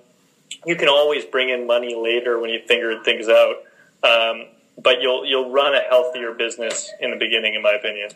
you 0.67 0.77
can 0.77 0.89
always 0.89 1.25
bring 1.25 1.49
in 1.49 1.67
money 1.67 1.95
later 1.95 2.39
when 2.39 2.51
you 2.51 2.61
figure 2.67 3.03
things 3.03 3.29
out. 3.29 3.57
Um, 4.03 4.47
but 4.83 5.01
you'll 5.01 5.25
you'll 5.27 5.51
run 5.51 5.75
a 5.75 5.81
healthier 5.81 6.33
business 6.33 6.91
in 7.01 7.11
the 7.11 7.17
beginning, 7.17 7.55
in 7.55 7.63
my 7.63 7.73
opinion. 7.73 8.11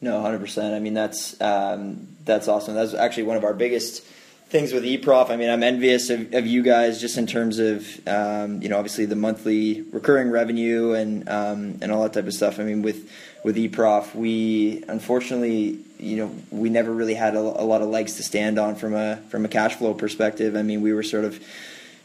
No, 0.00 0.20
hundred 0.20 0.40
percent. 0.40 0.74
I 0.74 0.78
mean, 0.78 0.94
that's 0.94 1.40
um, 1.40 2.08
that's 2.24 2.48
awesome. 2.48 2.74
That's 2.74 2.94
actually 2.94 3.24
one 3.24 3.36
of 3.36 3.44
our 3.44 3.54
biggest 3.54 4.04
things 4.48 4.72
with 4.72 4.84
eProf. 4.84 5.30
I 5.30 5.36
mean, 5.36 5.50
I'm 5.50 5.62
envious 5.62 6.08
of, 6.10 6.32
of 6.32 6.46
you 6.46 6.62
guys 6.62 7.00
just 7.00 7.18
in 7.18 7.26
terms 7.26 7.58
of 7.58 7.86
um, 8.06 8.62
you 8.62 8.68
know 8.68 8.78
obviously 8.78 9.06
the 9.06 9.16
monthly 9.16 9.82
recurring 9.82 10.30
revenue 10.30 10.92
and 10.92 11.28
um, 11.28 11.78
and 11.82 11.90
all 11.90 12.02
that 12.02 12.12
type 12.12 12.26
of 12.26 12.34
stuff. 12.34 12.60
I 12.60 12.64
mean, 12.64 12.82
with 12.82 13.10
with 13.44 13.56
eProf, 13.56 14.14
we 14.14 14.84
unfortunately 14.88 15.80
you 15.98 16.16
know 16.16 16.34
we 16.50 16.70
never 16.70 16.92
really 16.92 17.14
had 17.14 17.34
a, 17.34 17.40
a 17.40 17.64
lot 17.64 17.82
of 17.82 17.88
legs 17.88 18.16
to 18.16 18.22
stand 18.22 18.58
on 18.58 18.74
from 18.74 18.94
a 18.94 19.16
from 19.28 19.44
a 19.44 19.48
cash 19.48 19.74
flow 19.76 19.94
perspective. 19.94 20.56
I 20.56 20.62
mean, 20.62 20.82
we 20.82 20.92
were 20.92 21.02
sort 21.02 21.24
of 21.24 21.40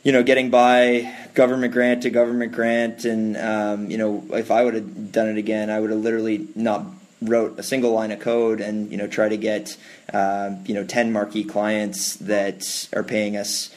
you 0.03 0.11
know, 0.11 0.21
getting 0.21 0.49
by 0.49 1.09
government 1.33 1.71
grant 1.71 2.03
to 2.03 2.09
government 2.09 2.51
grant, 2.51 3.05
and 3.05 3.37
um, 3.37 3.89
you 3.89 3.97
know, 3.97 4.25
if 4.31 4.51
I 4.51 4.63
would 4.65 4.73
have 4.73 5.13
done 5.13 5.29
it 5.29 5.37
again, 5.37 5.69
I 5.69 5.79
would 5.79 5.91
have 5.91 5.99
literally 5.99 6.45
not 6.55 6.85
wrote 7.21 7.57
a 7.57 7.63
single 7.63 7.91
line 7.91 8.11
of 8.11 8.19
code 8.19 8.61
and 8.61 8.91
you 8.91 8.97
know 8.97 9.07
try 9.07 9.29
to 9.29 9.37
get 9.37 9.77
uh, 10.11 10.51
you 10.65 10.73
know 10.73 10.83
10 10.83 11.11
marquee 11.13 11.43
clients 11.43 12.15
that 12.17 12.89
are 12.93 13.03
paying 13.03 13.37
us 13.37 13.73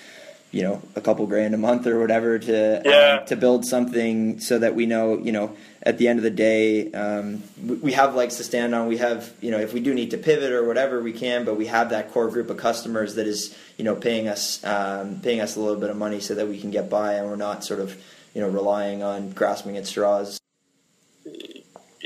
you 0.51 0.63
know 0.63 0.83
a 0.95 1.01
couple 1.01 1.27
grand 1.27 1.55
a 1.55 1.59
month 1.59 1.87
or 1.87 2.01
whatever 2.01 2.39
to 2.39 2.83
yeah. 2.85 3.19
um, 3.21 3.27
to 3.27 3.37
build 3.37 3.65
something 3.65 4.41
so 4.41 4.59
that 4.59 4.75
we 4.75 4.87
know 4.87 5.19
you 5.19 5.33
know 5.33 5.55
at 5.87 5.99
the 5.99 6.09
end 6.09 6.19
of 6.19 6.25
the 6.25 6.31
day 6.31 6.91
um, 6.93 7.43
we 7.81 7.93
have 7.93 8.15
legs 8.15 8.37
to 8.37 8.45
stand 8.45 8.75
on 8.75 8.89
we 8.89 8.99
have 8.99 9.33
you 9.41 9.51
know 9.51 9.59
if 9.59 9.73
we 9.73 9.81
do 9.81 9.95
need 9.95 10.11
to 10.11 10.19
pivot 10.19 10.53
or 10.53 10.67
whatever 10.67 11.01
we 11.01 11.13
can 11.13 11.45
but 11.45 11.57
we 11.57 11.67
have 11.67 11.91
that 11.91 12.11
core 12.11 12.29
group 12.29 12.51
of 12.51 12.57
customers 12.57 13.15
that 13.15 13.27
is 13.27 13.57
you 13.79 13.85
know 13.85 13.95
paying 13.95 14.27
us 14.27 14.63
um, 14.65 15.21
paying 15.21 15.41
us 15.41 15.57
a 15.57 15.61
little 15.61 15.81
bit 15.81 15.89
of 15.89 15.97
money 15.97 16.21
so 16.21 16.35
that 16.35 16.49
we 16.49 16.61
can 16.61 16.71
get 16.73 16.91
by 16.91 17.15
and 17.15 17.27
we're 17.29 17.37
not 17.37 17.65
sort 17.65 17.81
of 17.81 17.97
you 18.35 18.41
know 18.41 18.49
relying 18.49 19.03
on 19.03 19.31
grasping 19.31 19.77
at 19.77 19.87
straws 19.87 20.41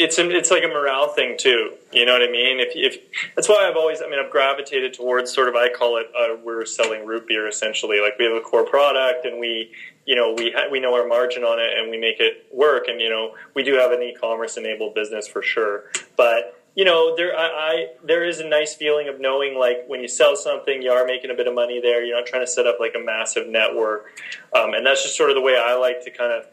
it's 0.01 0.19
a, 0.19 0.31
it's 0.31 0.51
like 0.51 0.64
a 0.64 0.69
morale 0.69 1.09
thing 1.09 1.37
too. 1.38 1.75
You 1.93 2.07
know 2.07 2.12
what 2.12 2.23
I 2.23 2.31
mean? 2.31 2.59
If, 2.59 2.73
if 2.75 3.03
that's 3.37 3.49
why 3.51 3.69
I've 3.69 3.77
always, 3.77 4.01
I 4.01 4.09
mean, 4.09 4.19
I've 4.19 4.31
gravitated 4.31 4.95
towards 4.95 5.33
sort 5.33 5.49
of, 5.49 5.57
I 5.57 5.69
call 5.69 5.99
it, 5.99 6.07
uh, 6.19 6.37
we're 6.43 6.64
selling 6.64 7.05
root 7.05 7.27
beer 7.29 7.47
essentially. 7.47 8.01
Like 8.01 8.19
we 8.19 8.25
have 8.25 8.35
a 8.35 8.40
core 8.40 8.64
product 8.64 9.27
and 9.27 9.38
we, 9.38 9.73
you 10.06 10.16
know, 10.16 10.34
we 10.36 10.52
ha- 10.54 10.68
we 10.70 10.80
know 10.80 10.94
our 10.94 11.06
margin 11.06 11.42
on 11.42 11.58
it 11.58 11.78
and 11.78 11.90
we 11.90 11.98
make 11.98 12.20
it 12.20 12.46
work. 12.52 12.88
And 12.88 13.00
you 13.00 13.08
know, 13.08 13.34
we 13.54 13.62
do 13.62 13.74
have 13.74 13.92
an 13.92 14.02
e-commerce 14.02 14.56
enabled 14.56 14.94
business 14.94 15.28
for 15.28 15.42
sure. 15.42 15.90
But 16.16 16.56
you 16.74 16.84
know, 16.84 17.16
there 17.16 17.36
I, 17.36 17.46
I 17.46 17.86
there 18.04 18.24
is 18.24 18.40
a 18.40 18.48
nice 18.48 18.74
feeling 18.74 19.08
of 19.08 19.20
knowing 19.20 19.58
like 19.58 19.84
when 19.86 20.00
you 20.00 20.08
sell 20.08 20.36
something, 20.36 20.82
you 20.82 20.90
are 20.90 21.04
making 21.04 21.30
a 21.30 21.34
bit 21.34 21.46
of 21.46 21.54
money 21.54 21.80
there. 21.80 22.04
You're 22.04 22.16
not 22.16 22.26
trying 22.26 22.42
to 22.42 22.50
set 22.50 22.66
up 22.66 22.78
like 22.80 22.94
a 22.96 23.04
massive 23.04 23.48
network, 23.48 24.06
um, 24.56 24.74
and 24.74 24.86
that's 24.86 25.02
just 25.02 25.16
sort 25.16 25.30
of 25.30 25.36
the 25.36 25.42
way 25.42 25.60
I 25.60 25.74
like 25.74 26.04
to 26.04 26.10
kind 26.10 26.32
of 26.32 26.46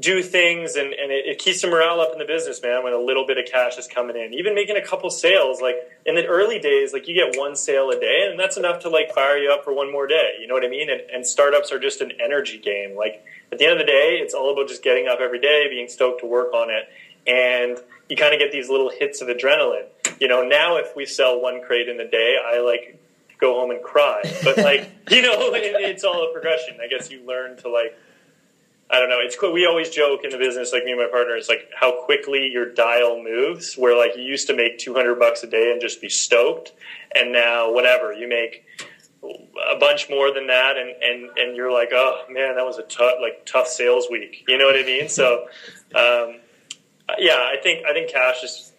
do 0.00 0.22
things 0.22 0.76
and, 0.76 0.92
and 0.94 1.12
it, 1.12 1.26
it, 1.26 1.38
keeps 1.38 1.60
the 1.60 1.68
morale 1.68 2.00
up 2.00 2.10
in 2.12 2.18
the 2.18 2.24
business, 2.24 2.62
man, 2.62 2.82
when 2.82 2.92
a 2.92 2.98
little 2.98 3.26
bit 3.26 3.36
of 3.36 3.44
cash 3.44 3.76
is 3.76 3.86
coming 3.86 4.16
in. 4.16 4.32
Even 4.32 4.54
making 4.54 4.76
a 4.76 4.84
couple 4.84 5.10
sales, 5.10 5.60
like 5.60 5.76
in 6.06 6.14
the 6.14 6.24
early 6.26 6.58
days, 6.58 6.92
like 6.92 7.06
you 7.06 7.14
get 7.14 7.38
one 7.38 7.54
sale 7.54 7.90
a 7.90 8.00
day 8.00 8.26
and 8.30 8.40
that's 8.40 8.56
enough 8.56 8.80
to 8.80 8.88
like 8.88 9.12
fire 9.12 9.36
you 9.36 9.52
up 9.52 9.62
for 9.62 9.74
one 9.74 9.92
more 9.92 10.06
day. 10.06 10.34
You 10.40 10.46
know 10.46 10.54
what 10.54 10.64
I 10.64 10.68
mean? 10.68 10.88
And, 10.90 11.02
and 11.12 11.26
startups 11.26 11.70
are 11.70 11.78
just 11.78 12.00
an 12.00 12.12
energy 12.22 12.58
game. 12.58 12.96
Like 12.96 13.24
at 13.52 13.58
the 13.58 13.64
end 13.64 13.74
of 13.74 13.78
the 13.78 13.84
day, 13.92 14.18
it's 14.22 14.32
all 14.32 14.52
about 14.52 14.68
just 14.68 14.82
getting 14.82 15.06
up 15.06 15.20
every 15.20 15.40
day, 15.40 15.66
being 15.68 15.88
stoked 15.88 16.20
to 16.20 16.26
work 16.26 16.54
on 16.54 16.70
it. 16.70 16.88
And 17.26 17.78
you 18.08 18.16
kind 18.16 18.32
of 18.32 18.40
get 18.40 18.52
these 18.52 18.70
little 18.70 18.90
hits 18.90 19.20
of 19.20 19.28
adrenaline. 19.28 19.86
You 20.18 20.28
know, 20.28 20.42
now 20.42 20.76
if 20.76 20.96
we 20.96 21.04
sell 21.04 21.40
one 21.40 21.62
crate 21.62 21.88
in 21.88 22.00
a 22.00 22.10
day, 22.10 22.38
I 22.42 22.60
like 22.60 22.98
go 23.40 23.54
home 23.58 23.70
and 23.70 23.82
cry. 23.82 24.22
But 24.42 24.58
like, 24.58 24.90
you 25.10 25.22
know, 25.22 25.54
it, 25.54 25.74
it's 25.78 26.04
all 26.04 26.28
a 26.28 26.32
progression. 26.32 26.78
I 26.82 26.86
guess 26.88 27.10
you 27.10 27.24
learn 27.26 27.56
to 27.58 27.68
like, 27.68 27.96
I 28.92 28.98
don't 28.98 29.08
know. 29.08 29.18
It's. 29.20 29.36
We 29.40 29.66
always 29.66 29.90
joke 29.90 30.24
in 30.24 30.30
the 30.30 30.38
business, 30.38 30.72
like 30.72 30.84
me 30.84 30.90
and 30.92 31.00
my 31.00 31.06
partner, 31.06 31.36
it's 31.36 31.48
like 31.48 31.70
how 31.74 32.04
quickly 32.04 32.48
your 32.52 32.72
dial 32.72 33.22
moves. 33.22 33.74
Where 33.74 33.96
like 33.96 34.16
you 34.16 34.22
used 34.22 34.48
to 34.48 34.54
make 34.54 34.78
two 34.78 34.94
hundred 34.94 35.18
bucks 35.18 35.42
a 35.42 35.46
day 35.46 35.70
and 35.70 35.80
just 35.80 36.00
be 36.00 36.08
stoked, 36.08 36.72
and 37.14 37.32
now 37.32 37.72
whatever 37.72 38.12
you 38.12 38.28
make 38.28 38.64
a 39.22 39.78
bunch 39.78 40.08
more 40.10 40.32
than 40.32 40.46
that, 40.48 40.76
and 40.76 40.90
and 41.02 41.38
and 41.38 41.56
you're 41.56 41.72
like, 41.72 41.90
oh 41.92 42.24
man, 42.30 42.56
that 42.56 42.64
was 42.64 42.78
a 42.78 42.82
tough 42.82 43.14
like 43.20 43.46
tough 43.46 43.68
sales 43.68 44.08
week. 44.10 44.44
You 44.48 44.58
know 44.58 44.64
what 44.64 44.76
I 44.76 44.82
mean? 44.82 45.08
So, 45.08 45.46
um, 45.94 46.40
yeah, 47.18 47.34
I 47.36 47.56
think 47.62 47.84
I 47.86 47.92
think 47.92 48.10
cash 48.10 48.42
is 48.42 48.69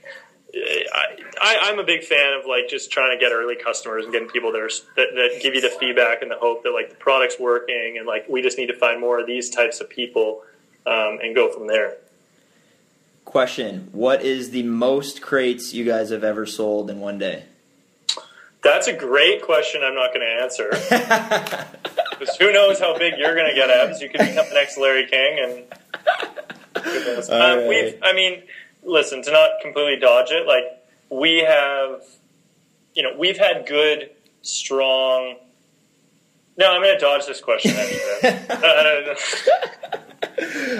I, 0.53 1.69
am 1.69 1.79
a 1.79 1.83
big 1.83 2.03
fan 2.03 2.33
of 2.33 2.45
like 2.45 2.67
just 2.67 2.91
trying 2.91 3.17
to 3.17 3.23
get 3.23 3.31
early 3.31 3.55
customers 3.55 4.03
and 4.03 4.13
getting 4.13 4.27
people 4.27 4.51
that, 4.51 4.61
are, 4.61 4.69
that, 4.95 5.07
that 5.15 5.39
give 5.41 5.55
you 5.55 5.61
the 5.61 5.69
feedback 5.69 6.21
and 6.21 6.29
the 6.29 6.35
hope 6.35 6.63
that 6.63 6.71
like 6.71 6.89
the 6.89 6.95
product's 6.95 7.39
working 7.39 7.95
and 7.97 8.05
like 8.05 8.27
we 8.27 8.41
just 8.41 8.57
need 8.57 8.67
to 8.67 8.77
find 8.77 8.99
more 8.99 9.19
of 9.19 9.27
these 9.27 9.49
types 9.49 9.79
of 9.79 9.89
people 9.89 10.43
um, 10.85 11.19
and 11.23 11.35
go 11.35 11.51
from 11.51 11.67
there. 11.67 11.97
Question: 13.23 13.89
What 13.91 14.23
is 14.23 14.49
the 14.49 14.63
most 14.63 15.21
crates 15.21 15.73
you 15.73 15.85
guys 15.85 16.09
have 16.09 16.23
ever 16.23 16.45
sold 16.45 16.89
in 16.89 16.99
one 16.99 17.17
day? 17.17 17.43
That's 18.63 18.87
a 18.87 18.93
great 18.93 19.41
question. 19.41 19.81
I'm 19.83 19.95
not 19.95 20.13
going 20.13 20.21
to 20.21 20.43
answer 20.43 20.69
because 22.19 22.35
who 22.37 22.51
knows 22.51 22.79
how 22.79 22.97
big 22.97 23.13
you're 23.17 23.35
going 23.35 23.47
to 23.47 23.55
get, 23.55 23.69
Ebbs? 23.69 24.01
You 24.01 24.09
could 24.09 24.19
become 24.19 24.47
the 24.49 24.53
next 24.53 24.77
Larry 24.77 25.07
King, 25.07 25.39
and 25.39 25.63
um, 27.29 27.59
right. 27.59 27.67
we've. 27.67 27.99
I 28.03 28.13
mean 28.13 28.43
listen, 28.83 29.21
to 29.23 29.31
not 29.31 29.51
completely 29.61 29.97
dodge 29.97 30.31
it, 30.31 30.47
like 30.47 30.63
we 31.09 31.39
have, 31.39 32.03
you 32.93 33.03
know, 33.03 33.15
we've 33.17 33.37
had 33.37 33.65
good, 33.67 34.09
strong. 34.41 35.35
No, 36.57 36.73
I'm 36.73 36.81
going 36.81 36.97
to 36.97 36.99
dodge 36.99 37.25
this 37.25 37.41
question. 37.41 37.71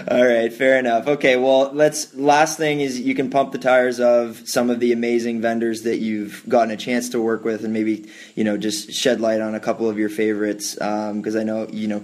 All 0.08 0.26
right, 0.26 0.52
fair 0.52 0.80
enough. 0.80 1.08
Okay, 1.08 1.38
well, 1.38 1.72
let's. 1.74 2.14
Last 2.16 2.58
thing 2.58 2.82
is 2.82 3.00
you 3.00 3.16
can 3.16 3.30
pump 3.30 3.52
the 3.52 3.58
tires 3.58 4.00
of 4.00 4.48
some 4.48 4.70
of 4.70 4.80
the 4.80 4.92
amazing 4.92 5.42
vendors 5.42 5.84
that 5.84 5.98
you've 5.98 6.44
gotten 6.48 6.72
a 6.72 6.78
chance 6.78 7.10
to 7.10 7.22
work 7.22 7.44
with, 7.44 7.64
and 7.64 7.74
maybe 7.74 8.10
you 8.36 8.44
know 8.44 8.58
just 8.58 8.92
shed 8.92 9.22
light 9.22 9.40
on 9.42 9.56
a 9.56 9.60
couple 9.60 9.90
of 9.90 9.98
your 9.98 10.10
favorites 10.10 10.74
because 10.74 11.36
um, 11.36 11.42
I 11.42 11.44
know 11.44 11.68
you 11.72 11.88
know 11.88 12.04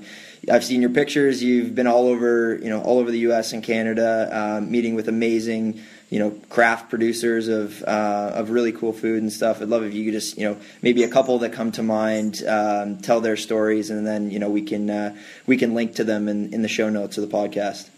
I've 0.49 0.63
seen 0.63 0.81
your 0.81 0.91
pictures. 0.91 1.43
You've 1.43 1.75
been 1.75 1.87
all 1.87 2.07
over, 2.07 2.57
you 2.61 2.69
know, 2.69 2.81
all 2.81 2.99
over 2.99 3.11
the 3.11 3.19
U.S. 3.19 3.51
and 3.51 3.61
Canada, 3.61 4.29
um, 4.31 4.71
meeting 4.71 4.95
with 4.95 5.09
amazing, 5.09 5.81
you 6.09 6.19
know, 6.19 6.31
craft 6.49 6.89
producers 6.89 7.49
of 7.49 7.83
uh, 7.83 8.31
of 8.33 8.49
really 8.49 8.71
cool 8.71 8.93
food 8.93 9.21
and 9.21 9.31
stuff. 9.31 9.61
I'd 9.61 9.67
love 9.67 9.83
if 9.83 9.93
you 9.93 10.05
could 10.05 10.13
just, 10.13 10.37
you 10.37 10.47
know, 10.47 10.57
maybe 10.81 11.03
a 11.03 11.09
couple 11.09 11.39
that 11.39 11.51
come 11.51 11.71
to 11.73 11.83
mind, 11.83 12.43
um, 12.47 12.99
tell 12.99 13.19
their 13.19 13.35
stories, 13.35 13.89
and 13.89 14.07
then 14.07 14.31
you 14.31 14.39
know 14.39 14.49
we 14.49 14.61
can 14.61 14.89
uh, 14.89 15.15
we 15.45 15.57
can 15.57 15.73
link 15.73 15.95
to 15.95 16.05
them 16.05 16.29
in, 16.29 16.53
in 16.53 16.61
the 16.61 16.69
show 16.69 16.89
notes 16.89 17.17
of 17.17 17.29
the 17.29 17.35
podcast. 17.35 17.89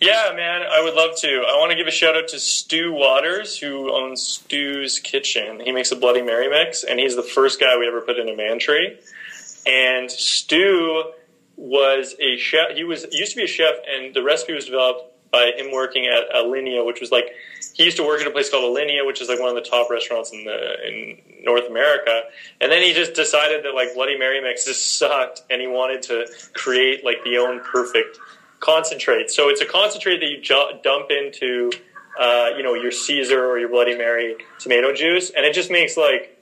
Yeah, 0.00 0.32
man, 0.34 0.62
I 0.62 0.80
would 0.80 0.94
love 0.94 1.16
to. 1.18 1.28
I 1.28 1.58
want 1.58 1.72
to 1.72 1.76
give 1.76 1.88
a 1.88 1.90
shout 1.90 2.16
out 2.16 2.28
to 2.28 2.38
Stu 2.38 2.92
Waters, 2.92 3.58
who 3.58 3.92
owns 3.92 4.22
Stu's 4.22 5.00
Kitchen. 5.00 5.60
He 5.60 5.72
makes 5.72 5.90
a 5.90 5.96
Bloody 5.96 6.22
Mary 6.22 6.48
mix, 6.48 6.84
and 6.84 7.00
he's 7.00 7.16
the 7.16 7.22
first 7.22 7.58
guy 7.58 7.76
we 7.76 7.86
ever 7.88 8.00
put 8.00 8.16
in 8.16 8.28
a 8.28 8.36
Mantry. 8.36 8.96
And 9.66 10.08
Stu 10.08 11.12
was 11.58 12.14
a 12.20 12.36
chef. 12.38 12.70
He 12.76 12.84
was 12.84 13.04
used 13.10 13.32
to 13.32 13.36
be 13.36 13.44
a 13.44 13.48
chef, 13.48 13.74
and 13.86 14.14
the 14.14 14.22
recipe 14.22 14.54
was 14.54 14.66
developed 14.66 15.12
by 15.30 15.52
him 15.56 15.72
working 15.72 16.06
at 16.06 16.30
Alinea, 16.34 16.86
which 16.86 17.00
was 17.00 17.10
like 17.10 17.34
he 17.74 17.84
used 17.84 17.96
to 17.96 18.06
work 18.06 18.20
at 18.20 18.26
a 18.26 18.30
place 18.30 18.48
called 18.48 18.64
Alinea, 18.64 19.06
which 19.06 19.20
is 19.20 19.28
like 19.28 19.40
one 19.40 19.48
of 19.50 19.54
the 19.54 19.68
top 19.68 19.90
restaurants 19.90 20.32
in 20.32 20.44
the 20.44 20.86
in 20.86 21.18
North 21.42 21.68
America. 21.68 22.22
And 22.60 22.70
then 22.70 22.82
he 22.82 22.92
just 22.92 23.14
decided 23.14 23.64
that 23.64 23.74
like 23.74 23.94
Bloody 23.94 24.16
Mary 24.16 24.40
mix 24.40 24.64
just 24.64 24.98
sucked, 24.98 25.42
and 25.50 25.60
he 25.60 25.66
wanted 25.66 26.02
to 26.02 26.26
create 26.54 27.04
like 27.04 27.22
the 27.24 27.38
own 27.38 27.60
perfect 27.60 28.18
concentrate. 28.60 29.30
So 29.30 29.48
it's 29.48 29.60
a 29.60 29.66
concentrate 29.66 30.20
that 30.20 30.26
you 30.26 30.40
ju- 30.40 30.78
dump 30.82 31.10
into. 31.10 31.70
Uh, 32.18 32.50
you 32.56 32.64
know 32.64 32.74
your 32.74 32.90
Caesar 32.90 33.46
or 33.46 33.60
your 33.60 33.68
Bloody 33.68 33.96
Mary 33.96 34.34
tomato 34.58 34.92
juice, 34.92 35.30
and 35.30 35.46
it 35.46 35.54
just 35.54 35.70
makes 35.70 35.96
like 35.96 36.36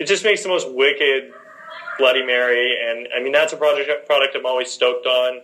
it 0.00 0.06
just 0.06 0.24
makes 0.24 0.42
the 0.42 0.48
most 0.48 0.68
wicked 0.72 1.32
Bloody 1.98 2.24
Mary, 2.24 2.76
and 2.82 3.08
I 3.16 3.22
mean 3.22 3.32
that's 3.32 3.52
a 3.52 3.56
project 3.56 4.06
product 4.06 4.36
I'm 4.36 4.46
always 4.46 4.70
stoked 4.70 5.06
on. 5.06 5.40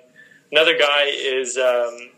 Another 0.50 0.78
guy 0.78 1.10
is 1.12 1.58
um, 1.58 2.10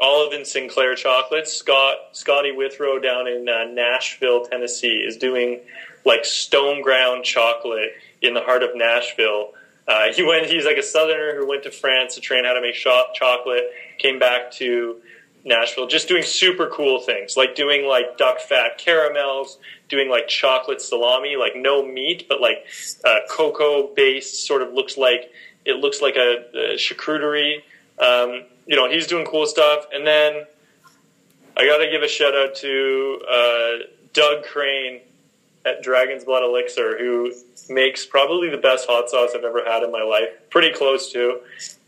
Olive 0.00 0.32
and 0.32 0.46
Sinclair 0.46 0.94
Chocolates. 0.94 1.52
Scott 1.52 1.96
Scotty 2.12 2.52
Witherow 2.52 3.02
down 3.02 3.26
in 3.26 3.48
uh, 3.48 3.64
Nashville, 3.72 4.44
Tennessee, 4.44 5.04
is 5.06 5.16
doing 5.16 5.60
like 6.04 6.24
stone 6.24 6.82
ground 6.82 7.24
chocolate 7.24 7.90
in 8.22 8.34
the 8.34 8.40
heart 8.40 8.62
of 8.62 8.70
Nashville. 8.74 9.52
Uh, 9.86 10.12
he 10.12 10.22
went. 10.22 10.46
He's 10.46 10.64
like 10.64 10.76
a 10.76 10.82
Southerner 10.82 11.38
who 11.38 11.46
went 11.46 11.62
to 11.64 11.70
France 11.70 12.14
to 12.14 12.20
train 12.20 12.44
how 12.44 12.52
to 12.52 12.60
make 12.60 12.74
shop 12.74 13.14
chocolate. 13.14 13.70
Came 13.98 14.18
back 14.18 14.50
to 14.52 15.00
Nashville, 15.44 15.86
just 15.86 16.08
doing 16.08 16.22
super 16.22 16.66
cool 16.66 17.00
things, 17.00 17.36
like 17.36 17.54
doing 17.54 17.86
like 17.86 18.18
duck 18.18 18.40
fat 18.40 18.78
caramels, 18.78 19.58
doing 19.88 20.10
like 20.10 20.28
chocolate 20.28 20.82
salami, 20.82 21.36
like 21.36 21.52
no 21.56 21.84
meat, 21.84 22.26
but 22.28 22.40
like 22.40 22.66
uh, 23.04 23.20
cocoa 23.30 23.94
based, 23.94 24.46
sort 24.46 24.62
of 24.62 24.72
looks 24.72 24.96
like 24.96 25.32
it 25.64 25.76
looks 25.76 26.00
like 26.00 26.16
a, 26.16 26.44
a 26.54 26.76
charcuterie. 26.76 27.62
Um, 27.98 28.44
you 28.66 28.76
know, 28.76 28.88
he's 28.88 29.06
doing 29.06 29.26
cool 29.26 29.46
stuff. 29.46 29.86
And 29.92 30.06
then 30.06 30.44
I 31.56 31.66
got 31.66 31.78
to 31.78 31.90
give 31.90 32.02
a 32.02 32.08
shout 32.08 32.34
out 32.34 32.54
to 32.56 33.20
uh, 33.28 33.84
Doug 34.12 34.44
Crane 34.44 35.00
at 35.64 35.82
Dragon's 35.82 36.24
Blood 36.24 36.42
Elixir, 36.42 36.98
who 36.98 37.32
makes 37.68 38.06
probably 38.06 38.48
the 38.48 38.58
best 38.58 38.86
hot 38.88 39.10
sauce 39.10 39.30
I've 39.34 39.44
ever 39.44 39.64
had 39.64 39.82
in 39.82 39.90
my 39.90 40.02
life. 40.02 40.28
Pretty 40.50 40.72
close 40.72 41.12
to. 41.12 41.40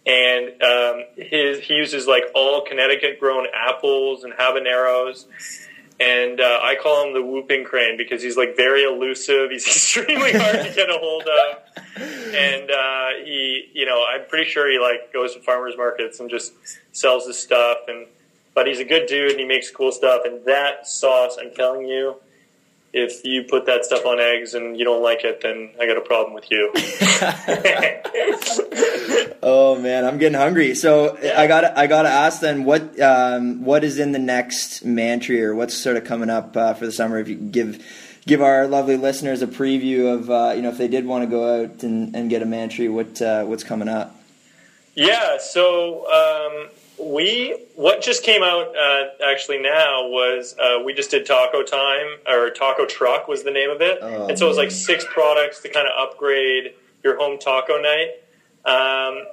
And 0.07 0.63
um, 0.63 1.05
his 1.17 1.61
he 1.61 1.75
uses 1.75 2.07
like 2.07 2.25
all 2.35 2.63
Connecticut 2.63 3.21
grown 3.21 3.47
apples 3.55 4.25
and 4.25 4.33
habaneros. 4.33 5.27
And 6.01 6.41
uh, 6.41 6.61
I 6.63 6.77
call 6.83 7.07
him 7.07 7.13
the 7.13 7.23
whooping 7.23 7.65
crane 7.65 7.99
because 7.99 8.23
he's 8.23 8.37
like 8.37 8.57
very 8.57 8.85
elusive. 8.85 9.51
He's 9.51 9.67
extremely 9.67 10.33
hard 10.33 10.65
to 10.65 10.73
get 10.75 10.89
a 10.89 10.97
hold 10.99 11.25
of, 11.25 12.03
and 12.35 12.71
uh, 12.71 13.09
he, 13.23 13.69
you 13.75 13.85
know, 13.85 14.03
I'm 14.09 14.25
pretty 14.27 14.49
sure 14.49 14.71
he 14.71 14.79
like 14.79 15.13
goes 15.13 15.35
to 15.35 15.43
farmers 15.43 15.75
markets 15.77 16.19
and 16.19 16.31
just 16.31 16.55
sells 16.93 17.27
his 17.27 17.39
stuff. 17.39 17.81
And 17.87 18.07
but 18.55 18.67
he's 18.67 18.81
a 18.81 18.85
good 18.85 19.07
dude 19.07 19.33
and 19.33 19.41
he 19.41 19.47
makes 19.47 19.71
cool 19.71 19.93
stuff. 19.93 20.23
And 20.25 20.45
that 20.47 20.87
sauce, 20.87 21.37
I'm 21.41 21.55
telling 21.55 21.87
you, 21.87 22.17
if 22.93 23.25
you 23.25 23.45
put 23.45 23.67
that 23.67 23.85
stuff 23.85 24.05
on 24.05 24.19
eggs 24.19 24.55
and 24.55 24.79
you 24.79 24.85
don't 24.85 25.03
like 25.03 25.23
it, 25.23 25.41
then 25.43 25.71
I 25.81 25.87
got 25.87 25.97
a 25.97 26.01
problem 26.01 26.35
with 26.35 26.51
you. 26.51 26.73
oh 29.43 29.79
man, 29.79 30.05
I'm 30.05 30.19
getting 30.19 30.39
hungry. 30.39 30.75
So 30.75 31.17
I 31.37 31.47
got 31.47 31.77
I 31.77 31.87
got 31.87 32.03
to 32.03 32.09
ask 32.09 32.41
then, 32.41 32.65
what 32.65 33.01
um, 33.01 33.65
what 33.65 33.85
is 33.85 33.99
in 33.99 34.13
the 34.13 34.19
next 34.19 34.85
Mantry 34.85 35.43
or 35.43 35.55
what's 35.55 35.75
sort 35.75 35.97
of 35.97 36.05
coming 36.05 36.31
up 36.31 36.57
uh, 36.57 36.75
for 36.75 36.87
the 36.87 36.93
summer? 36.93 37.19
If 37.19 37.29
you 37.29 37.37
give 37.37 37.85
give 38.27 38.43
our 38.43 38.67
lovely 38.67 38.97
listeners 38.97 39.43
a 39.43 39.47
preview 39.47 40.15
of 40.15 40.31
uh, 40.31 40.53
you 40.55 40.63
know 40.63 40.71
if 40.71 40.79
they 40.79 40.89
did 40.89 41.07
want 41.07 41.25
to 41.25 41.31
go 41.31 41.65
out 41.65 41.83
and, 41.83 42.15
and 42.15 42.31
get 42.31 42.43
a 42.43 42.47
Mantry, 42.47 42.89
what 42.89 43.21
uh, 43.21 43.45
what's 43.45 43.65
coming 43.65 43.89
up? 43.89 44.17
Yeah, 44.95 45.39
so 45.39 46.07
um, 46.11 46.69
we 46.99 47.57
what 47.77 48.03
just 48.03 48.23
came 48.23 48.43
out 48.43 48.75
uh, 48.77 49.05
actually 49.25 49.59
now 49.59 50.09
was 50.09 50.57
uh, 50.59 50.83
we 50.85 50.93
just 50.93 51.11
did 51.11 51.27
Taco 51.27 51.63
Time 51.63 52.19
or 52.29 52.51
Taco 52.51 52.87
Truck 52.87 53.29
was 53.29 53.43
the 53.43 53.51
name 53.51 53.71
of 53.71 53.81
it, 53.81 53.99
oh, 54.03 54.27
and 54.29 54.39
so 54.39 54.47
it 54.47 54.49
was 54.49 54.59
like 54.59 54.71
six 54.71 55.05
products 55.05 55.61
to 55.63 55.69
kind 55.69 55.87
of 55.87 56.09
upgrade 56.09 56.75
your 57.03 57.17
home 57.17 57.39
taco 57.39 57.81
night. 57.81 58.11
Um, 58.65 59.25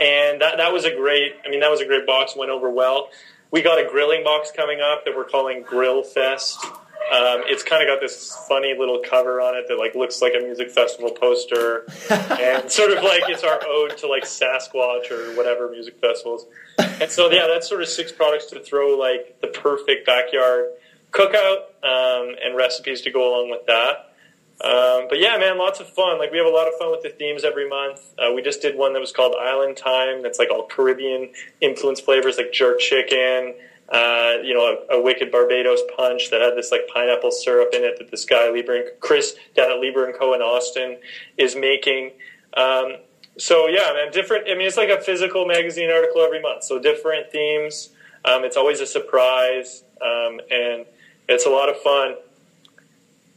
and 0.00 0.40
that 0.40 0.58
that 0.58 0.72
was 0.72 0.84
a 0.84 0.94
great. 0.94 1.34
I 1.44 1.50
mean, 1.50 1.60
that 1.60 1.70
was 1.70 1.80
a 1.80 1.86
great 1.86 2.06
box. 2.06 2.36
Went 2.36 2.50
over 2.50 2.70
well. 2.70 3.10
We 3.50 3.62
got 3.62 3.78
a 3.78 3.88
grilling 3.88 4.24
box 4.24 4.50
coming 4.54 4.80
up 4.80 5.04
that 5.04 5.16
we're 5.16 5.24
calling 5.24 5.62
Grill 5.62 6.02
Fest. 6.02 6.58
Um, 7.10 7.40
it's 7.46 7.62
kind 7.62 7.82
of 7.82 7.88
got 7.88 8.02
this 8.02 8.36
funny 8.46 8.74
little 8.78 9.00
cover 9.02 9.40
on 9.40 9.56
it 9.56 9.64
that 9.68 9.78
like 9.78 9.94
looks 9.94 10.20
like 10.20 10.34
a 10.38 10.42
music 10.42 10.70
festival 10.70 11.10
poster, 11.10 11.86
and 12.10 12.70
sort 12.70 12.90
of 12.90 13.02
like 13.02 13.22
it's 13.28 13.42
our 13.42 13.60
ode 13.66 13.96
to 13.98 14.08
like 14.08 14.24
Sasquatch 14.24 15.10
or 15.10 15.34
whatever 15.34 15.70
music 15.70 15.98
festivals. 16.00 16.46
And 16.78 17.10
so 17.10 17.30
yeah, 17.30 17.46
that's 17.46 17.68
sort 17.68 17.80
of 17.80 17.88
six 17.88 18.12
products 18.12 18.46
to 18.46 18.60
throw 18.60 18.96
like 18.96 19.40
the 19.40 19.48
perfect 19.48 20.06
backyard 20.06 20.66
cookout 21.10 21.60
um, 21.82 22.36
and 22.44 22.56
recipes 22.56 23.00
to 23.02 23.10
go 23.10 23.30
along 23.34 23.50
with 23.50 23.66
that. 23.66 24.07
Um, 24.64 25.06
but 25.08 25.20
yeah, 25.20 25.36
man, 25.38 25.56
lots 25.56 25.78
of 25.78 25.88
fun. 25.88 26.18
Like 26.18 26.32
we 26.32 26.38
have 26.38 26.46
a 26.46 26.50
lot 26.50 26.66
of 26.66 26.74
fun 26.74 26.90
with 26.90 27.02
the 27.02 27.10
themes 27.10 27.44
every 27.44 27.68
month. 27.68 28.00
Uh, 28.18 28.32
we 28.34 28.42
just 28.42 28.60
did 28.60 28.76
one 28.76 28.92
that 28.92 29.00
was 29.00 29.12
called 29.12 29.36
Island 29.40 29.76
Time. 29.76 30.20
That's 30.22 30.38
like 30.38 30.50
all 30.50 30.66
Caribbean 30.66 31.30
influence 31.60 32.00
flavors, 32.00 32.38
like 32.38 32.52
jerk 32.52 32.80
chicken. 32.80 33.54
Uh, 33.88 34.34
you 34.42 34.52
know, 34.52 34.76
a, 34.90 34.98
a, 34.98 35.00
wicked 35.00 35.30
Barbados 35.30 35.80
punch 35.96 36.28
that 36.30 36.42
had 36.42 36.54
this 36.56 36.70
like 36.70 36.82
pineapple 36.92 37.30
syrup 37.30 37.70
in 37.72 37.84
it 37.84 37.98
that 37.98 38.10
this 38.10 38.26
guy 38.26 38.50
Liber 38.50 38.76
and 38.76 38.84
Chris 39.00 39.34
down 39.56 39.70
at 39.70 39.78
Liber 39.78 40.04
and 40.04 40.14
Co 40.14 40.34
in 40.34 40.42
Austin 40.42 40.98
is 41.38 41.56
making. 41.56 42.10
Um, 42.54 42.96
so 43.38 43.66
yeah, 43.68 43.92
man, 43.94 44.12
different. 44.12 44.46
I 44.50 44.54
mean, 44.56 44.66
it's 44.66 44.76
like 44.76 44.90
a 44.90 45.00
physical 45.00 45.46
magazine 45.46 45.90
article 45.90 46.20
every 46.20 46.42
month. 46.42 46.64
So 46.64 46.78
different 46.78 47.30
themes. 47.30 47.90
Um, 48.26 48.44
it's 48.44 48.58
always 48.58 48.80
a 48.80 48.86
surprise, 48.86 49.84
um, 50.02 50.40
and 50.50 50.84
it's 51.28 51.46
a 51.46 51.50
lot 51.50 51.70
of 51.70 51.80
fun 51.80 52.16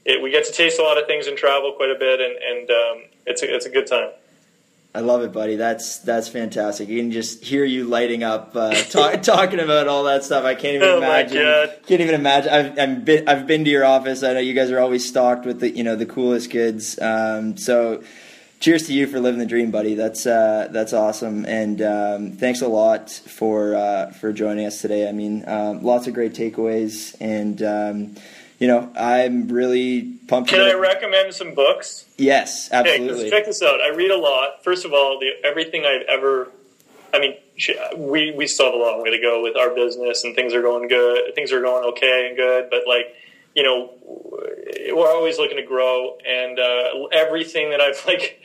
it, 0.06 0.22
we 0.22 0.32
get 0.32 0.46
to 0.46 0.52
taste 0.52 0.80
a 0.80 0.84
lot 0.84 0.98
of 0.98 1.08
things 1.08 1.28
and 1.28 1.38
travel 1.38 1.74
quite 1.74 1.92
a 1.92 2.00
bit, 2.00 2.20
and, 2.20 2.36
and 2.38 2.72
um, 2.72 3.10
it's 3.26 3.44
a, 3.44 3.54
it's 3.54 3.66
a 3.66 3.70
good 3.70 3.88
time. 3.88 4.10
I 4.94 5.00
love 5.00 5.22
it, 5.22 5.32
buddy. 5.32 5.56
That's 5.56 6.00
that's 6.00 6.28
fantastic. 6.28 6.90
You 6.90 7.00
can 7.00 7.12
just 7.12 7.44
hear 7.44 7.64
you 7.64 7.86
lighting 7.86 8.24
up, 8.24 8.56
uh, 8.56 8.74
talk, 8.74 9.22
talking 9.24 9.60
about 9.60 9.88
all 9.88 10.04
that 10.04 10.26
stuff. 10.26 10.44
I 10.44 10.54
can't 10.54 10.76
even 10.76 10.88
oh 10.88 10.98
imagine. 10.98 11.76
Can't 11.88 12.02
even 12.02 12.16
imagine. 12.16 12.52
I've 12.52 12.78
I've 12.78 13.06
been, 13.06 13.30
I've 13.30 13.48
been 13.48 13.64
to 13.64 13.72
your 13.72 13.86
office. 13.86 14.22
I 14.22 14.34
know 14.34 14.40
you 14.40 14.54
guys 14.54 14.70
are 14.70 14.80
always 14.80 15.08
stocked 15.08 15.46
with 15.46 15.62
the 15.62 15.70
you 15.70 15.84
know 15.84 15.96
the 15.96 16.06
coolest 16.06 16.50
goods. 16.50 17.00
Um, 17.00 17.56
so, 17.56 18.04
cheers 18.60 18.88
to 18.88 18.94
you 18.94 19.08
for 19.08 19.22
living 19.22 19.40
the 19.40 19.46
dream, 19.46 19.72
buddy. 19.72 19.96
That's 19.96 20.26
uh, 20.26 20.68
that's 20.72 20.92
awesome, 20.92 21.46
and 21.46 21.82
um, 21.82 22.32
thanks 22.34 22.60
a 22.60 22.68
lot 22.68 23.12
for 23.12 23.76
uh, 23.76 24.12
for 24.12 24.34
joining 24.34 24.66
us 24.66 24.82
today. 24.82 25.08
I 25.08 25.14
mean, 25.14 25.48
um, 25.48 25.84
lots 25.84 26.08
of 26.08 26.14
great 26.14 26.34
takeaways 26.34 27.16
and 27.22 27.62
um, 27.64 28.16
you 28.62 28.68
know, 28.68 28.92
I'm 28.96 29.48
really 29.48 30.04
pumped. 30.28 30.52
Can 30.52 30.62
I 30.62 30.74
recommend 30.74 31.34
some 31.34 31.56
books? 31.56 32.06
Yes, 32.18 32.70
absolutely. 32.72 33.22
Okay, 33.22 33.30
check 33.32 33.46
this 33.48 33.64
out. 33.64 33.82
I 33.82 33.90
read 33.90 34.12
a 34.12 34.18
lot. 34.18 34.64
First 34.64 34.86
of 34.86 34.94
all, 34.94 35.20
the, 35.20 35.32
everything 35.44 35.84
I've 35.84 36.04
ever, 36.08 36.52
I 37.12 37.18
mean, 37.18 37.38
we 37.98 38.32
we 38.32 38.46
still 38.46 38.68
have 38.68 38.76
a 38.76 38.78
long 38.78 39.02
way 39.02 39.10
to 39.10 39.20
go 39.20 39.42
with 39.42 39.58
our 39.58 39.74
business, 39.74 40.24
and 40.24 40.36
things 40.36 40.54
are 40.54 40.62
going 40.62 40.88
good. 40.88 41.34
Things 41.34 41.52
are 41.52 41.60
going 41.60 41.86
okay 41.94 42.28
and 42.28 42.38
good, 42.38 42.70
but 42.70 42.82
like, 42.88 43.16
you 43.56 43.64
know, 43.64 43.96
we're 44.94 45.10
always 45.10 45.38
looking 45.38 45.58
to 45.58 45.64
grow, 45.64 46.18
and 46.28 46.60
uh, 46.60 47.08
everything 47.12 47.72
that 47.72 47.82
I've 47.82 48.04
like 48.08 48.42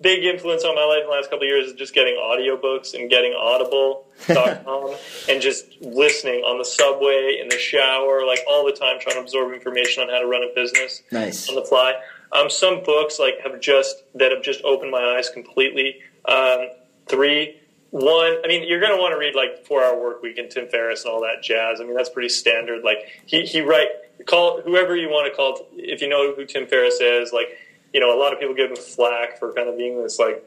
big 0.00 0.24
influence 0.24 0.64
on 0.64 0.74
my 0.74 0.84
life 0.84 1.00
in 1.00 1.06
the 1.06 1.12
last 1.12 1.30
couple 1.30 1.44
of 1.44 1.48
years 1.48 1.68
is 1.68 1.74
just 1.74 1.94
getting 1.94 2.14
audiobooks 2.14 2.94
and 2.94 3.08
getting 3.10 3.32
Audible.com 3.32 4.94
and 5.28 5.40
just 5.40 5.66
listening 5.80 6.42
on 6.42 6.58
the 6.58 6.64
subway, 6.64 7.38
in 7.40 7.48
the 7.48 7.58
shower, 7.58 8.24
like 8.26 8.40
all 8.48 8.64
the 8.64 8.72
time, 8.72 8.98
trying 9.00 9.16
to 9.16 9.22
absorb 9.22 9.52
information 9.52 10.02
on 10.02 10.08
how 10.08 10.20
to 10.20 10.26
run 10.26 10.42
a 10.42 10.54
business 10.54 11.02
nice. 11.10 11.48
on 11.48 11.54
the 11.54 11.62
fly. 11.62 11.94
Um, 12.32 12.50
some 12.50 12.82
books 12.82 13.18
like 13.18 13.34
have 13.42 13.60
just 13.60 14.02
that 14.14 14.32
have 14.32 14.42
just 14.42 14.62
opened 14.64 14.90
my 14.90 15.16
eyes 15.16 15.30
completely. 15.30 16.00
Um, 16.26 16.68
three. 17.06 17.60
One, 17.90 18.38
I 18.44 18.48
mean, 18.48 18.68
you're 18.68 18.80
going 18.80 18.94
to 18.94 19.00
want 19.00 19.12
to 19.12 19.18
read 19.18 19.34
like 19.34 19.64
Four 19.64 19.82
Hour 19.82 19.98
Work 19.98 20.20
Week 20.20 20.36
and 20.38 20.50
Tim 20.50 20.68
Ferriss 20.68 21.04
and 21.04 21.14
all 21.14 21.20
that 21.22 21.42
jazz. 21.42 21.80
I 21.80 21.84
mean, 21.84 21.94
that's 21.94 22.10
pretty 22.10 22.28
standard. 22.28 22.82
Like 22.82 22.98
he 23.26 23.42
he 23.46 23.60
write 23.60 23.88
call 24.24 24.60
whoever 24.62 24.96
you 24.96 25.08
want 25.08 25.30
to 25.30 25.36
call. 25.36 25.66
If 25.74 26.00
you 26.00 26.08
know 26.08 26.34
who 26.34 26.44
Tim 26.46 26.66
Ferriss 26.66 27.00
is, 27.00 27.32
like 27.32 27.58
you 27.92 28.00
know, 28.00 28.16
a 28.16 28.18
lot 28.18 28.32
of 28.32 28.40
people 28.40 28.54
give 28.54 28.70
him 28.70 28.76
flack 28.76 29.38
for 29.38 29.52
kind 29.52 29.68
of 29.68 29.76
being 29.76 30.02
this 30.02 30.18
like 30.18 30.44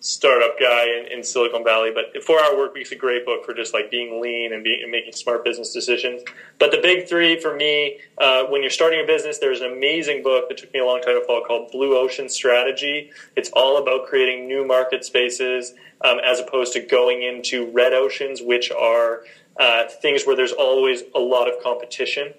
startup 0.00 0.58
guy 0.60 0.84
in, 0.86 1.12
in 1.12 1.24
Silicon 1.24 1.64
Valley. 1.64 1.90
But 1.92 2.22
Four 2.22 2.40
Hour 2.42 2.56
Work 2.56 2.74
Week's 2.74 2.92
a 2.92 2.96
great 2.96 3.24
book 3.24 3.44
for 3.44 3.52
just 3.54 3.74
like 3.74 3.90
being 3.90 4.20
lean 4.20 4.52
and, 4.52 4.62
being, 4.62 4.82
and 4.82 4.90
making 4.90 5.12
smart 5.12 5.44
business 5.44 5.72
decisions. 5.72 6.22
But 6.58 6.70
the 6.70 6.78
big 6.78 7.08
three 7.08 7.40
for 7.40 7.54
me, 7.54 8.00
uh, 8.18 8.44
when 8.44 8.62
you're 8.62 8.70
starting 8.70 9.00
a 9.02 9.06
business, 9.06 9.38
there's 9.38 9.60
an 9.60 9.72
amazing 9.72 10.22
book 10.22 10.48
that 10.48 10.58
took 10.58 10.72
me 10.72 10.80
a 10.80 10.84
long 10.84 11.00
time 11.00 11.20
to 11.20 11.26
follow 11.26 11.44
called 11.44 11.70
Blue 11.72 11.96
Ocean 11.96 12.28
Strategy. 12.28 13.10
It's 13.36 13.50
all 13.52 13.82
about 13.82 14.06
creating 14.06 14.46
new 14.46 14.66
market 14.66 15.04
spaces 15.04 15.74
um, 16.04 16.18
as 16.24 16.40
opposed 16.40 16.72
to 16.74 16.80
going 16.80 17.22
into 17.22 17.70
red 17.72 17.92
oceans, 17.92 18.40
which 18.40 18.70
are 18.70 19.22
uh, 19.58 19.84
things 19.88 20.24
where 20.24 20.36
there's 20.36 20.52
always 20.52 21.02
a 21.14 21.18
lot 21.18 21.48
of 21.48 21.62
competition. 21.62 22.32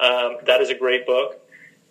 Um, 0.00 0.38
that 0.46 0.62
is 0.62 0.70
a 0.70 0.74
great 0.74 1.06
book. 1.06 1.38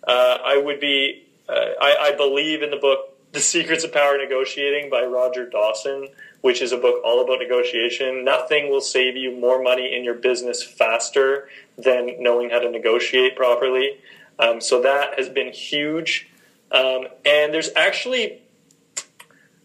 Uh, 0.06 0.38
I 0.44 0.56
would 0.56 0.80
be, 0.80 1.26
uh, 1.48 1.52
I, 1.52 1.96
I, 2.10 2.16
believe 2.16 2.62
in 2.62 2.70
the 2.70 2.76
book 2.76 3.16
The 3.32 3.40
Secrets 3.40 3.84
of 3.84 3.92
Power 3.92 4.18
Negotiating 4.18 4.90
by 4.90 5.04
Roger 5.04 5.48
Dawson, 5.48 6.08
which 6.40 6.60
is 6.60 6.72
a 6.72 6.76
book 6.76 7.02
all 7.04 7.22
about 7.22 7.38
negotiation. 7.38 8.24
Nothing 8.24 8.68
will 8.68 8.80
save 8.80 9.16
you 9.16 9.36
more 9.36 9.62
money 9.62 9.94
in 9.94 10.02
your 10.02 10.14
business 10.14 10.62
faster 10.62 11.48
than 11.78 12.20
knowing 12.20 12.50
how 12.50 12.58
to 12.58 12.70
negotiate 12.70 13.36
properly. 13.36 13.98
Um, 14.40 14.60
so 14.60 14.82
that 14.82 15.16
has 15.16 15.28
been 15.28 15.52
huge. 15.52 16.28
Um, 16.72 17.06
and 17.24 17.54
there's 17.54 17.70
actually 17.76 18.40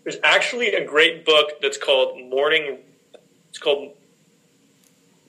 there's 0.03 0.17
actually 0.23 0.75
a 0.75 0.85
great 0.85 1.25
book 1.25 1.61
that's 1.61 1.77
called 1.77 2.21
Morning. 2.29 2.77
It's 3.49 3.57
called 3.57 3.93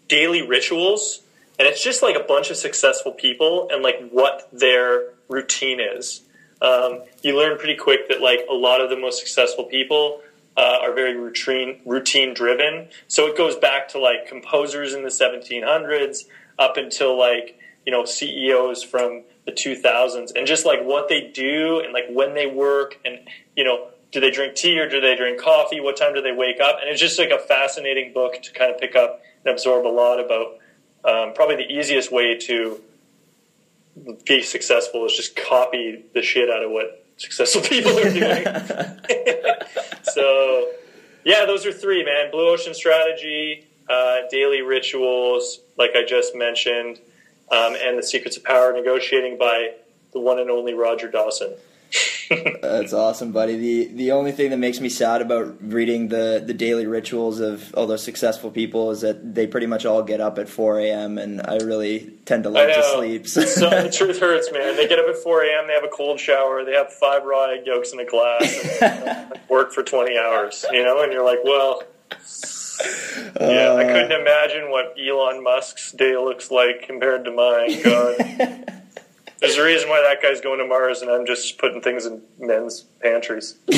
Daily 0.09 0.47
Rituals 0.47 1.23
and 1.59 1.67
it's 1.67 1.83
just 1.83 2.03
like 2.03 2.17
a 2.17 2.25
bunch 2.25 2.51
of 2.51 2.57
successful 2.57 3.13
people 3.13 3.69
and 3.71 3.83
like 3.83 4.09
what 4.11 4.49
their 4.53 5.15
routine 5.29 5.81
is. 5.81 6.23
Um, 6.61 7.03
you 7.23 7.37
learn 7.37 7.59
pretty 7.59 7.77
quick 7.77 8.09
that 8.09 8.21
like 8.21 8.41
a 8.51 8.55
lot 8.55 8.81
of 8.81 8.91
the 8.91 8.97
most 8.97 9.19
successful 9.19 9.65
people 9.65 10.23
uh, 10.57 10.79
are 10.81 10.95
very 10.95 11.17
routine 11.17 11.81
routine 11.85 12.35
driven. 12.35 12.89
So 13.09 13.27
it 13.27 13.37
goes 13.37 13.57
back 13.57 13.89
to 13.89 13.99
like 13.99 14.27
composers 14.27 14.95
in 14.95 15.03
the 15.03 15.09
1700s 15.09 16.25
up 16.59 16.77
until 16.77 17.19
like 17.19 17.59
you 17.85 17.93
know 17.93 18.05
CEOs 18.05 18.83
from 18.83 19.25
the 19.45 19.53
2000s 19.53 20.33
and 20.35 20.47
just 20.47 20.67
like 20.67 20.83
what 20.83 21.09
they 21.09 21.31
do 21.33 21.81
and 21.81 21.93
like 21.93 22.07
when 22.11 22.35
they 22.35 22.47
work 22.47 22.99
and 23.05 23.19
you 23.55 23.63
know 23.63 23.89
do 24.13 24.21
they 24.21 24.31
drink 24.31 24.55
tea 24.55 24.79
or 24.79 24.89
do 24.89 25.01
they 25.01 25.15
drink 25.15 25.41
coffee? 25.41 25.81
What 25.81 25.97
time 25.97 26.15
do 26.15 26.23
they 26.23 26.33
wake 26.33 26.61
up? 26.61 26.79
And 26.81 26.89
it's 26.89 27.01
just 27.01 27.19
like 27.19 27.31
a 27.31 27.39
fascinating 27.39 28.13
book 28.15 28.41
to 28.43 28.53
kind 28.53 28.73
of 28.73 28.81
pick 28.81 28.97
up 28.97 29.21
and 29.45 29.53
absorb 29.53 29.87
a 29.87 29.89
lot 29.89 30.19
about 30.19 30.59
um, 31.07 31.33
probably 31.35 31.57
the 31.57 31.71
easiest 31.73 32.13
way 32.13 32.37
to 32.37 32.81
be 34.27 34.43
successful 34.43 35.07
is 35.07 35.15
just 35.15 35.37
copy 35.37 36.05
the 36.13 36.23
shit 36.23 36.51
out 36.51 36.63
of 36.63 36.71
what 36.71 37.05
successful 37.17 37.61
people 37.69 37.99
are 37.99 38.11
doing. 38.11 38.45
so, 40.03 40.71
yeah, 41.25 41.47
those 41.47 41.65
are 41.65 41.73
three, 41.73 42.05
man. 42.05 42.31
Blue 42.31 42.49
Ocean 42.49 42.75
Strategy, 42.75 43.67
uh, 43.89 44.21
Daily 44.31 44.63
Rituals, 44.63 45.61
like 45.79 45.93
I 45.95 46.05
just 46.05 46.35
mentioned, 46.35 46.99
um, 47.51 47.77
and 47.81 47.97
The 47.97 48.03
Secrets 48.03 48.37
of 48.37 48.45
Power 48.45 48.73
Negotiating 48.73 49.39
by 49.39 49.75
the 50.13 50.21
one 50.21 50.39
and 50.39 50.51
only 50.51 50.75
Roger 50.75 51.11
Dawson. 51.11 51.55
That's 52.63 52.93
awesome, 52.93 53.33
buddy. 53.33 53.57
The 53.57 53.93
the 53.95 54.13
only 54.13 54.33
thing 54.33 54.51
that 54.51 54.57
makes 54.57 54.81
me 54.81 54.89
sad 54.89 55.23
about 55.23 55.57
reading 55.61 56.09
the, 56.09 56.43
the 56.45 56.55
daily 56.55 56.87
rituals 56.87 57.41
of 57.41 57.73
all 57.75 57.87
those 57.87 58.03
successful 58.03 58.51
people 58.51 58.91
is 58.91 59.03
that 59.03 59.35
they 59.35 59.47
pretty 59.47 59.67
much 59.67 59.87
all 59.87 60.03
get 60.03 60.21
up 60.21 60.39
at 60.39 60.49
4 60.49 60.81
a.m. 60.81 61.19
and 61.19 61.41
I 61.43 61.57
really 61.59 62.13
tend 62.25 62.45
to 62.45 62.51
love 62.51 62.69
to 62.69 62.83
sleep. 62.95 63.29
So. 63.29 63.43
so 63.43 63.71
the 63.71 63.91
truth 63.91 64.19
hurts, 64.19 64.51
man. 64.53 64.77
They 64.77 64.89
get 64.89 64.99
up 64.99 65.07
at 65.09 65.17
4 65.17 65.45
a.m. 65.45 65.67
They 65.69 65.75
have 65.75 65.85
a 65.85 65.89
cold 65.89 66.19
shower. 66.19 66.65
They 66.65 66.73
have 66.73 66.93
five 66.93 67.25
raw 67.25 67.51
egg 67.51 67.67
yolks 67.67 67.93
in 67.93 68.01
a 68.01 68.05
glass. 68.05 68.79
And 68.81 69.41
work 69.49 69.73
for 69.73 69.83
20 69.83 70.19
hours, 70.19 70.65
you 70.73 70.83
know, 70.83 71.03
and 71.03 71.13
you're 71.13 71.25
like, 71.25 71.41
well. 71.45 71.83
Yeah, 73.41 73.75
I 73.75 73.85
couldn't 73.85 74.13
uh. 74.13 74.21
imagine 74.21 74.71
what 74.71 74.95
Elon 74.99 75.43
Musk's 75.43 75.93
day 75.93 76.15
looks 76.17 76.51
like 76.51 76.83
compared 76.83 77.25
to 77.25 77.31
mine. 77.31 77.83
God. 77.83 78.73
There's 79.41 79.57
a 79.57 79.65
reason 79.65 79.89
why 79.89 80.01
that 80.01 80.23
guy's 80.23 80.41
going 80.41 80.61
to 80.61 80.67
Mars, 80.67 81.03
and 81.03 81.11
I'm 81.11 81.27
just 81.27 81.59
putting 81.59 81.83
things 81.83 82.07
in 82.07 82.23
men's 82.39 82.87
pantries. 83.03 83.59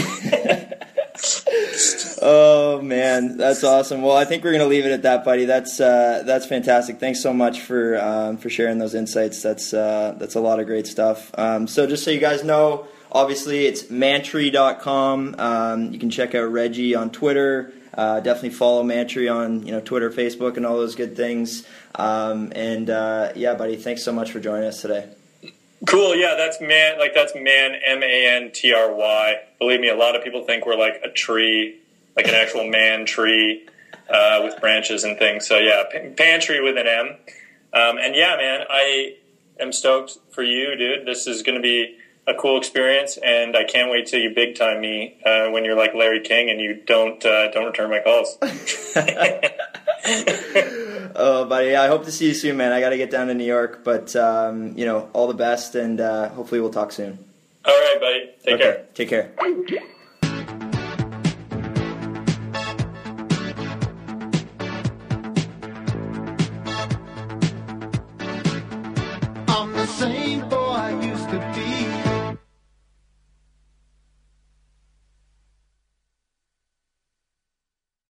oh 2.22 2.80
man, 2.82 3.36
that's 3.36 3.64
awesome. 3.64 4.02
Well, 4.02 4.16
I 4.16 4.24
think 4.24 4.44
we're 4.44 4.52
gonna 4.52 4.66
leave 4.66 4.86
it 4.86 4.92
at 4.92 5.02
that, 5.02 5.24
buddy. 5.24 5.46
That's 5.46 5.80
uh, 5.80 6.22
that's 6.24 6.46
fantastic. 6.46 7.00
Thanks 7.00 7.20
so 7.22 7.32
much 7.32 7.60
for 7.60 8.00
um, 8.00 8.36
for 8.36 8.50
sharing 8.50 8.78
those 8.78 8.94
insights. 8.94 9.42
That's 9.42 9.74
uh, 9.74 10.14
that's 10.18 10.36
a 10.36 10.40
lot 10.40 10.60
of 10.60 10.66
great 10.66 10.86
stuff. 10.86 11.32
Um, 11.36 11.66
so 11.66 11.86
just 11.86 12.04
so 12.04 12.12
you 12.12 12.20
guys 12.20 12.44
know, 12.44 12.86
obviously 13.10 13.66
it's 13.66 13.90
mantry.com. 13.90 15.34
Um, 15.38 15.92
you 15.92 15.98
can 15.98 16.10
check 16.10 16.36
out 16.36 16.52
Reggie 16.52 16.94
on 16.94 17.10
Twitter. 17.10 17.72
Uh, 17.94 18.20
definitely 18.20 18.50
follow 18.50 18.84
Mantry 18.84 19.28
on 19.28 19.66
you 19.66 19.72
know 19.72 19.80
Twitter, 19.80 20.10
Facebook, 20.10 20.56
and 20.56 20.64
all 20.64 20.76
those 20.76 20.94
good 20.94 21.16
things. 21.16 21.66
Um, 21.96 22.52
and 22.54 22.88
uh, 22.90 23.32
yeah, 23.34 23.54
buddy, 23.54 23.74
thanks 23.74 24.04
so 24.04 24.12
much 24.12 24.30
for 24.30 24.38
joining 24.38 24.68
us 24.68 24.82
today. 24.82 25.08
Cool. 25.86 26.16
Yeah, 26.16 26.34
that's 26.36 26.60
man. 26.60 26.98
Like 26.98 27.14
that's 27.14 27.34
man. 27.34 27.76
M 27.86 28.02
A 28.02 28.36
N 28.36 28.50
T 28.52 28.72
R 28.72 28.92
Y. 28.92 29.36
Believe 29.58 29.80
me, 29.80 29.88
a 29.88 29.96
lot 29.96 30.16
of 30.16 30.24
people 30.24 30.44
think 30.44 30.66
we're 30.66 30.76
like 30.76 31.00
a 31.04 31.10
tree, 31.10 31.78
like 32.16 32.26
an 32.26 32.34
actual 32.34 32.68
man 32.68 33.06
tree 33.06 33.66
uh, 34.10 34.40
with 34.42 34.60
branches 34.60 35.04
and 35.04 35.18
things. 35.18 35.46
So 35.46 35.58
yeah, 35.58 35.84
p- 35.90 36.10
pantry 36.16 36.60
with 36.60 36.76
an 36.76 36.86
M. 36.86 37.06
Um, 37.72 37.98
and 37.98 38.16
yeah, 38.16 38.36
man, 38.36 38.66
I 38.68 39.16
am 39.60 39.72
stoked 39.72 40.18
for 40.32 40.42
you, 40.42 40.76
dude. 40.76 41.06
This 41.06 41.26
is 41.26 41.42
going 41.42 41.56
to 41.56 41.62
be 41.62 41.96
a 42.26 42.34
cool 42.34 42.58
experience, 42.58 43.16
and 43.16 43.56
I 43.56 43.64
can't 43.64 43.90
wait 43.90 44.06
till 44.06 44.20
you 44.20 44.34
big 44.34 44.56
time 44.56 44.80
me 44.80 45.18
uh, 45.24 45.50
when 45.50 45.64
you're 45.64 45.76
like 45.76 45.94
Larry 45.94 46.20
King 46.20 46.50
and 46.50 46.60
you 46.60 46.82
don't 46.86 47.24
uh, 47.24 47.50
don't 47.50 47.66
return 47.66 47.90
my 47.90 48.00
calls. 48.00 48.36
oh, 51.16 51.44
buddy, 51.44 51.76
I 51.76 51.88
hope 51.88 52.04
to 52.04 52.12
see 52.12 52.28
you 52.28 52.34
soon, 52.34 52.56
man. 52.56 52.72
I 52.72 52.80
got 52.80 52.90
to 52.90 52.96
get 52.96 53.10
down 53.10 53.28
to 53.28 53.34
New 53.34 53.44
York, 53.44 53.84
but 53.84 54.14
um, 54.16 54.76
you 54.76 54.84
know, 54.84 55.08
all 55.12 55.28
the 55.28 55.34
best, 55.34 55.74
and 55.74 56.00
uh, 56.00 56.28
hopefully 56.30 56.60
we'll 56.60 56.70
talk 56.70 56.92
soon. 56.92 57.18
All 57.64 57.74
right, 57.74 57.96
buddy. 58.00 58.30
Take 58.44 58.54
okay. 58.54 58.62
care. 58.62 58.86
Take 58.94 59.08
care. 59.08 59.88